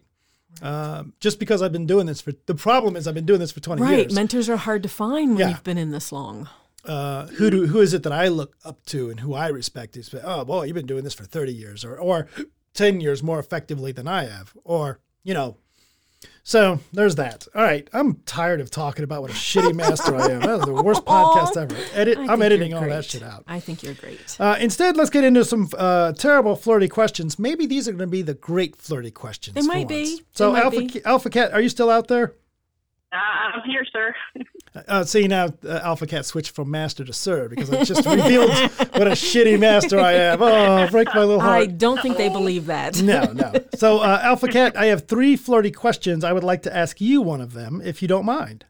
Um, 0.62 1.12
just 1.20 1.38
because 1.38 1.60
I've 1.62 1.72
been 1.72 1.86
doing 1.86 2.06
this 2.06 2.20
for 2.20 2.32
the 2.46 2.54
problem 2.54 2.96
is 2.96 3.06
I've 3.06 3.14
been 3.14 3.26
doing 3.26 3.40
this 3.40 3.52
for 3.52 3.60
20 3.60 3.82
Right. 3.82 3.90
years. 3.90 4.04
Right, 4.06 4.12
mentors 4.14 4.48
are 4.48 4.56
hard 4.56 4.82
to 4.84 4.88
find 4.88 5.30
when 5.30 5.38
Yeah. 5.38 5.48
you've 5.50 5.64
been 5.64 5.78
in 5.78 5.90
this 5.90 6.12
long. 6.12 6.48
uh, 6.84 7.26
who 7.26 7.50
do 7.50 7.66
who 7.66 7.80
is 7.80 7.92
it 7.94 8.04
that 8.04 8.12
I 8.12 8.28
look 8.28 8.54
up 8.64 8.86
to 8.86 9.10
and 9.10 9.18
who 9.20 9.34
I 9.34 9.48
respect? 9.48 9.96
Is 9.96 10.14
oh 10.22 10.44
boy, 10.44 10.64
you've 10.66 10.74
been 10.76 10.86
doing 10.86 11.02
this 11.02 11.14
for 11.14 11.24
thirty 11.24 11.52
years, 11.52 11.84
or 11.84 11.98
or 11.98 12.28
ten 12.74 13.00
years 13.00 13.22
more 13.24 13.40
effectively 13.40 13.90
than 13.90 14.06
I 14.06 14.24
have, 14.26 14.54
or 14.64 15.00
you 15.24 15.34
know. 15.34 15.56
So 16.46 16.78
there's 16.92 17.16
that. 17.16 17.48
All 17.56 17.62
right, 17.64 17.90
I'm 17.92 18.20
tired 18.24 18.60
of 18.60 18.70
talking 18.70 19.02
about 19.02 19.20
what 19.20 19.32
a 19.32 19.34
shitty 19.34 19.74
master 19.74 20.14
I 20.14 20.30
am. 20.30 20.42
That 20.42 20.58
was 20.58 20.66
the 20.66 20.80
worst 20.80 21.04
podcast 21.04 21.56
ever. 21.56 21.76
Edit. 21.92 22.18
I'm 22.18 22.40
editing 22.40 22.72
all 22.72 22.88
that 22.88 23.04
shit 23.04 23.24
out. 23.24 23.42
I 23.48 23.58
think 23.58 23.82
you're 23.82 23.94
great. 23.94 24.36
Uh, 24.38 24.56
instead, 24.60 24.96
let's 24.96 25.10
get 25.10 25.24
into 25.24 25.44
some 25.44 25.68
uh, 25.76 26.12
terrible 26.12 26.54
flirty 26.54 26.86
questions. 26.86 27.36
Maybe 27.36 27.66
these 27.66 27.88
are 27.88 27.90
going 27.90 27.98
to 27.98 28.06
be 28.06 28.22
the 28.22 28.34
great 28.34 28.76
flirty 28.76 29.10
questions. 29.10 29.56
They 29.56 29.62
might 29.62 29.90
once. 29.90 30.18
be. 30.18 30.22
So 30.34 30.54
Alpha 30.54 30.78
be. 30.78 31.04
Alpha 31.04 31.30
Cat, 31.30 31.52
are 31.52 31.60
you 31.60 31.68
still 31.68 31.90
out 31.90 32.06
there? 32.06 32.34
Uh, 33.16 33.58
I'm 33.58 33.62
here, 33.70 33.84
sir. 33.92 34.14
Uh, 34.88 35.04
see 35.04 35.26
now, 35.26 35.46
uh, 35.64 35.80
Alpha 35.82 36.06
Cat 36.06 36.26
switched 36.26 36.54
from 36.54 36.70
master 36.70 37.02
to 37.04 37.12
sir 37.12 37.48
because 37.48 37.72
I 37.72 37.82
just 37.84 38.04
revealed 38.06 38.50
what 38.50 39.06
a 39.06 39.12
shitty 39.12 39.58
master 39.58 39.98
I 39.98 40.12
am. 40.12 40.42
Oh, 40.42 40.86
break 40.90 41.08
my 41.14 41.20
little 41.20 41.40
heart. 41.40 41.62
I 41.62 41.66
don't 41.66 42.00
think 42.02 42.18
they 42.18 42.28
believe 42.28 42.66
that. 42.66 43.00
No, 43.00 43.24
no. 43.32 43.52
So, 43.76 43.98
uh, 43.98 44.20
Alpha 44.22 44.48
Cat, 44.48 44.74
I 44.76 44.86
have 44.86 45.06
three 45.06 45.36
flirty 45.36 45.70
questions. 45.70 46.24
I 46.24 46.32
would 46.32 46.44
like 46.44 46.62
to 46.62 46.74
ask 46.74 46.98
you 47.00 47.20
one 47.20 47.42
of 47.42 47.52
them, 47.52 47.82
if 47.84 48.00
you 48.00 48.08
don't 48.08 48.24
mind. 48.24 48.64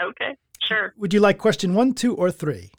Okay, 0.00 0.36
sure. 0.66 0.94
Would 0.96 1.12
you 1.12 1.20
like 1.20 1.36
question 1.36 1.74
one, 1.74 1.92
two, 1.92 2.14
or 2.14 2.30
three? 2.30 2.70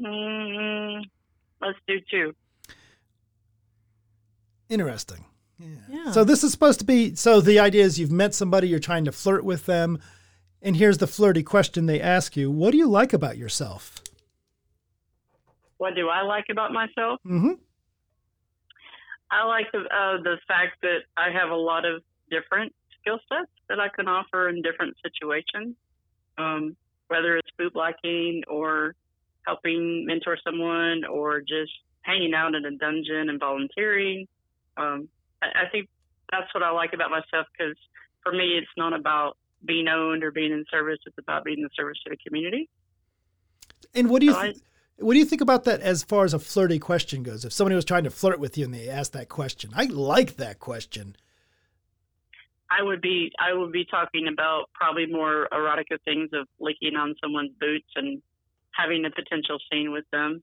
Mm, 0.00 1.02
let's 1.60 1.78
do 1.86 1.98
two. 2.10 2.34
Interesting. 4.70 5.26
Yeah. 5.58 5.66
Yeah. 5.88 6.10
So 6.12 6.24
this 6.24 6.44
is 6.44 6.52
supposed 6.52 6.78
to 6.80 6.84
be. 6.84 7.14
So 7.14 7.40
the 7.40 7.58
idea 7.58 7.84
is 7.84 7.98
you've 7.98 8.12
met 8.12 8.34
somebody, 8.34 8.68
you're 8.68 8.78
trying 8.78 9.04
to 9.06 9.12
flirt 9.12 9.44
with 9.44 9.66
them, 9.66 9.98
and 10.62 10.76
here's 10.76 10.98
the 10.98 11.06
flirty 11.06 11.42
question 11.42 11.86
they 11.86 12.00
ask 12.00 12.36
you: 12.36 12.50
What 12.50 12.72
do 12.72 12.78
you 12.78 12.88
like 12.88 13.12
about 13.12 13.36
yourself? 13.36 14.00
What 15.78 15.94
do 15.94 16.08
I 16.08 16.22
like 16.22 16.46
about 16.50 16.72
myself? 16.72 17.20
Mm-hmm. 17.26 17.52
I 19.30 19.44
like 19.44 19.66
the 19.72 19.80
uh, 19.80 20.22
the 20.22 20.36
fact 20.46 20.80
that 20.82 21.00
I 21.16 21.30
have 21.30 21.50
a 21.50 21.56
lot 21.56 21.84
of 21.84 22.02
different 22.30 22.72
skill 23.00 23.18
sets 23.28 23.50
that 23.68 23.80
I 23.80 23.88
can 23.88 24.08
offer 24.08 24.48
in 24.48 24.62
different 24.62 24.96
situations, 25.02 25.74
um, 26.36 26.76
whether 27.08 27.36
it's 27.36 27.48
food 27.56 27.72
blocking 27.72 28.42
or 28.48 28.94
helping 29.46 30.04
mentor 30.06 30.38
someone 30.44 31.04
or 31.04 31.40
just 31.40 31.72
hanging 32.02 32.34
out 32.34 32.54
in 32.54 32.64
a 32.64 32.70
dungeon 32.72 33.28
and 33.28 33.40
volunteering. 33.40 34.26
Um, 34.76 35.08
I, 35.42 35.46
I 35.66 35.68
think 35.70 35.88
that's 36.30 36.52
what 36.54 36.62
I 36.62 36.70
like 36.70 36.92
about 36.92 37.10
myself 37.10 37.46
because 37.56 37.76
for 38.22 38.32
me, 38.32 38.58
it's 38.58 38.66
not 38.76 38.92
about 38.92 39.36
being 39.64 39.88
owned 39.88 40.22
or 40.22 40.30
being 40.30 40.52
in 40.52 40.64
service. 40.70 40.98
It's 41.06 41.18
about 41.18 41.44
being 41.44 41.60
in 41.60 41.68
service 41.74 41.98
to 42.04 42.10
the 42.10 42.16
community. 42.16 42.68
And 43.94 44.10
what 44.10 44.20
do 44.20 44.26
you 44.26 44.32
So 44.32 44.38
I- 44.38 44.54
what 45.00 45.12
do 45.12 45.20
you 45.20 45.24
think 45.24 45.40
about 45.40 45.62
that 45.64 45.80
as 45.80 46.02
far 46.02 46.24
as 46.24 46.34
a 46.34 46.40
flirty 46.40 46.80
question 46.80 47.22
goes? 47.22 47.44
If 47.44 47.52
somebody 47.52 47.76
was 47.76 47.84
trying 47.84 48.02
to 48.04 48.10
flirt 48.10 48.40
with 48.40 48.58
you 48.58 48.64
and 48.64 48.74
they 48.74 48.88
asked 48.88 49.12
that 49.12 49.28
question, 49.28 49.70
I 49.76 49.84
like 49.84 50.36
that 50.36 50.58
question. 50.58 51.14
I 52.70 52.82
would 52.82 53.00
be 53.00 53.32
I 53.38 53.54
would 53.54 53.72
be 53.72 53.84
talking 53.84 54.28
about 54.28 54.70
probably 54.74 55.06
more 55.06 55.48
erotica 55.52 55.98
things 56.04 56.30
of 56.32 56.46
licking 56.60 56.96
on 56.96 57.14
someone's 57.22 57.52
boots 57.60 57.88
and 57.96 58.20
having 58.72 59.04
a 59.04 59.10
potential 59.10 59.58
scene 59.70 59.92
with 59.92 60.04
them. 60.12 60.42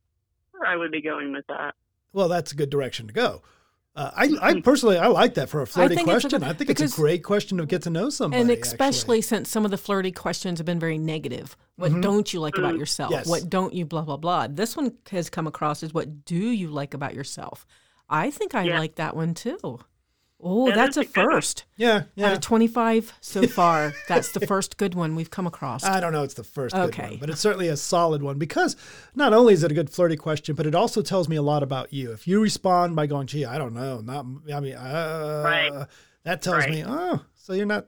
I 0.66 0.76
would 0.76 0.92
be 0.92 1.02
going 1.02 1.34
with 1.34 1.46
that. 1.48 1.76
Well, 2.14 2.30
that's 2.30 2.52
a 2.52 2.56
good 2.56 2.70
direction 2.70 3.08
to 3.08 3.14
go. 3.14 3.42
Uh, 3.96 4.12
I, 4.14 4.30
I 4.42 4.60
personally, 4.60 4.98
I 4.98 5.08
like 5.08 5.36
that 5.36 5.48
for 5.48 5.62
a 5.62 5.68
flirty 5.68 5.96
think 5.96 6.08
it's 6.10 6.10
a 6.10 6.12
question. 6.28 6.40
good- 6.42 6.50
I 6.50 6.54
think 6.54 6.70
it's 6.70 6.82
a 6.82 6.90
great 6.96 7.24
question 7.24 7.58
to 7.60 7.66
get 7.66 7.84
to 7.84 7.90
know 7.90 8.10
somebody. 8.10 8.42
and 8.42 8.52
actually. 8.52 8.62
especially 8.70 9.22
since 9.22 9.50
some 9.50 9.64
of 9.64 9.72
the 9.72 9.78
flirty 9.78 10.12
questions 10.12 10.60
have 10.60 10.66
been 10.66 10.80
very 10.82 10.98
negative. 10.98 11.56
What 11.78 12.02
don't 12.02 12.34
you 12.34 12.42
like 12.42 12.58
about 12.58 12.78
yourself? 12.78 13.12
Mm-hmm. 13.12 13.20
Yes. 13.20 13.28
What 13.28 13.50
don't 13.50 13.74
you 13.74 13.86
blah 13.86 14.02
blah 14.02 14.18
blah? 14.18 14.48
This 14.48 14.76
one 14.76 14.96
has 15.12 15.30
come 15.30 15.48
across 15.48 15.82
as 15.82 15.94
what 15.94 16.26
do 16.26 16.36
you 16.36 16.68
like 16.68 16.94
about 16.94 17.14
yourself? 17.16 17.66
I 18.10 18.32
think 18.32 18.54
I 18.54 18.64
Yeah. 18.64 18.80
like 18.80 18.96
that 18.96 19.16
one 19.16 19.34
too. 19.34 19.80
Oh, 20.48 20.68
Yeah, 20.70 20.76
that's 20.76 20.96
that's 20.96 21.08
a 21.08 21.10
a 21.22 21.24
first. 21.26 21.66
yeah, 21.76 22.04
Out 22.20 22.34
of 22.34 22.40
25 22.40 23.14
so 23.20 23.48
far, 23.48 23.94
that's 24.08 24.32
the 24.32 24.42
first 24.46 24.78
good 24.78 24.94
one 24.94 25.16
we've 25.16 25.32
come 25.32 25.48
across. 25.48 25.84
I 25.84 26.00
don't 26.00 26.14
know. 26.14 26.22
It's 26.24 26.36
the 26.36 26.44
first 26.44 26.76
good 26.76 26.84
Okay. 26.90 27.10
one, 27.12 27.18
but 27.18 27.30
it's 27.32 27.42
certainly 27.42 27.68
a 27.68 27.76
solid 27.76 28.22
one 28.22 28.38
because 28.38 28.76
not 29.16 29.34
only 29.34 29.54
is 29.56 29.64
it 29.64 29.72
a 29.72 29.74
good 29.74 29.90
flirty 29.90 30.16
question, 30.16 30.54
but 30.56 30.68
it 30.68 30.76
also 30.76 31.02
tells 31.02 31.28
me 31.28 31.36
a 31.36 31.42
lot 31.42 31.64
about 31.64 31.92
you. 31.92 32.12
If 32.12 32.28
you 32.28 32.40
respond 32.40 32.96
by 32.96 33.08
going, 33.08 33.26
"Gee, 33.26 33.44
I 33.44 33.58
don't 33.58 33.74
know," 33.74 34.02
not 34.02 34.26
I 34.54 34.60
mean, 34.60 34.76
uh, 34.76 35.42
Right. 35.44 35.88
that 36.24 36.44
tells 36.44 36.60
Right. 36.66 36.70
me, 36.70 36.84
oh, 36.86 37.22
so 37.34 37.54
you're 37.54 37.66
not 37.66 37.88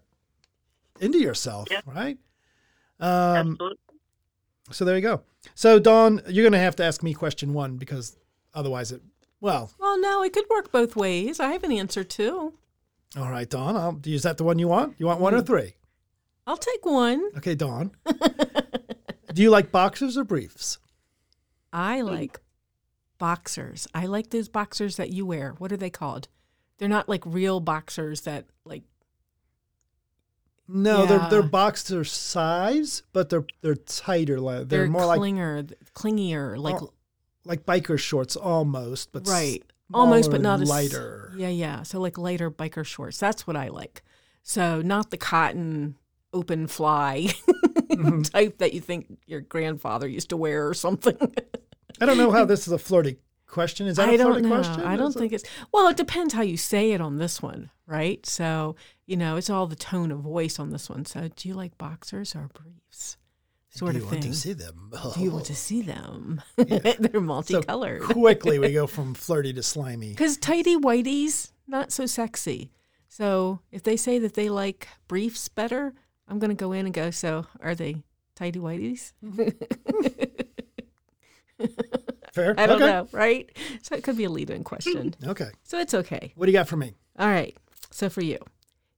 into 0.99 1.19
yourself, 1.19 1.67
Yeah. 1.69 1.81
right? 1.85 2.17
Um, 2.99 3.51
Absolutely. 3.51 3.77
so 4.71 4.83
there 4.83 4.95
you 4.95 5.01
go. 5.03 5.21
So 5.53 5.77
Dawn, 5.77 6.21
you're 6.27 6.43
going 6.43 6.53
to 6.53 6.57
have 6.57 6.75
to 6.77 6.83
ask 6.83 7.03
me 7.03 7.13
question 7.13 7.53
one 7.53 7.77
because 7.77 8.17
otherwise 8.55 8.91
it. 8.91 9.03
Well, 9.39 9.71
well, 9.79 9.99
no, 9.99 10.23
it 10.23 10.33
could 10.33 10.49
work 10.49 10.71
both 10.71 10.95
ways. 10.95 11.39
I 11.39 11.51
have 11.51 11.63
an 11.63 11.71
answer 11.71 12.03
too. 12.03 12.53
all 13.15 13.29
right, 13.29 13.49
Dawn. 13.49 13.75
I'll, 13.75 13.99
is 14.05 14.23
that 14.23 14.37
the 14.37 14.43
one 14.43 14.59
you 14.59 14.67
want? 14.67 14.95
You 14.97 15.05
want 15.05 15.19
one 15.19 15.35
or 15.35 15.41
mm. 15.41 15.47
three? 15.47 15.75
I'll 16.47 16.57
take 16.57 16.85
one. 16.85 17.29
Okay, 17.37 17.55
Dawn. 17.55 17.91
Do 19.33 19.41
you 19.43 19.49
like 19.49 19.71
boxers 19.71 20.17
or 20.17 20.23
briefs? 20.23 20.79
I 21.71 22.01
like 22.01 22.39
boxers. 23.17 23.87
I 23.93 24.05
like 24.05 24.29
those 24.29 24.47
boxers 24.47 24.95
that 24.95 25.11
you 25.11 25.25
wear. 25.25 25.53
What 25.57 25.71
are 25.71 25.77
they 25.77 25.89
called? 25.89 26.27
They're 26.77 26.89
not 26.89 27.09
like 27.09 27.23
real 27.25 27.59
boxers 27.59 28.21
that 28.21 28.45
like 28.63 28.83
No, 30.67 31.05
they're 31.05 31.27
they're 31.29 31.43
boxer 31.43 32.03
size, 32.03 33.03
but 33.13 33.29
they're 33.29 33.45
they're 33.61 33.75
tighter. 33.75 34.39
Like 34.39 34.69
they're, 34.69 34.81
they're, 34.81 34.87
more 34.87 35.05
like 35.05 35.19
clinger, 35.19 35.71
clingier, 35.93 36.57
like 36.57 36.81
Oh, 36.81 36.93
like 37.47 37.65
biker 37.65 37.97
shorts 37.99 38.35
almost, 38.35 39.11
but 39.11 39.27
right, 39.27 39.63
almost, 39.93 40.29
but 40.31 40.41
not 40.41 40.55
and 40.55 40.63
as 40.63 40.69
lighter. 40.69 41.33
Yeah, 41.35 41.49
yeah. 41.49 41.83
So 41.83 41.99
like 41.99 42.17
lighter 42.17 42.51
biker 42.51 42.85
shorts. 42.85 43.17
That's 43.19 43.47
what 43.47 43.55
I 43.55 43.69
like. 43.69 44.03
So 44.43 44.81
not 44.81 45.09
the 45.11 45.17
cotton 45.17 45.95
open 46.33 46.67
fly 46.67 47.27
Mm-hmm. 47.87 48.21
type 48.33 48.57
that 48.59 48.73
you 48.73 48.81
think 48.81 49.17
your 49.25 49.41
grandfather 49.41 50.07
used 50.07 50.29
to 50.29 50.37
wear 50.37 50.67
or 50.67 50.73
something. 50.73 51.17
I 52.01 52.05
don't 52.05 52.17
know 52.17 52.31
how 52.31 52.45
this 52.51 52.67
is 52.67 52.73
a 52.73 52.77
flirty 52.77 53.17
question. 53.47 53.87
Is 53.87 53.95
that 53.95 54.09
a 54.09 54.11
I 54.11 54.17
don't 54.17 54.33
flirty 54.33 54.47
know. 54.47 54.55
question? 54.55 54.81
I 54.83 54.95
don't 54.97 55.09
Is 55.09 55.15
it- 55.15 55.19
think 55.19 55.33
it's 55.33 55.43
well. 55.71 55.87
It 55.87 55.97
depends 55.97 56.33
how 56.33 56.41
you 56.43 56.57
say 56.57 56.91
it 56.91 57.01
on 57.01 57.17
this 57.17 57.41
one, 57.41 57.71
right? 57.87 58.23
So 58.25 58.75
you 59.05 59.15
know, 59.17 59.37
it's 59.37 59.49
all 59.49 59.67
the 59.67 59.75
tone 59.75 60.11
of 60.11 60.19
voice 60.19 60.59
on 60.59 60.69
this 60.71 60.89
one. 60.89 61.05
So 61.05 61.29
do 61.35 61.47
you 61.47 61.55
like 61.55 61.77
boxers 61.77 62.35
or 62.35 62.49
briefs? 62.53 63.17
Sort 63.69 63.91
Do 63.91 63.97
of 63.97 64.03
you 64.03 64.09
thing. 64.09 64.19
want 64.21 64.33
to 64.33 64.33
see 64.33 64.53
them? 64.53 64.91
do 65.15 65.21
you 65.21 65.31
want 65.31 65.45
to 65.45 65.55
see 65.55 65.81
them? 65.81 66.41
They're 66.55 66.95
So 67.13 67.19
multicolored. 67.19 68.01
quickly 68.03 68.59
we 68.59 68.73
go 68.73 68.87
from 68.87 69.13
flirty 69.13 69.53
to 69.53 69.63
slimy. 69.63 70.09
Because 70.09 70.37
tighty 70.37 70.75
whiteies 70.77 71.51
not 71.67 71.91
so 71.91 72.05
sexy. 72.05 72.71
So 73.09 73.59
if 73.71 73.83
they 73.83 73.97
say 73.97 74.19
that 74.19 74.33
they 74.35 74.49
like 74.49 74.87
briefs 75.07 75.47
better, 75.49 75.93
I'm 76.27 76.39
going 76.39 76.49
to 76.49 76.55
go 76.55 76.71
in 76.71 76.85
and 76.85 76.93
go. 76.93 77.11
So 77.11 77.45
are 77.61 77.75
they 77.75 78.03
tighty 78.35 78.59
whiteies? 78.59 79.13
Fair. 82.33 82.53
I 82.57 82.67
don't 82.67 82.81
okay. 82.81 82.85
know, 82.91 83.07
right? 83.11 83.49
So 83.81 83.95
it 83.95 84.03
could 84.03 84.15
be 84.17 84.25
a 84.25 84.29
lead-in 84.29 84.63
question. 84.63 85.15
Okay. 85.25 85.49
so 85.63 85.79
it's 85.79 85.93
okay. 85.93 86.33
What 86.35 86.45
do 86.45 86.51
you 86.51 86.57
got 86.57 86.67
for 86.67 86.77
me? 86.77 86.93
All 87.17 87.27
right. 87.27 87.55
So 87.89 88.09
for 88.09 88.21
you, 88.21 88.37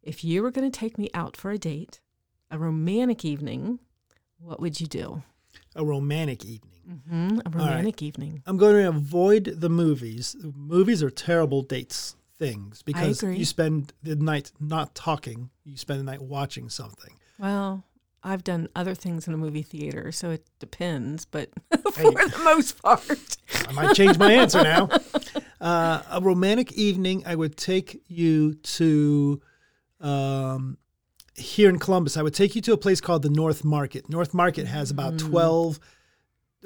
if 0.03 0.23
you 0.23 0.43
were 0.43 0.51
going 0.51 0.69
to 0.69 0.77
take 0.79 0.97
me 0.97 1.09
out 1.13 1.37
for 1.37 1.51
a 1.51 1.57
date, 1.57 2.01
a 2.51 2.57
romantic 2.59 3.23
evening, 3.23 3.79
what 4.41 4.59
would 4.59 4.79
you 4.79 4.87
do? 4.87 5.23
A 5.75 5.83
romantic 5.85 6.45
evening. 6.45 7.01
hmm 7.07 7.39
A 7.45 7.49
right. 7.49 7.55
romantic 7.55 8.01
evening. 8.01 8.41
I'm 8.45 8.57
going 8.57 8.75
to 8.75 8.89
avoid 8.89 9.45
the 9.45 9.69
movies. 9.69 10.35
Movies 10.55 11.03
are 11.03 11.09
terrible 11.09 11.61
dates 11.61 12.15
things 12.37 12.81
because 12.83 13.21
you 13.21 13.45
spend 13.45 13.93
the 14.01 14.15
night 14.15 14.51
not 14.59 14.95
talking. 14.95 15.49
You 15.65 15.77
spend 15.77 15.99
the 15.99 16.03
night 16.05 16.21
watching 16.21 16.69
something. 16.69 17.13
Well, 17.37 17.83
I've 18.23 18.43
done 18.43 18.69
other 18.75 18.95
things 18.95 19.27
in 19.27 19.33
a 19.33 19.37
movie 19.37 19.61
theater, 19.61 20.11
so 20.11 20.31
it 20.31 20.45
depends, 20.59 21.25
but 21.25 21.49
Hey. 21.95 22.03
for 22.03 22.11
the 22.11 22.41
most 22.43 22.81
part. 22.81 23.37
I 23.67 23.71
might 23.73 23.93
change 23.95 24.17
my 24.17 24.31
answer 24.31 24.63
now. 24.63 24.89
Uh, 25.61 26.01
a 26.09 26.21
romantic 26.21 26.71
evening, 26.71 27.21
I 27.25 27.35
would 27.35 27.57
take 27.57 28.01
you 28.07 28.53
to 28.53 29.41
um, 29.99 30.77
here 31.39 31.69
in 31.69 31.79
Columbus. 31.79 32.17
I 32.17 32.21
would 32.21 32.33
take 32.33 32.55
you 32.55 32.61
to 32.63 32.73
a 32.73 32.77
place 32.77 33.01
called 33.01 33.23
the 33.23 33.29
North 33.29 33.63
Market. 33.63 34.09
North 34.09 34.33
Market 34.33 34.67
has 34.67 34.91
about 34.91 35.17
twelve, 35.17 35.79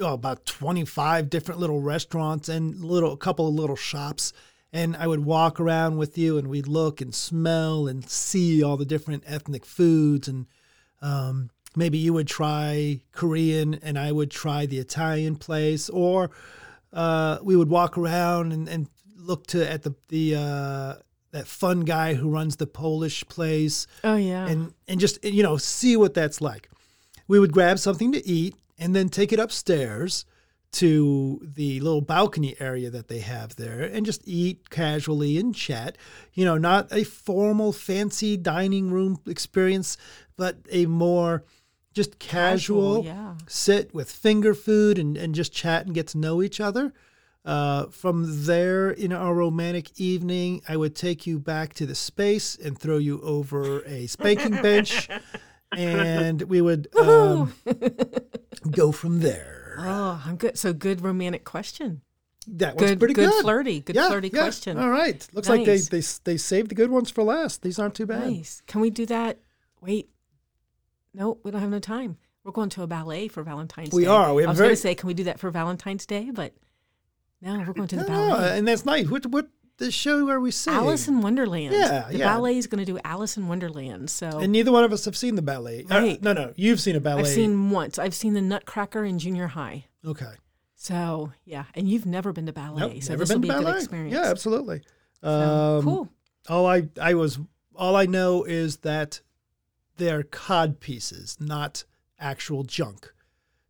oh, 0.00 0.14
about 0.14 0.44
twenty-five 0.44 1.30
different 1.30 1.60
little 1.60 1.80
restaurants 1.80 2.48
and 2.48 2.84
little 2.84 3.12
a 3.12 3.16
couple 3.16 3.48
of 3.48 3.54
little 3.54 3.76
shops. 3.76 4.32
And 4.72 4.96
I 4.96 5.06
would 5.06 5.24
walk 5.24 5.60
around 5.60 5.98
with 5.98 6.18
you, 6.18 6.36
and 6.36 6.48
we'd 6.48 6.66
look 6.66 7.00
and 7.00 7.14
smell 7.14 7.86
and 7.86 8.08
see 8.08 8.62
all 8.62 8.76
the 8.76 8.84
different 8.84 9.22
ethnic 9.26 9.64
foods 9.64 10.28
and 10.28 10.46
um, 11.00 11.50
maybe 11.76 11.98
you 11.98 12.12
would 12.12 12.26
try 12.28 13.00
Korean 13.12 13.74
and 13.74 13.98
I 13.98 14.12
would 14.12 14.30
try 14.30 14.66
the 14.66 14.78
Italian 14.78 15.36
place, 15.36 15.88
or 15.90 16.30
uh, 16.92 17.38
we 17.42 17.56
would 17.56 17.68
walk 17.68 17.98
around 17.98 18.52
and, 18.52 18.68
and 18.68 18.88
look 19.16 19.46
to 19.48 19.70
at 19.70 19.82
the 19.82 19.94
the 20.08 20.36
uh, 20.36 20.94
that 21.34 21.48
fun 21.48 21.80
guy 21.80 22.14
who 22.14 22.30
runs 22.30 22.56
the 22.56 22.66
Polish 22.66 23.24
place, 23.28 23.88
Oh 24.04 24.14
yeah. 24.14 24.46
and 24.46 24.72
and 24.86 25.00
just 25.00 25.22
you 25.24 25.42
know 25.42 25.56
see 25.56 25.96
what 25.96 26.14
that's 26.14 26.40
like. 26.40 26.70
We 27.26 27.40
would 27.40 27.52
grab 27.52 27.80
something 27.80 28.12
to 28.12 28.26
eat 28.26 28.54
and 28.78 28.94
then 28.94 29.08
take 29.08 29.32
it 29.32 29.40
upstairs 29.40 30.24
to 30.72 31.40
the 31.42 31.80
little 31.80 32.00
balcony 32.00 32.54
area 32.60 32.88
that 32.90 33.08
they 33.08 33.18
have 33.18 33.56
there 33.56 33.82
and 33.82 34.06
just 34.06 34.22
eat 34.26 34.70
casually 34.70 35.36
and 35.36 35.54
chat. 35.54 35.98
You 36.34 36.44
know, 36.44 36.56
not 36.56 36.92
a 36.92 37.02
formal 37.02 37.72
fancy 37.72 38.36
dining 38.36 38.90
room 38.90 39.18
experience, 39.26 39.96
but 40.36 40.58
a 40.70 40.86
more 40.86 41.44
just 41.92 42.20
casual, 42.20 43.04
yeah. 43.04 43.34
sit 43.48 43.92
with 43.92 44.10
finger 44.10 44.54
food 44.54 44.98
and, 45.00 45.16
and 45.16 45.34
just 45.34 45.52
chat 45.52 45.86
and 45.86 45.94
get 45.94 46.08
to 46.08 46.18
know 46.18 46.42
each 46.42 46.60
other. 46.60 46.92
Uh, 47.44 47.86
from 47.88 48.46
there, 48.46 48.90
in 48.90 49.12
our 49.12 49.34
romantic 49.34 50.00
evening, 50.00 50.62
I 50.66 50.76
would 50.78 50.96
take 50.96 51.26
you 51.26 51.38
back 51.38 51.74
to 51.74 51.86
the 51.86 51.94
space 51.94 52.56
and 52.56 52.78
throw 52.78 52.96
you 52.96 53.20
over 53.20 53.82
a 53.84 54.06
spanking 54.06 54.62
bench, 54.62 55.08
and 55.76 56.40
we 56.42 56.62
would 56.62 56.88
um, 56.98 57.52
go 58.70 58.92
from 58.92 59.20
there. 59.20 59.76
Oh, 59.78 60.22
I'm 60.24 60.36
good. 60.36 60.56
So 60.56 60.72
good 60.72 61.02
romantic 61.02 61.44
question. 61.44 62.00
That 62.46 62.76
was 62.76 62.96
pretty 62.96 63.14
good, 63.14 63.30
good. 63.30 63.42
flirty, 63.42 63.80
good 63.80 63.96
yeah, 63.96 64.08
flirty 64.08 64.28
yeah. 64.28 64.40
question. 64.42 64.78
All 64.78 64.90
right. 64.90 65.26
Looks 65.32 65.48
like 65.48 65.64
they, 65.64 65.78
they 65.78 66.02
they 66.24 66.36
saved 66.36 66.70
the 66.70 66.74
good 66.74 66.90
ones 66.90 67.10
for 67.10 67.24
last. 67.24 67.62
These 67.62 67.78
aren't 67.78 67.94
too 67.94 68.06
bad. 68.06 68.30
Nice. 68.30 68.62
Can 68.66 68.80
we 68.80 68.90
do 68.90 69.06
that? 69.06 69.38
Wait. 69.80 70.10
No, 71.14 71.38
we 71.42 71.50
don't 71.50 71.60
have 71.60 71.70
no 71.70 71.78
time. 71.78 72.16
We're 72.42 72.52
going 72.52 72.68
to 72.70 72.82
a 72.82 72.86
ballet 72.86 73.28
for 73.28 73.42
Valentine's 73.42 73.92
We 73.92 74.02
Day. 74.04 74.08
are. 74.08 74.34
We 74.34 74.42
have 74.42 74.48
I 74.48 74.52
was 74.52 74.58
very- 74.58 74.68
going 74.68 74.76
to 74.76 74.80
say, 74.82 74.94
can 74.94 75.06
we 75.06 75.14
do 75.14 75.24
that 75.24 75.38
for 75.40 75.50
Valentine's 75.50 76.04
Day? 76.04 76.30
But 76.32 76.52
no, 77.44 77.58
we're 77.66 77.72
going 77.74 77.88
to 77.88 77.96
the 77.96 78.02
No, 78.02 78.08
ballet. 78.08 78.58
and 78.58 78.66
that's 78.66 78.84
nice. 78.84 79.08
What 79.08 79.26
what 79.26 79.48
the 79.76 79.90
show 79.90 80.28
are 80.30 80.40
we 80.40 80.50
seeing? 80.50 80.76
Alice 80.76 81.08
in 81.08 81.20
Wonderland. 81.20 81.74
Yeah, 81.74 82.06
the 82.10 82.18
yeah. 82.18 82.24
ballet 82.34 82.56
is 82.58 82.66
going 82.66 82.84
to 82.84 82.90
do 82.92 82.98
Alice 83.04 83.36
in 83.36 83.46
Wonderland. 83.48 84.08
So 84.10 84.38
And 84.40 84.52
neither 84.52 84.70
one 84.72 84.84
of 84.84 84.92
us 84.92 85.04
have 85.04 85.16
seen 85.16 85.34
the 85.34 85.42
ballet. 85.42 85.84
Uh, 85.90 86.16
no, 86.22 86.32
no, 86.32 86.52
you've 86.56 86.80
seen 86.80 86.96
a 86.96 87.00
ballet. 87.00 87.20
I've 87.22 87.28
seen 87.28 87.70
once. 87.70 87.98
I've 87.98 88.14
seen 88.14 88.34
the 88.34 88.40
Nutcracker 88.40 89.04
in 89.04 89.18
junior 89.18 89.48
high. 89.48 89.86
Okay. 90.06 90.32
So 90.76 91.32
yeah, 91.44 91.64
and 91.74 91.88
you've 91.88 92.06
never 92.06 92.32
been 92.32 92.46
to 92.46 92.52
ballet, 92.52 92.80
Nope, 92.80 93.02
so 93.02 93.12
never 93.12 93.20
this 93.20 93.28
been 93.30 93.38
will 93.40 93.42
be 93.42 93.48
to 93.48 93.54
a 93.54 93.58
good 93.58 93.64
ballet. 93.64 93.78
experience. 93.78 94.14
Yeah, 94.14 94.24
absolutely. 94.30 94.82
So, 95.22 95.28
Um, 95.78 95.84
cool. 95.84 96.08
All 96.48 96.66
I 96.66 96.88
I 97.00 97.14
was 97.14 97.38
all 97.74 97.96
I 97.96 98.06
know 98.06 98.44
is 98.44 98.78
that 98.78 99.22
they're 99.96 100.22
cod 100.22 100.78
pieces, 100.80 101.36
not 101.40 101.84
actual 102.20 102.64
junk. 102.64 103.12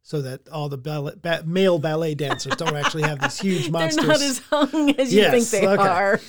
So 0.07 0.21
that 0.21 0.47
all 0.51 0.69
the 0.69 0.77
ballet, 0.77 1.15
ba- 1.21 1.45
male 1.47 1.79
ballet 1.79 2.15
dancers 2.15 2.55
don't 2.57 2.77
actually 2.77 3.05
have 3.05 3.21
these 3.21 3.39
huge 3.41 3.71
monsters. 3.71 3.97
They're 4.07 4.07
not 4.07 4.21
as 4.21 4.39
hung 4.51 4.91
as 5.01 5.15
you 5.15 5.23
Yes, 5.23 5.51
think 5.51 5.63
they 5.63 5.67
okay. 5.67 5.83
are. 5.89 6.21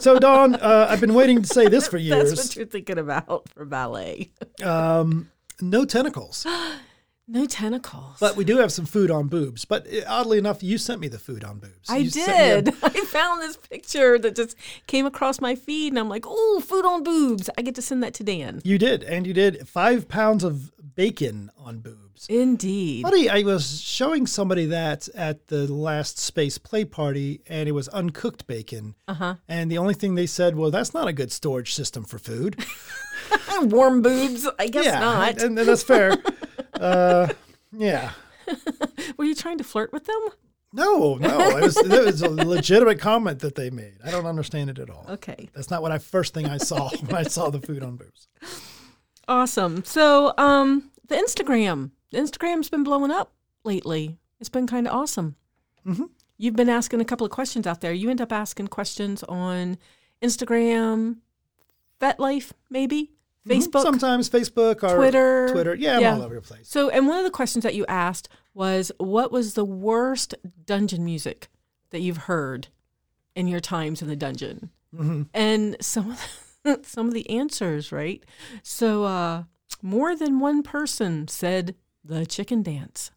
so 0.00 0.18
Dawn, 0.18 0.54
uh, 0.56 0.86
I've 0.90 1.00
been 1.00 1.14
waiting 1.14 1.40
to 1.40 1.48
say 1.48 1.66
this 1.68 1.88
for 1.88 1.96
years. 1.96 2.28
That's 2.34 2.48
what 2.50 2.56
you're 2.56 2.66
thinking 2.66 2.98
about 2.98 3.48
for 3.48 3.64
ballet. 3.64 4.30
Um, 4.62 5.30
no 5.62 5.86
tentacles, 5.86 6.46
No 7.26 7.46
tentacles. 7.46 8.18
but 8.20 8.36
we 8.36 8.44
do 8.44 8.58
have 8.58 8.70
some 8.70 8.84
food 8.84 9.10
on 9.10 9.28
boobs. 9.28 9.64
But 9.64 9.86
uh, 9.86 10.00
oddly 10.06 10.36
enough, 10.36 10.62
you 10.62 10.76
sent 10.76 11.00
me 11.00 11.08
the 11.08 11.18
food 11.18 11.42
on 11.42 11.58
boobs. 11.58 11.88
I 11.88 11.98
You 11.98 12.10
me 12.14 12.22
a- 12.24 12.62
did. 12.62 12.74
I 12.82 12.90
found 12.90 13.40
this 13.40 13.56
picture 13.56 14.18
that 14.18 14.36
just 14.36 14.56
came 14.86 15.06
across 15.06 15.40
my 15.40 15.54
feed, 15.54 15.92
and 15.92 15.98
I'm 15.98 16.10
like, 16.10 16.24
"Oh, 16.26 16.62
food 16.62 16.84
on 16.84 17.02
boobs!" 17.02 17.48
I 17.56 17.62
get 17.62 17.76
to 17.76 17.82
send 17.82 18.02
that 18.02 18.12
to 18.14 18.24
Dan. 18.24 18.60
you 18.64 18.76
did, 18.76 19.02
and 19.04 19.26
you 19.26 19.32
did 19.32 19.66
five 19.66 20.06
pounds 20.08 20.44
of 20.44 20.70
bacon 20.94 21.50
on 21.56 21.80
boobs. 21.80 22.26
Indeed. 22.28 23.02
Funny, 23.02 23.28
I 23.28 23.42
was 23.42 23.80
showing 23.80 24.26
somebody 24.26 24.66
that 24.66 25.08
at 25.14 25.48
the 25.48 25.72
last 25.72 26.18
space 26.18 26.58
play 26.58 26.84
party, 26.84 27.40
and 27.46 27.68
it 27.68 27.72
was 27.72 27.88
uncooked 27.88 28.46
bacon. 28.46 28.94
Uh 29.08 29.14
huh. 29.14 29.34
And 29.48 29.70
the 29.70 29.78
only 29.78 29.94
thing 29.94 30.14
they 30.14 30.26
said, 30.26 30.56
well, 30.56 30.70
that's 30.70 30.94
not 30.94 31.08
a 31.08 31.12
good 31.12 31.32
storage 31.32 31.74
system 31.74 32.04
for 32.04 32.18
food. 32.18 32.64
Warm 33.62 34.02
boobs? 34.02 34.48
I 34.58 34.68
guess 34.68 34.84
yeah, 34.84 35.00
not. 35.00 35.42
And, 35.42 35.58
and 35.58 35.68
that's 35.68 35.82
fair. 35.82 36.16
uh, 36.74 37.28
yeah. 37.72 38.12
Were 39.16 39.24
you 39.24 39.34
trying 39.34 39.58
to 39.58 39.64
flirt 39.64 39.92
with 39.92 40.04
them? 40.04 40.20
No, 40.74 41.16
no, 41.16 41.56
it 41.58 41.62
was, 41.62 41.76
it 41.76 42.04
was 42.04 42.22
a 42.22 42.30
legitimate 42.30 42.98
comment 42.98 43.40
that 43.40 43.56
they 43.56 43.68
made. 43.68 43.98
I 44.02 44.10
don't 44.10 44.24
understand 44.24 44.70
it 44.70 44.78
at 44.78 44.88
all. 44.88 45.04
Okay. 45.10 45.50
That's 45.52 45.70
not 45.70 45.82
what 45.82 45.92
I 45.92 45.98
first 45.98 46.32
thing 46.32 46.46
I 46.46 46.56
saw 46.56 46.88
when 46.88 47.14
I 47.14 47.24
saw 47.24 47.50
the 47.50 47.60
food 47.60 47.82
on 47.82 47.96
boobs. 47.96 48.28
Awesome. 49.28 49.84
So, 49.84 50.34
um, 50.38 50.90
the 51.08 51.14
Instagram, 51.16 51.90
Instagram's 52.12 52.68
been 52.68 52.82
blowing 52.84 53.10
up 53.10 53.32
lately. 53.64 54.18
It's 54.40 54.48
been 54.48 54.66
kind 54.66 54.86
of 54.88 54.94
awesome. 54.94 55.36
Mhm. 55.86 56.10
You've 56.38 56.56
been 56.56 56.68
asking 56.68 57.00
a 57.00 57.04
couple 57.04 57.24
of 57.24 57.30
questions 57.30 57.66
out 57.66 57.80
there. 57.80 57.92
You 57.92 58.10
end 58.10 58.20
up 58.20 58.32
asking 58.32 58.68
questions 58.68 59.22
on 59.24 59.78
Instagram, 60.20 61.18
FetLife, 62.00 62.50
maybe 62.70 63.12
Facebook. 63.48 63.82
Sometimes 63.82 64.28
Facebook 64.30 64.82
or 64.82 64.96
Twitter. 64.96 65.48
Twitter. 65.52 65.74
Yeah, 65.74 65.98
I'm 65.98 66.16
all 66.20 66.22
over 66.22 66.34
the 66.36 66.40
place. 66.40 66.68
So, 66.68 66.88
and 66.90 67.06
one 67.06 67.18
of 67.18 67.24
the 67.24 67.30
questions 67.30 67.62
that 67.64 67.74
you 67.74 67.84
asked 67.86 68.28
was, 68.54 68.90
"What 68.98 69.30
was 69.32 69.54
the 69.54 69.64
worst 69.64 70.34
dungeon 70.66 71.04
music 71.04 71.48
that 71.90 72.00
you've 72.00 72.16
heard 72.28 72.68
in 73.34 73.48
your 73.48 73.60
times 73.60 74.02
in 74.02 74.08
the 74.08 74.16
dungeon?" 74.16 74.70
Mhm. 74.94 75.28
And 75.34 75.76
some 75.80 76.10
of 76.12 76.20
some 76.82 77.08
of 77.08 77.14
the 77.14 77.28
answers, 77.30 77.92
right? 77.92 78.22
So, 78.62 79.04
uh, 79.04 79.44
more 79.80 80.14
than 80.16 80.38
one 80.40 80.62
person 80.62 81.26
said 81.28 81.74
the 82.04 82.26
chicken 82.26 82.62
dance. 82.62 83.10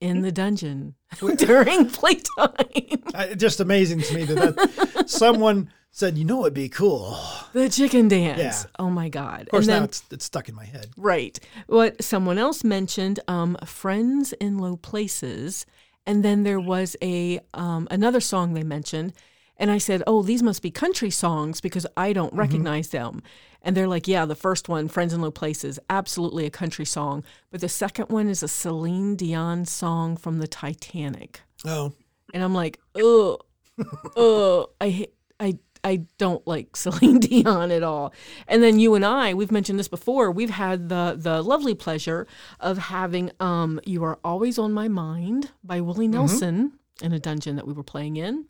in 0.00 0.20
the 0.22 0.32
dungeon 0.32 0.94
during 1.36 1.86
playtime. 1.86 3.36
Just 3.36 3.60
amazing 3.60 4.00
to 4.02 4.14
me 4.14 4.24
that, 4.24 4.56
that 4.56 5.08
someone 5.10 5.70
said, 5.92 6.18
you 6.18 6.24
know, 6.24 6.42
it'd 6.42 6.52
be 6.54 6.68
cool. 6.68 7.16
The 7.52 7.68
chicken 7.68 8.08
dance. 8.08 8.38
Yeah. 8.38 8.70
Oh 8.78 8.90
my 8.90 9.08
god. 9.08 9.42
Of 9.42 9.48
course, 9.48 9.64
and 9.66 9.72
then 9.72 9.80
now 9.82 9.84
it's, 9.84 10.02
it's 10.10 10.24
stuck 10.24 10.48
in 10.48 10.54
my 10.54 10.64
head. 10.64 10.90
Right. 10.96 11.38
What 11.68 12.02
someone 12.02 12.36
else 12.36 12.64
mentioned, 12.64 13.20
um, 13.28 13.56
friends 13.64 14.32
in 14.34 14.58
low 14.58 14.76
places, 14.76 15.64
and 16.06 16.22
then 16.24 16.42
there 16.42 16.60
was 16.60 16.96
a 17.00 17.40
um, 17.54 17.88
another 17.90 18.20
song 18.20 18.52
they 18.54 18.64
mentioned, 18.64 19.14
and 19.56 19.70
I 19.70 19.78
said, 19.78 20.02
"Oh, 20.06 20.22
these 20.22 20.42
must 20.42 20.62
be 20.62 20.70
country 20.70 21.10
songs 21.10 21.60
because 21.60 21.86
I 21.96 22.12
don't 22.12 22.28
Mm-hmm. 22.30 22.38
recognize 22.40 22.88
them." 22.88 23.22
And 23.62 23.76
they're 23.76 23.88
like, 23.88 24.06
"Yeah, 24.08 24.26
the 24.26 24.34
first 24.34 24.68
one, 24.68 24.88
Friends 24.88 25.12
in 25.14 25.20
Low 25.22 25.30
Places, 25.30 25.78
absolutely 25.88 26.44
a 26.46 26.50
country 26.50 26.84
song, 26.84 27.24
but 27.50 27.60
the 27.60 27.68
second 27.68 28.08
one 28.10 28.28
is 28.28 28.42
a 28.42 28.48
Celine 28.48 29.16
Dion 29.16 29.64
song 29.64 30.16
from 30.16 30.38
the 30.38 30.46
Titanic." 30.48 31.40
Oh, 31.64 31.92
And 32.34 32.42
I'm 32.42 32.54
like, 32.54 32.78
Oh, 32.94 33.38
ugh, 34.16 34.70
I 34.80 35.08
I 35.40 35.58
I 35.82 35.96
don't 36.18 36.46
like 36.46 36.76
Celine 36.76 37.20
Dion 37.20 37.70
at 37.70 37.82
all. 37.82 38.12
And 38.48 38.62
then 38.62 38.78
you 38.78 38.94
and 38.94 39.04
I, 39.04 39.34
we've 39.34 39.50
mentioned 39.52 39.78
this 39.78 39.88
before. 39.88 40.30
We've 40.30 40.50
had 40.50 40.88
the 40.88 41.14
the 41.18 41.42
lovely 41.42 41.74
pleasure 41.74 42.26
of 42.60 42.78
having 42.78 43.30
um 43.40 43.80
"You 43.84 44.04
Are 44.04 44.18
Always 44.24 44.58
on 44.58 44.72
My 44.72 44.88
Mind" 44.88 45.50
by 45.62 45.80
Willie 45.80 46.08
Nelson 46.08 46.72
in 47.02 47.12
a 47.12 47.18
dungeon 47.18 47.56
that 47.56 47.66
we 47.66 47.72
were 47.72 47.82
playing 47.82 48.16
in, 48.16 48.46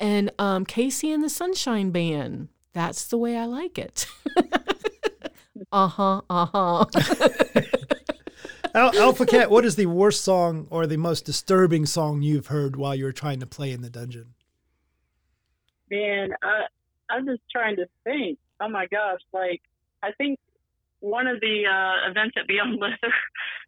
and 0.00 0.30
um 0.38 0.64
KC 0.66 1.12
and 1.12 1.22
the 1.22 1.28
Sunshine 1.30 1.90
Band. 1.90 2.48
That's 2.72 3.06
the 3.06 3.18
way 3.18 3.36
I 3.36 3.44
like 3.44 3.78
it. 3.78 4.06
uh 5.72 5.88
huh. 5.88 6.22
Uh 6.28 6.46
huh. 6.46 6.84
Al- 8.74 8.98
Alpha 8.98 9.24
Cat, 9.24 9.50
what 9.50 9.64
is 9.64 9.76
the 9.76 9.86
worst 9.86 10.22
song 10.24 10.66
or 10.68 10.84
the 10.86 10.96
most 10.96 11.24
disturbing 11.24 11.86
song 11.86 12.22
you've 12.22 12.48
heard 12.48 12.74
while 12.74 12.94
you 12.94 13.04
were 13.04 13.12
trying 13.12 13.38
to 13.38 13.46
play 13.46 13.70
in 13.70 13.82
the 13.82 13.90
dungeon? 13.90 14.34
Man, 15.88 16.30
I, 16.42 16.62
I'm 17.08 17.24
just 17.24 17.42
trying 17.52 17.76
to 17.76 17.86
think. 18.02 18.38
Oh 18.60 18.68
my 18.68 18.86
gosh, 18.86 19.20
like 19.32 19.62
I 20.02 20.10
think 20.18 20.40
one 20.98 21.28
of 21.28 21.40
the 21.40 21.64
uh, 21.70 22.10
events 22.10 22.34
at 22.36 22.48
Beyond 22.48 22.80
Leather, 22.80 23.14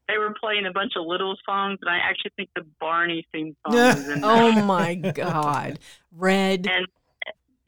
they 0.09 0.19
were 0.19 0.35
playing 0.41 0.67
a 0.67 0.73
bunch 0.73 0.93
of 0.97 1.05
little 1.07 1.37
songs, 1.45 1.79
and 1.83 1.91
I 1.91 1.99
actually 1.99 2.33
think 2.37 2.51
the 2.55 2.65
Barney 2.81 3.27
theme 3.33 3.57
song 3.67 3.75
was 3.75 4.09
in 4.09 4.21
there. 4.21 4.31
oh 4.31 4.53
my 4.65 4.95
God. 4.95 5.79
Red. 6.13 6.67
And 6.67 6.87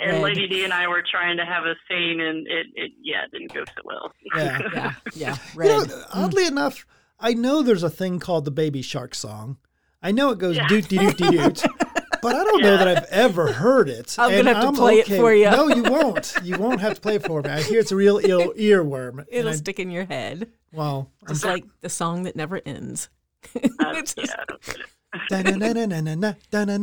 and 0.00 0.12
Red. 0.12 0.22
Lady 0.22 0.46
D 0.46 0.62
and 0.64 0.72
I 0.72 0.86
were 0.86 1.02
trying 1.10 1.38
to 1.38 1.44
have 1.44 1.64
a 1.64 1.74
scene, 1.88 2.20
and 2.20 2.46
it, 2.46 2.66
it 2.76 2.92
yeah, 3.02 3.24
it 3.24 3.32
didn't 3.32 3.52
go 3.52 3.64
so 3.64 3.82
well. 3.84 4.12
Yeah. 4.36 4.58
Yeah. 4.74 4.92
Yeah. 5.14 5.36
You 5.56 5.64
know, 5.68 5.80
Red. 5.80 5.90
oddly 6.12 6.44
mm. 6.44 6.48
enough, 6.52 6.86
I 7.18 7.34
know 7.34 7.62
there's 7.62 7.82
a 7.82 7.90
thing 7.90 8.20
called 8.20 8.44
the 8.44 8.52
Baby 8.52 8.82
Shark 8.82 9.14
song. 9.14 9.56
I 10.00 10.12
know 10.12 10.30
it 10.30 10.38
goes 10.38 10.54
Yeah. 10.56 10.68
doot 10.68 10.88
dee 10.88 10.98
doot 10.98 11.16
doot, 11.16 11.64
but 12.22 12.36
I 12.36 12.44
don't 12.44 12.62
know 12.62 12.76
that 12.76 12.86
I've 12.86 13.04
ever 13.10 13.52
heard 13.52 13.88
it. 13.88 14.14
I'm 14.16 14.30
gonna 14.30 14.54
have 14.54 14.62
to 14.62 14.68
I'm 14.68 14.74
play 14.76 14.98
it 15.00 15.06
for 15.08 15.34
you. 15.34 15.50
No, 15.50 15.66
you 15.68 15.82
won't. 15.82 16.32
You 16.44 16.56
won't 16.58 16.80
have 16.80 16.94
to 16.94 17.00
play 17.00 17.16
it 17.16 17.26
for 17.26 17.42
me. 17.42 17.50
I 17.50 17.62
hear 17.62 17.80
it's 17.80 17.90
a 17.90 17.96
real 17.96 18.20
ear- 18.20 18.54
earworm. 18.82 19.24
It'll 19.28 19.50
I- 19.50 19.56
stick 19.56 19.80
in 19.80 19.90
your 19.90 20.04
head. 20.04 20.48
Well, 20.72 21.10
I'm 21.22 21.28
Just 21.28 21.44
like 21.44 21.64
the 21.80 21.88
song 21.88 22.24
that 22.24 22.36
never 22.36 22.60
ends. 22.64 23.08
Uh, 23.54 23.92
It's 23.96 24.14
just- 24.14 24.32
yeah, 24.34 24.42
I 24.42 24.44
don't 24.48 24.62
get 24.66 24.80
it. 24.80 24.86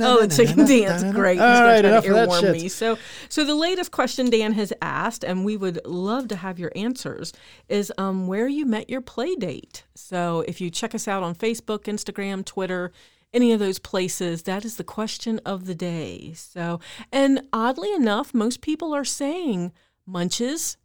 Oh, 0.07 0.25
the 0.25 0.35
chicken 0.35 0.65
dance, 0.65 1.03
great. 1.15 1.39
All 1.39 1.47
He's 1.47 1.59
gonna 1.59 1.65
right, 1.71 1.81
try 1.81 1.89
enough 1.89 2.05
of 2.05 2.13
that 2.15 2.27
shit. 2.41 2.63
me. 2.63 2.67
So, 2.69 2.97
so 3.29 3.43
the 3.45 3.53
latest 3.53 3.91
question 3.91 4.29
Dan 4.31 4.53
has 4.53 4.73
asked, 4.81 5.23
and 5.23 5.45
we 5.45 5.57
would 5.57 5.85
love 5.85 6.27
to 6.29 6.35
have 6.37 6.57
your 6.57 6.71
answers, 6.75 7.33
is 7.69 7.93
um, 7.99 8.25
where 8.27 8.47
you 8.47 8.65
met 8.65 8.89
your 8.89 9.01
play 9.01 9.35
date. 9.35 9.83
So, 9.93 10.43
if 10.47 10.59
you 10.59 10.71
check 10.71 10.95
us 10.95 11.07
out 11.07 11.21
on 11.21 11.35
Facebook, 11.35 11.83
Instagram, 11.83 12.43
Twitter, 12.43 12.91
any 13.31 13.51
of 13.51 13.59
those 13.59 13.77
places, 13.77 14.43
that 14.43 14.65
is 14.65 14.77
the 14.77 14.83
question 14.83 15.39
of 15.45 15.65
the 15.67 15.75
day. 15.75 16.33
So, 16.33 16.79
and 17.11 17.41
oddly 17.53 17.93
enough, 17.93 18.33
most 18.33 18.61
people 18.61 18.95
are 18.95 19.05
saying 19.05 19.71
munches, 20.07 20.77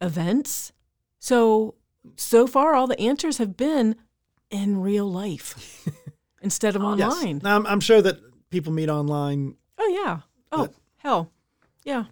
events. 0.00 0.72
So, 1.18 1.74
so 2.16 2.46
far, 2.46 2.74
all 2.74 2.86
the 2.86 2.98
answers 3.00 3.38
have 3.38 3.56
been 3.56 3.96
in 4.50 4.80
real 4.80 5.06
life 5.10 5.86
instead 6.42 6.76
of 6.76 6.82
Yes. 6.98 7.12
online. 7.12 7.40
Now, 7.42 7.56
I'm, 7.56 7.66
I'm 7.66 7.80
sure 7.80 8.00
that 8.02 8.18
people 8.50 8.72
meet 8.72 8.88
online. 8.88 9.56
Oh 9.78 9.88
yeah. 10.04 10.20
Oh 10.52 10.66
But- 10.66 10.74
hell, 10.98 11.30
yeah, 11.84 12.04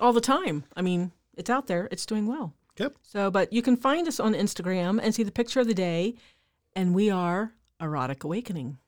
all 0.00 0.12
the 0.12 0.20
time. 0.20 0.64
I 0.76 0.82
mean, 0.82 1.12
it's 1.36 1.50
out 1.50 1.66
there. 1.66 1.88
It's 1.90 2.06
doing 2.06 2.26
well. 2.26 2.54
Yep. 2.78 2.94
So, 3.02 3.30
but 3.30 3.52
you 3.52 3.62
can 3.62 3.76
find 3.76 4.06
us 4.06 4.20
on 4.20 4.34
Instagram 4.34 5.00
and 5.02 5.14
see 5.14 5.22
the 5.22 5.32
picture 5.32 5.60
of 5.60 5.66
the 5.66 5.74
day, 5.74 6.14
and 6.74 6.94
we 6.94 7.10
are 7.10 7.52
Erotic 7.80 8.22
Awakening. 8.24 8.78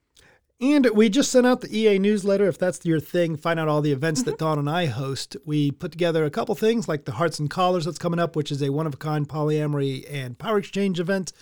And 0.60 0.90
we 0.92 1.08
just 1.08 1.30
sent 1.30 1.46
out 1.46 1.60
the 1.60 1.76
EA 1.76 2.00
newsletter. 2.00 2.48
If 2.48 2.58
that's 2.58 2.84
your 2.84 2.98
thing, 2.98 3.36
find 3.36 3.60
out 3.60 3.68
all 3.68 3.80
the 3.80 3.92
events 3.92 4.22
Mm-hmm. 4.22 4.30
that 4.30 4.38
Dawn 4.38 4.58
and 4.58 4.68
I 4.68 4.86
host. 4.86 5.36
We 5.46 5.70
put 5.70 5.92
together 5.92 6.24
a 6.24 6.30
couple 6.30 6.54
things 6.56 6.88
like 6.88 7.04
the 7.04 7.12
Hearts 7.12 7.38
and 7.38 7.48
Collars 7.48 7.84
that's 7.84 7.98
coming 7.98 8.18
up, 8.18 8.34
which 8.34 8.50
is 8.50 8.60
a 8.60 8.70
one 8.70 8.86
of 8.86 8.94
a 8.94 8.96
kind 8.96 9.28
polyamory 9.28 10.04
and 10.12 10.36
power 10.36 10.58
exchange 10.58 10.98
event, 10.98 11.32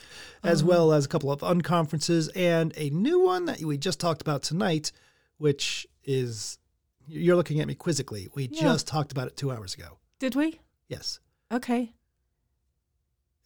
as 0.44 0.60
Uh-huh. 0.60 0.68
well 0.68 0.92
as 0.92 1.06
a 1.06 1.08
couple 1.08 1.32
of 1.32 1.40
unconferences 1.40 2.28
and 2.36 2.74
a 2.76 2.90
new 2.90 3.18
one 3.20 3.46
that 3.46 3.60
we 3.62 3.78
just 3.78 3.98
talked 4.00 4.20
about 4.20 4.42
tonight, 4.42 4.92
which 5.38 5.86
is 6.04 6.58
you're 7.08 7.36
looking 7.36 7.58
at 7.60 7.66
me 7.68 7.74
quizzically. 7.74 8.28
We 8.34 8.48
Yeah. 8.52 8.62
just 8.62 8.86
talked 8.86 9.12
about 9.12 9.28
it 9.28 9.36
two 9.36 9.50
hours 9.50 9.72
ago. 9.74 9.96
Did 10.18 10.34
we? 10.34 10.60
Yes. 10.88 11.20
Okay. 11.50 11.94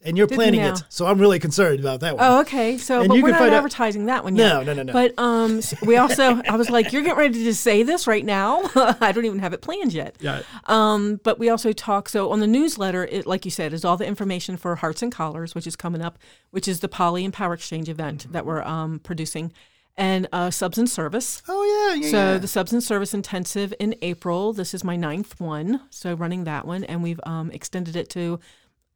And 0.03 0.17
you're 0.17 0.25
Did 0.25 0.35
planning 0.35 0.61
it, 0.61 0.81
so 0.89 1.05
I'm 1.05 1.19
really 1.19 1.37
concerned 1.37 1.79
about 1.79 1.99
that 1.99 2.17
one. 2.17 2.25
Oh, 2.25 2.39
okay. 2.41 2.77
So, 2.79 3.01
And 3.01 3.09
but 3.09 3.21
we're 3.21 3.29
not 3.29 3.39
find 3.39 3.53
out- 3.53 3.57
advertising 3.57 4.07
that 4.07 4.23
one 4.23 4.35
yet. 4.35 4.47
no, 4.53 4.63
no, 4.63 4.73
no, 4.73 4.83
no. 4.83 4.93
But 4.93 5.13
um, 5.19 5.61
we 5.85 5.97
also, 5.97 6.41
I 6.49 6.55
was 6.55 6.71
like, 6.71 6.91
you're 6.91 7.03
getting 7.03 7.19
ready 7.19 7.43
to 7.43 7.53
say 7.53 7.83
this 7.83 8.07
right 8.07 8.25
now. 8.25 8.63
I 8.75 9.11
don't 9.11 9.25
even 9.25 9.39
have 9.39 9.53
it 9.53 9.61
planned 9.61 9.93
yet. 9.93 10.15
yeah. 10.19 10.41
Um, 10.65 11.19
but 11.23 11.37
we 11.37 11.49
also 11.49 11.71
talk. 11.71 12.09
So 12.09 12.31
on 12.31 12.39
the 12.39 12.47
newsletter, 12.47 13.05
it, 13.05 13.27
like 13.27 13.45
you 13.45 13.51
said, 13.51 13.73
is 13.73 13.85
all 13.85 13.95
the 13.95 14.07
information 14.07 14.57
for 14.57 14.75
Hearts 14.77 15.03
and 15.03 15.11
Collars, 15.11 15.53
which 15.53 15.67
is 15.67 15.75
coming 15.75 16.01
up, 16.01 16.17
which 16.49 16.67
is 16.67 16.79
the 16.79 16.87
Poly 16.87 17.23
and 17.23 17.33
Power 17.33 17.53
Exchange 17.53 17.87
event 17.87 18.25
that 18.31 18.43
we're 18.45 18.63
um, 18.63 18.97
producing, 18.99 19.53
and 19.97 20.27
uh, 20.33 20.49
Subs 20.49 20.77
and 20.79 20.89
Service. 20.89 21.43
Oh 21.47 21.93
yeah, 21.93 22.01
yeah. 22.05 22.09
So 22.09 22.17
yeah. 22.17 22.37
the 22.39 22.47
Subs 22.47 22.73
and 22.73 22.81
Service 22.83 23.13
intensive 23.13 23.71
in 23.79 23.93
April. 24.01 24.51
This 24.53 24.73
is 24.73 24.83
my 24.83 24.95
ninth 24.95 25.39
one, 25.39 25.81
so 25.89 26.15
running 26.15 26.45
that 26.45 26.65
one, 26.65 26.85
and 26.85 27.03
we've 27.03 27.19
um, 27.23 27.51
extended 27.51 27.95
it 27.95 28.09
to 28.11 28.39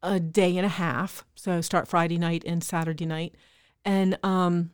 a 0.06 0.20
day 0.20 0.56
and 0.58 0.66
a 0.66 0.70
half. 0.70 1.26
So 1.36 1.62
start 1.62 1.88
Friday 1.88 2.18
night 2.18 2.44
and 2.46 2.64
Saturday 2.64 3.06
night, 3.06 3.36
and 3.84 4.18
um, 4.24 4.72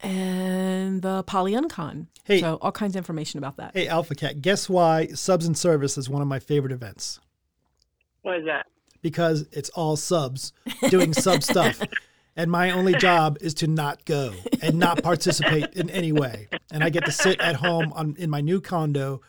and 0.00 1.02
the 1.02 1.22
Poly 1.24 1.52
Uncon. 1.52 2.06
Hey. 2.24 2.40
so 2.40 2.58
all 2.60 2.72
kinds 2.72 2.94
of 2.96 2.98
information 2.98 3.38
about 3.38 3.56
that. 3.58 3.70
Hey, 3.74 3.86
Alpha 3.86 4.14
Cat, 4.14 4.42
guess 4.42 4.68
why 4.68 5.06
Subs 5.08 5.46
and 5.46 5.56
Service 5.56 5.96
is 5.96 6.08
one 6.10 6.22
of 6.22 6.28
my 6.28 6.40
favorite 6.40 6.72
events? 6.72 7.20
What 8.22 8.38
is 8.38 8.46
that? 8.46 8.66
Because 9.00 9.46
it's 9.52 9.68
all 9.70 9.96
subs 9.96 10.52
doing 10.90 11.12
sub 11.12 11.42
stuff. 11.42 11.80
And 12.38 12.50
my 12.50 12.70
only 12.72 12.92
job 12.92 13.38
is 13.40 13.54
to 13.54 13.66
not 13.66 14.04
go 14.04 14.34
and 14.60 14.78
not 14.78 15.02
participate 15.02 15.72
in 15.72 15.88
any 15.88 16.12
way. 16.12 16.48
And 16.70 16.84
I 16.84 16.90
get 16.90 17.06
to 17.06 17.10
sit 17.10 17.40
at 17.40 17.56
home 17.56 17.94
on 17.94 18.14
in 18.18 18.28
my 18.28 18.42
new 18.42 18.60
condo 18.60 19.22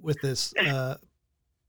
with 0.00 0.18
this 0.22 0.54
uh, 0.56 0.94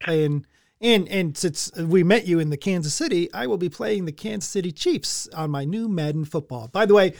playing. 0.01 0.45
And 0.81 1.09
and 1.09 1.37
since 1.37 1.71
we 1.75 2.03
met 2.03 2.25
you 2.25 2.39
in 2.39 2.49
the 2.49 2.57
Kansas 2.57 2.93
City, 2.93 3.31
I 3.33 3.47
will 3.47 3.57
be 3.57 3.69
playing 3.69 4.05
the 4.05 4.11
Kansas 4.11 4.49
City 4.49 4.71
Chiefs 4.71 5.27
on 5.35 5.51
my 5.51 5.65
new 5.65 5.89
Madden 5.89 6.23
football. 6.23 6.69
By 6.69 6.85
the 6.85 6.93
way, 6.93 7.15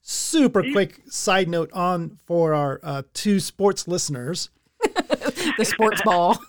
super 0.00 0.64
quick 0.72 1.00
side 1.08 1.48
note 1.48 1.72
on 1.72 2.18
for 2.26 2.54
our 2.54 2.80
uh, 2.82 3.02
two 3.14 3.40
sports 3.40 3.86
listeners. 3.88 4.50
The 5.58 5.64
sports 5.64 6.00
ball. 6.02 6.38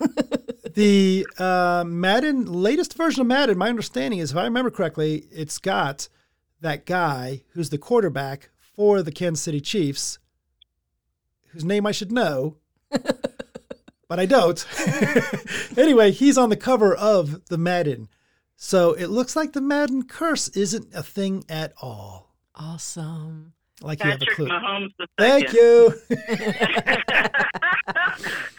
The 0.74 1.24
uh, 1.38 1.84
Madden 1.86 2.52
latest 2.52 2.96
version 2.96 3.20
of 3.20 3.28
Madden, 3.28 3.56
my 3.56 3.68
understanding 3.68 4.18
is, 4.18 4.32
if 4.32 4.36
I 4.36 4.42
remember 4.42 4.72
correctly, 4.72 5.26
it's 5.30 5.58
got 5.58 6.08
that 6.62 6.84
guy 6.84 7.42
who's 7.52 7.70
the 7.70 7.78
quarterback 7.78 8.50
for 8.58 9.00
the 9.00 9.12
Kansas 9.12 9.44
City 9.44 9.60
Chiefs, 9.60 10.18
whose 11.50 11.64
name 11.64 11.86
I 11.86 11.92
should 11.92 12.10
know, 12.10 12.56
but 14.08 14.20
I 14.20 14.26
don't. 14.26 14.64
anyway, 15.78 16.10
he's 16.10 16.38
on 16.38 16.50
the 16.50 16.56
cover 16.56 16.94
of 16.94 17.46
the 17.46 17.58
Madden, 17.58 18.08
so 18.56 18.92
it 18.92 19.06
looks 19.06 19.36
like 19.36 19.52
the 19.52 19.60
Madden 19.60 20.04
curse 20.04 20.48
isn't 20.48 20.94
a 20.94 21.02
thing 21.02 21.44
at 21.48 21.72
all. 21.80 22.34
awesome. 22.54 23.52
Like 23.82 24.02
you 24.04 24.10
have 24.10 24.22
a 24.22 24.26
clue. 24.26 24.48
Thank 25.18 25.52
you. 25.52 25.94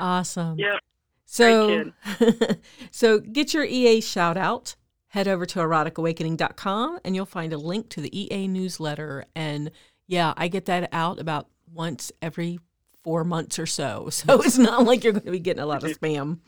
Awesome. 0.00 0.58
Yep. 0.58 0.80
So, 1.26 1.92
so 2.90 3.20
get 3.20 3.54
your 3.54 3.64
EA 3.64 4.00
shout 4.00 4.36
out. 4.36 4.74
Head 5.08 5.28
over 5.28 5.44
to 5.46 5.58
eroticawakening.com 5.58 7.00
and 7.04 7.14
you'll 7.14 7.26
find 7.26 7.52
a 7.52 7.58
link 7.58 7.88
to 7.90 8.00
the 8.00 8.18
EA 8.18 8.48
newsletter. 8.48 9.26
And 9.36 9.70
yeah, 10.06 10.32
I 10.36 10.48
get 10.48 10.64
that 10.66 10.88
out 10.92 11.20
about 11.20 11.48
once 11.72 12.10
every 12.22 12.58
four 13.02 13.24
months 13.24 13.58
or 13.58 13.66
so. 13.66 14.08
So 14.20 14.42
it's 14.42 14.58
not 14.58 14.84
like 14.84 15.04
you're 15.04 15.12
going 15.12 15.24
to 15.24 15.30
be 15.30 15.38
getting 15.38 15.62
a 15.62 15.66
lot 15.66 15.84
of 15.84 15.98
spam. 15.98 16.40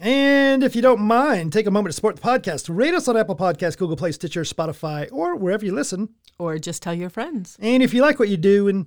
And 0.00 0.62
if 0.62 0.76
you 0.76 0.82
don't 0.82 1.00
mind, 1.00 1.52
take 1.52 1.66
a 1.66 1.70
moment 1.70 1.92
to 1.92 1.94
support 1.94 2.16
the 2.16 2.22
podcast. 2.22 2.66
Rate 2.68 2.92
us 2.92 3.08
on 3.08 3.16
Apple 3.16 3.36
Podcasts, 3.36 3.78
Google 3.78 3.96
Play, 3.96 4.12
Stitcher, 4.12 4.42
Spotify, 4.42 5.08
or 5.10 5.36
wherever 5.36 5.64
you 5.64 5.74
listen. 5.74 6.10
Or 6.38 6.58
just 6.58 6.82
tell 6.82 6.92
your 6.92 7.08
friends. 7.08 7.56
And 7.60 7.82
if 7.82 7.94
you 7.94 8.02
like 8.02 8.18
what 8.18 8.28
you 8.28 8.36
do, 8.36 8.68
and 8.68 8.86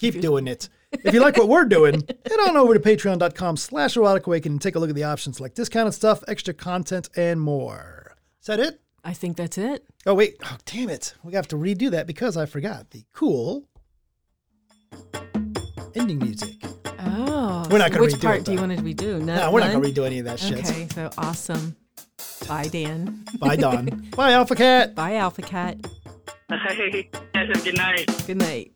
keep 0.00 0.20
doing 0.20 0.48
it. 0.48 0.68
If 0.92 1.14
you 1.14 1.20
like 1.20 1.36
what 1.36 1.48
we're 1.48 1.66
doing, 1.66 2.02
head 2.26 2.40
on 2.48 2.56
over 2.56 2.74
to 2.74 2.80
patreon.com 2.80 3.56
slash 3.58 3.96
erotic 3.96 4.26
awakening 4.26 4.54
and 4.54 4.62
take 4.62 4.74
a 4.74 4.78
look 4.78 4.88
at 4.88 4.96
the 4.96 5.04
options 5.04 5.40
like 5.40 5.54
discounted 5.54 5.94
stuff, 5.94 6.24
extra 6.26 6.54
content, 6.54 7.08
and 7.16 7.40
more. 7.40 8.16
Is 8.40 8.46
that 8.46 8.58
it? 8.58 8.80
I 9.04 9.12
think 9.12 9.36
that's 9.36 9.58
it. 9.58 9.84
Oh, 10.06 10.14
wait. 10.14 10.36
Oh, 10.44 10.56
damn 10.64 10.90
it. 10.90 11.14
We 11.22 11.34
have 11.34 11.48
to 11.48 11.56
redo 11.56 11.90
that 11.90 12.06
because 12.06 12.36
I 12.36 12.46
forgot 12.46 12.90
the 12.90 13.04
cool 13.12 13.66
ending 15.94 16.18
music. 16.18 16.50
Oh. 16.98 17.66
We're 17.70 17.78
not 17.78 17.90
gonna 17.90 18.02
Which 18.02 18.14
redo 18.14 18.22
part 18.22 18.38
it, 18.40 18.44
do 18.44 18.52
you 18.52 18.58
though. 18.58 18.66
want 18.66 18.78
to 18.78 18.84
redo? 18.84 19.20
No, 19.20 19.34
No, 19.36 19.52
we're 19.52 19.60
not 19.60 19.72
going 19.72 19.82
to 19.94 20.00
redo 20.00 20.06
any 20.06 20.18
of 20.18 20.24
that 20.26 20.38
shit. 20.38 20.58
Okay, 20.58 20.88
so 20.92 21.10
awesome. 21.18 21.76
Bye, 22.48 22.68
Dan. 22.68 23.24
Bye, 23.38 23.56
Dawn. 23.64 24.08
Bye, 24.16 24.32
Alpha 24.32 24.54
Cat. 24.54 24.94
Bye, 24.94 25.16
Alpha 25.16 25.42
Cat. 25.42 25.78
Hey, 26.50 27.08
have 27.34 27.64
good 27.64 27.76
night. 27.76 28.24
Good 28.26 28.38
night. 28.38 28.72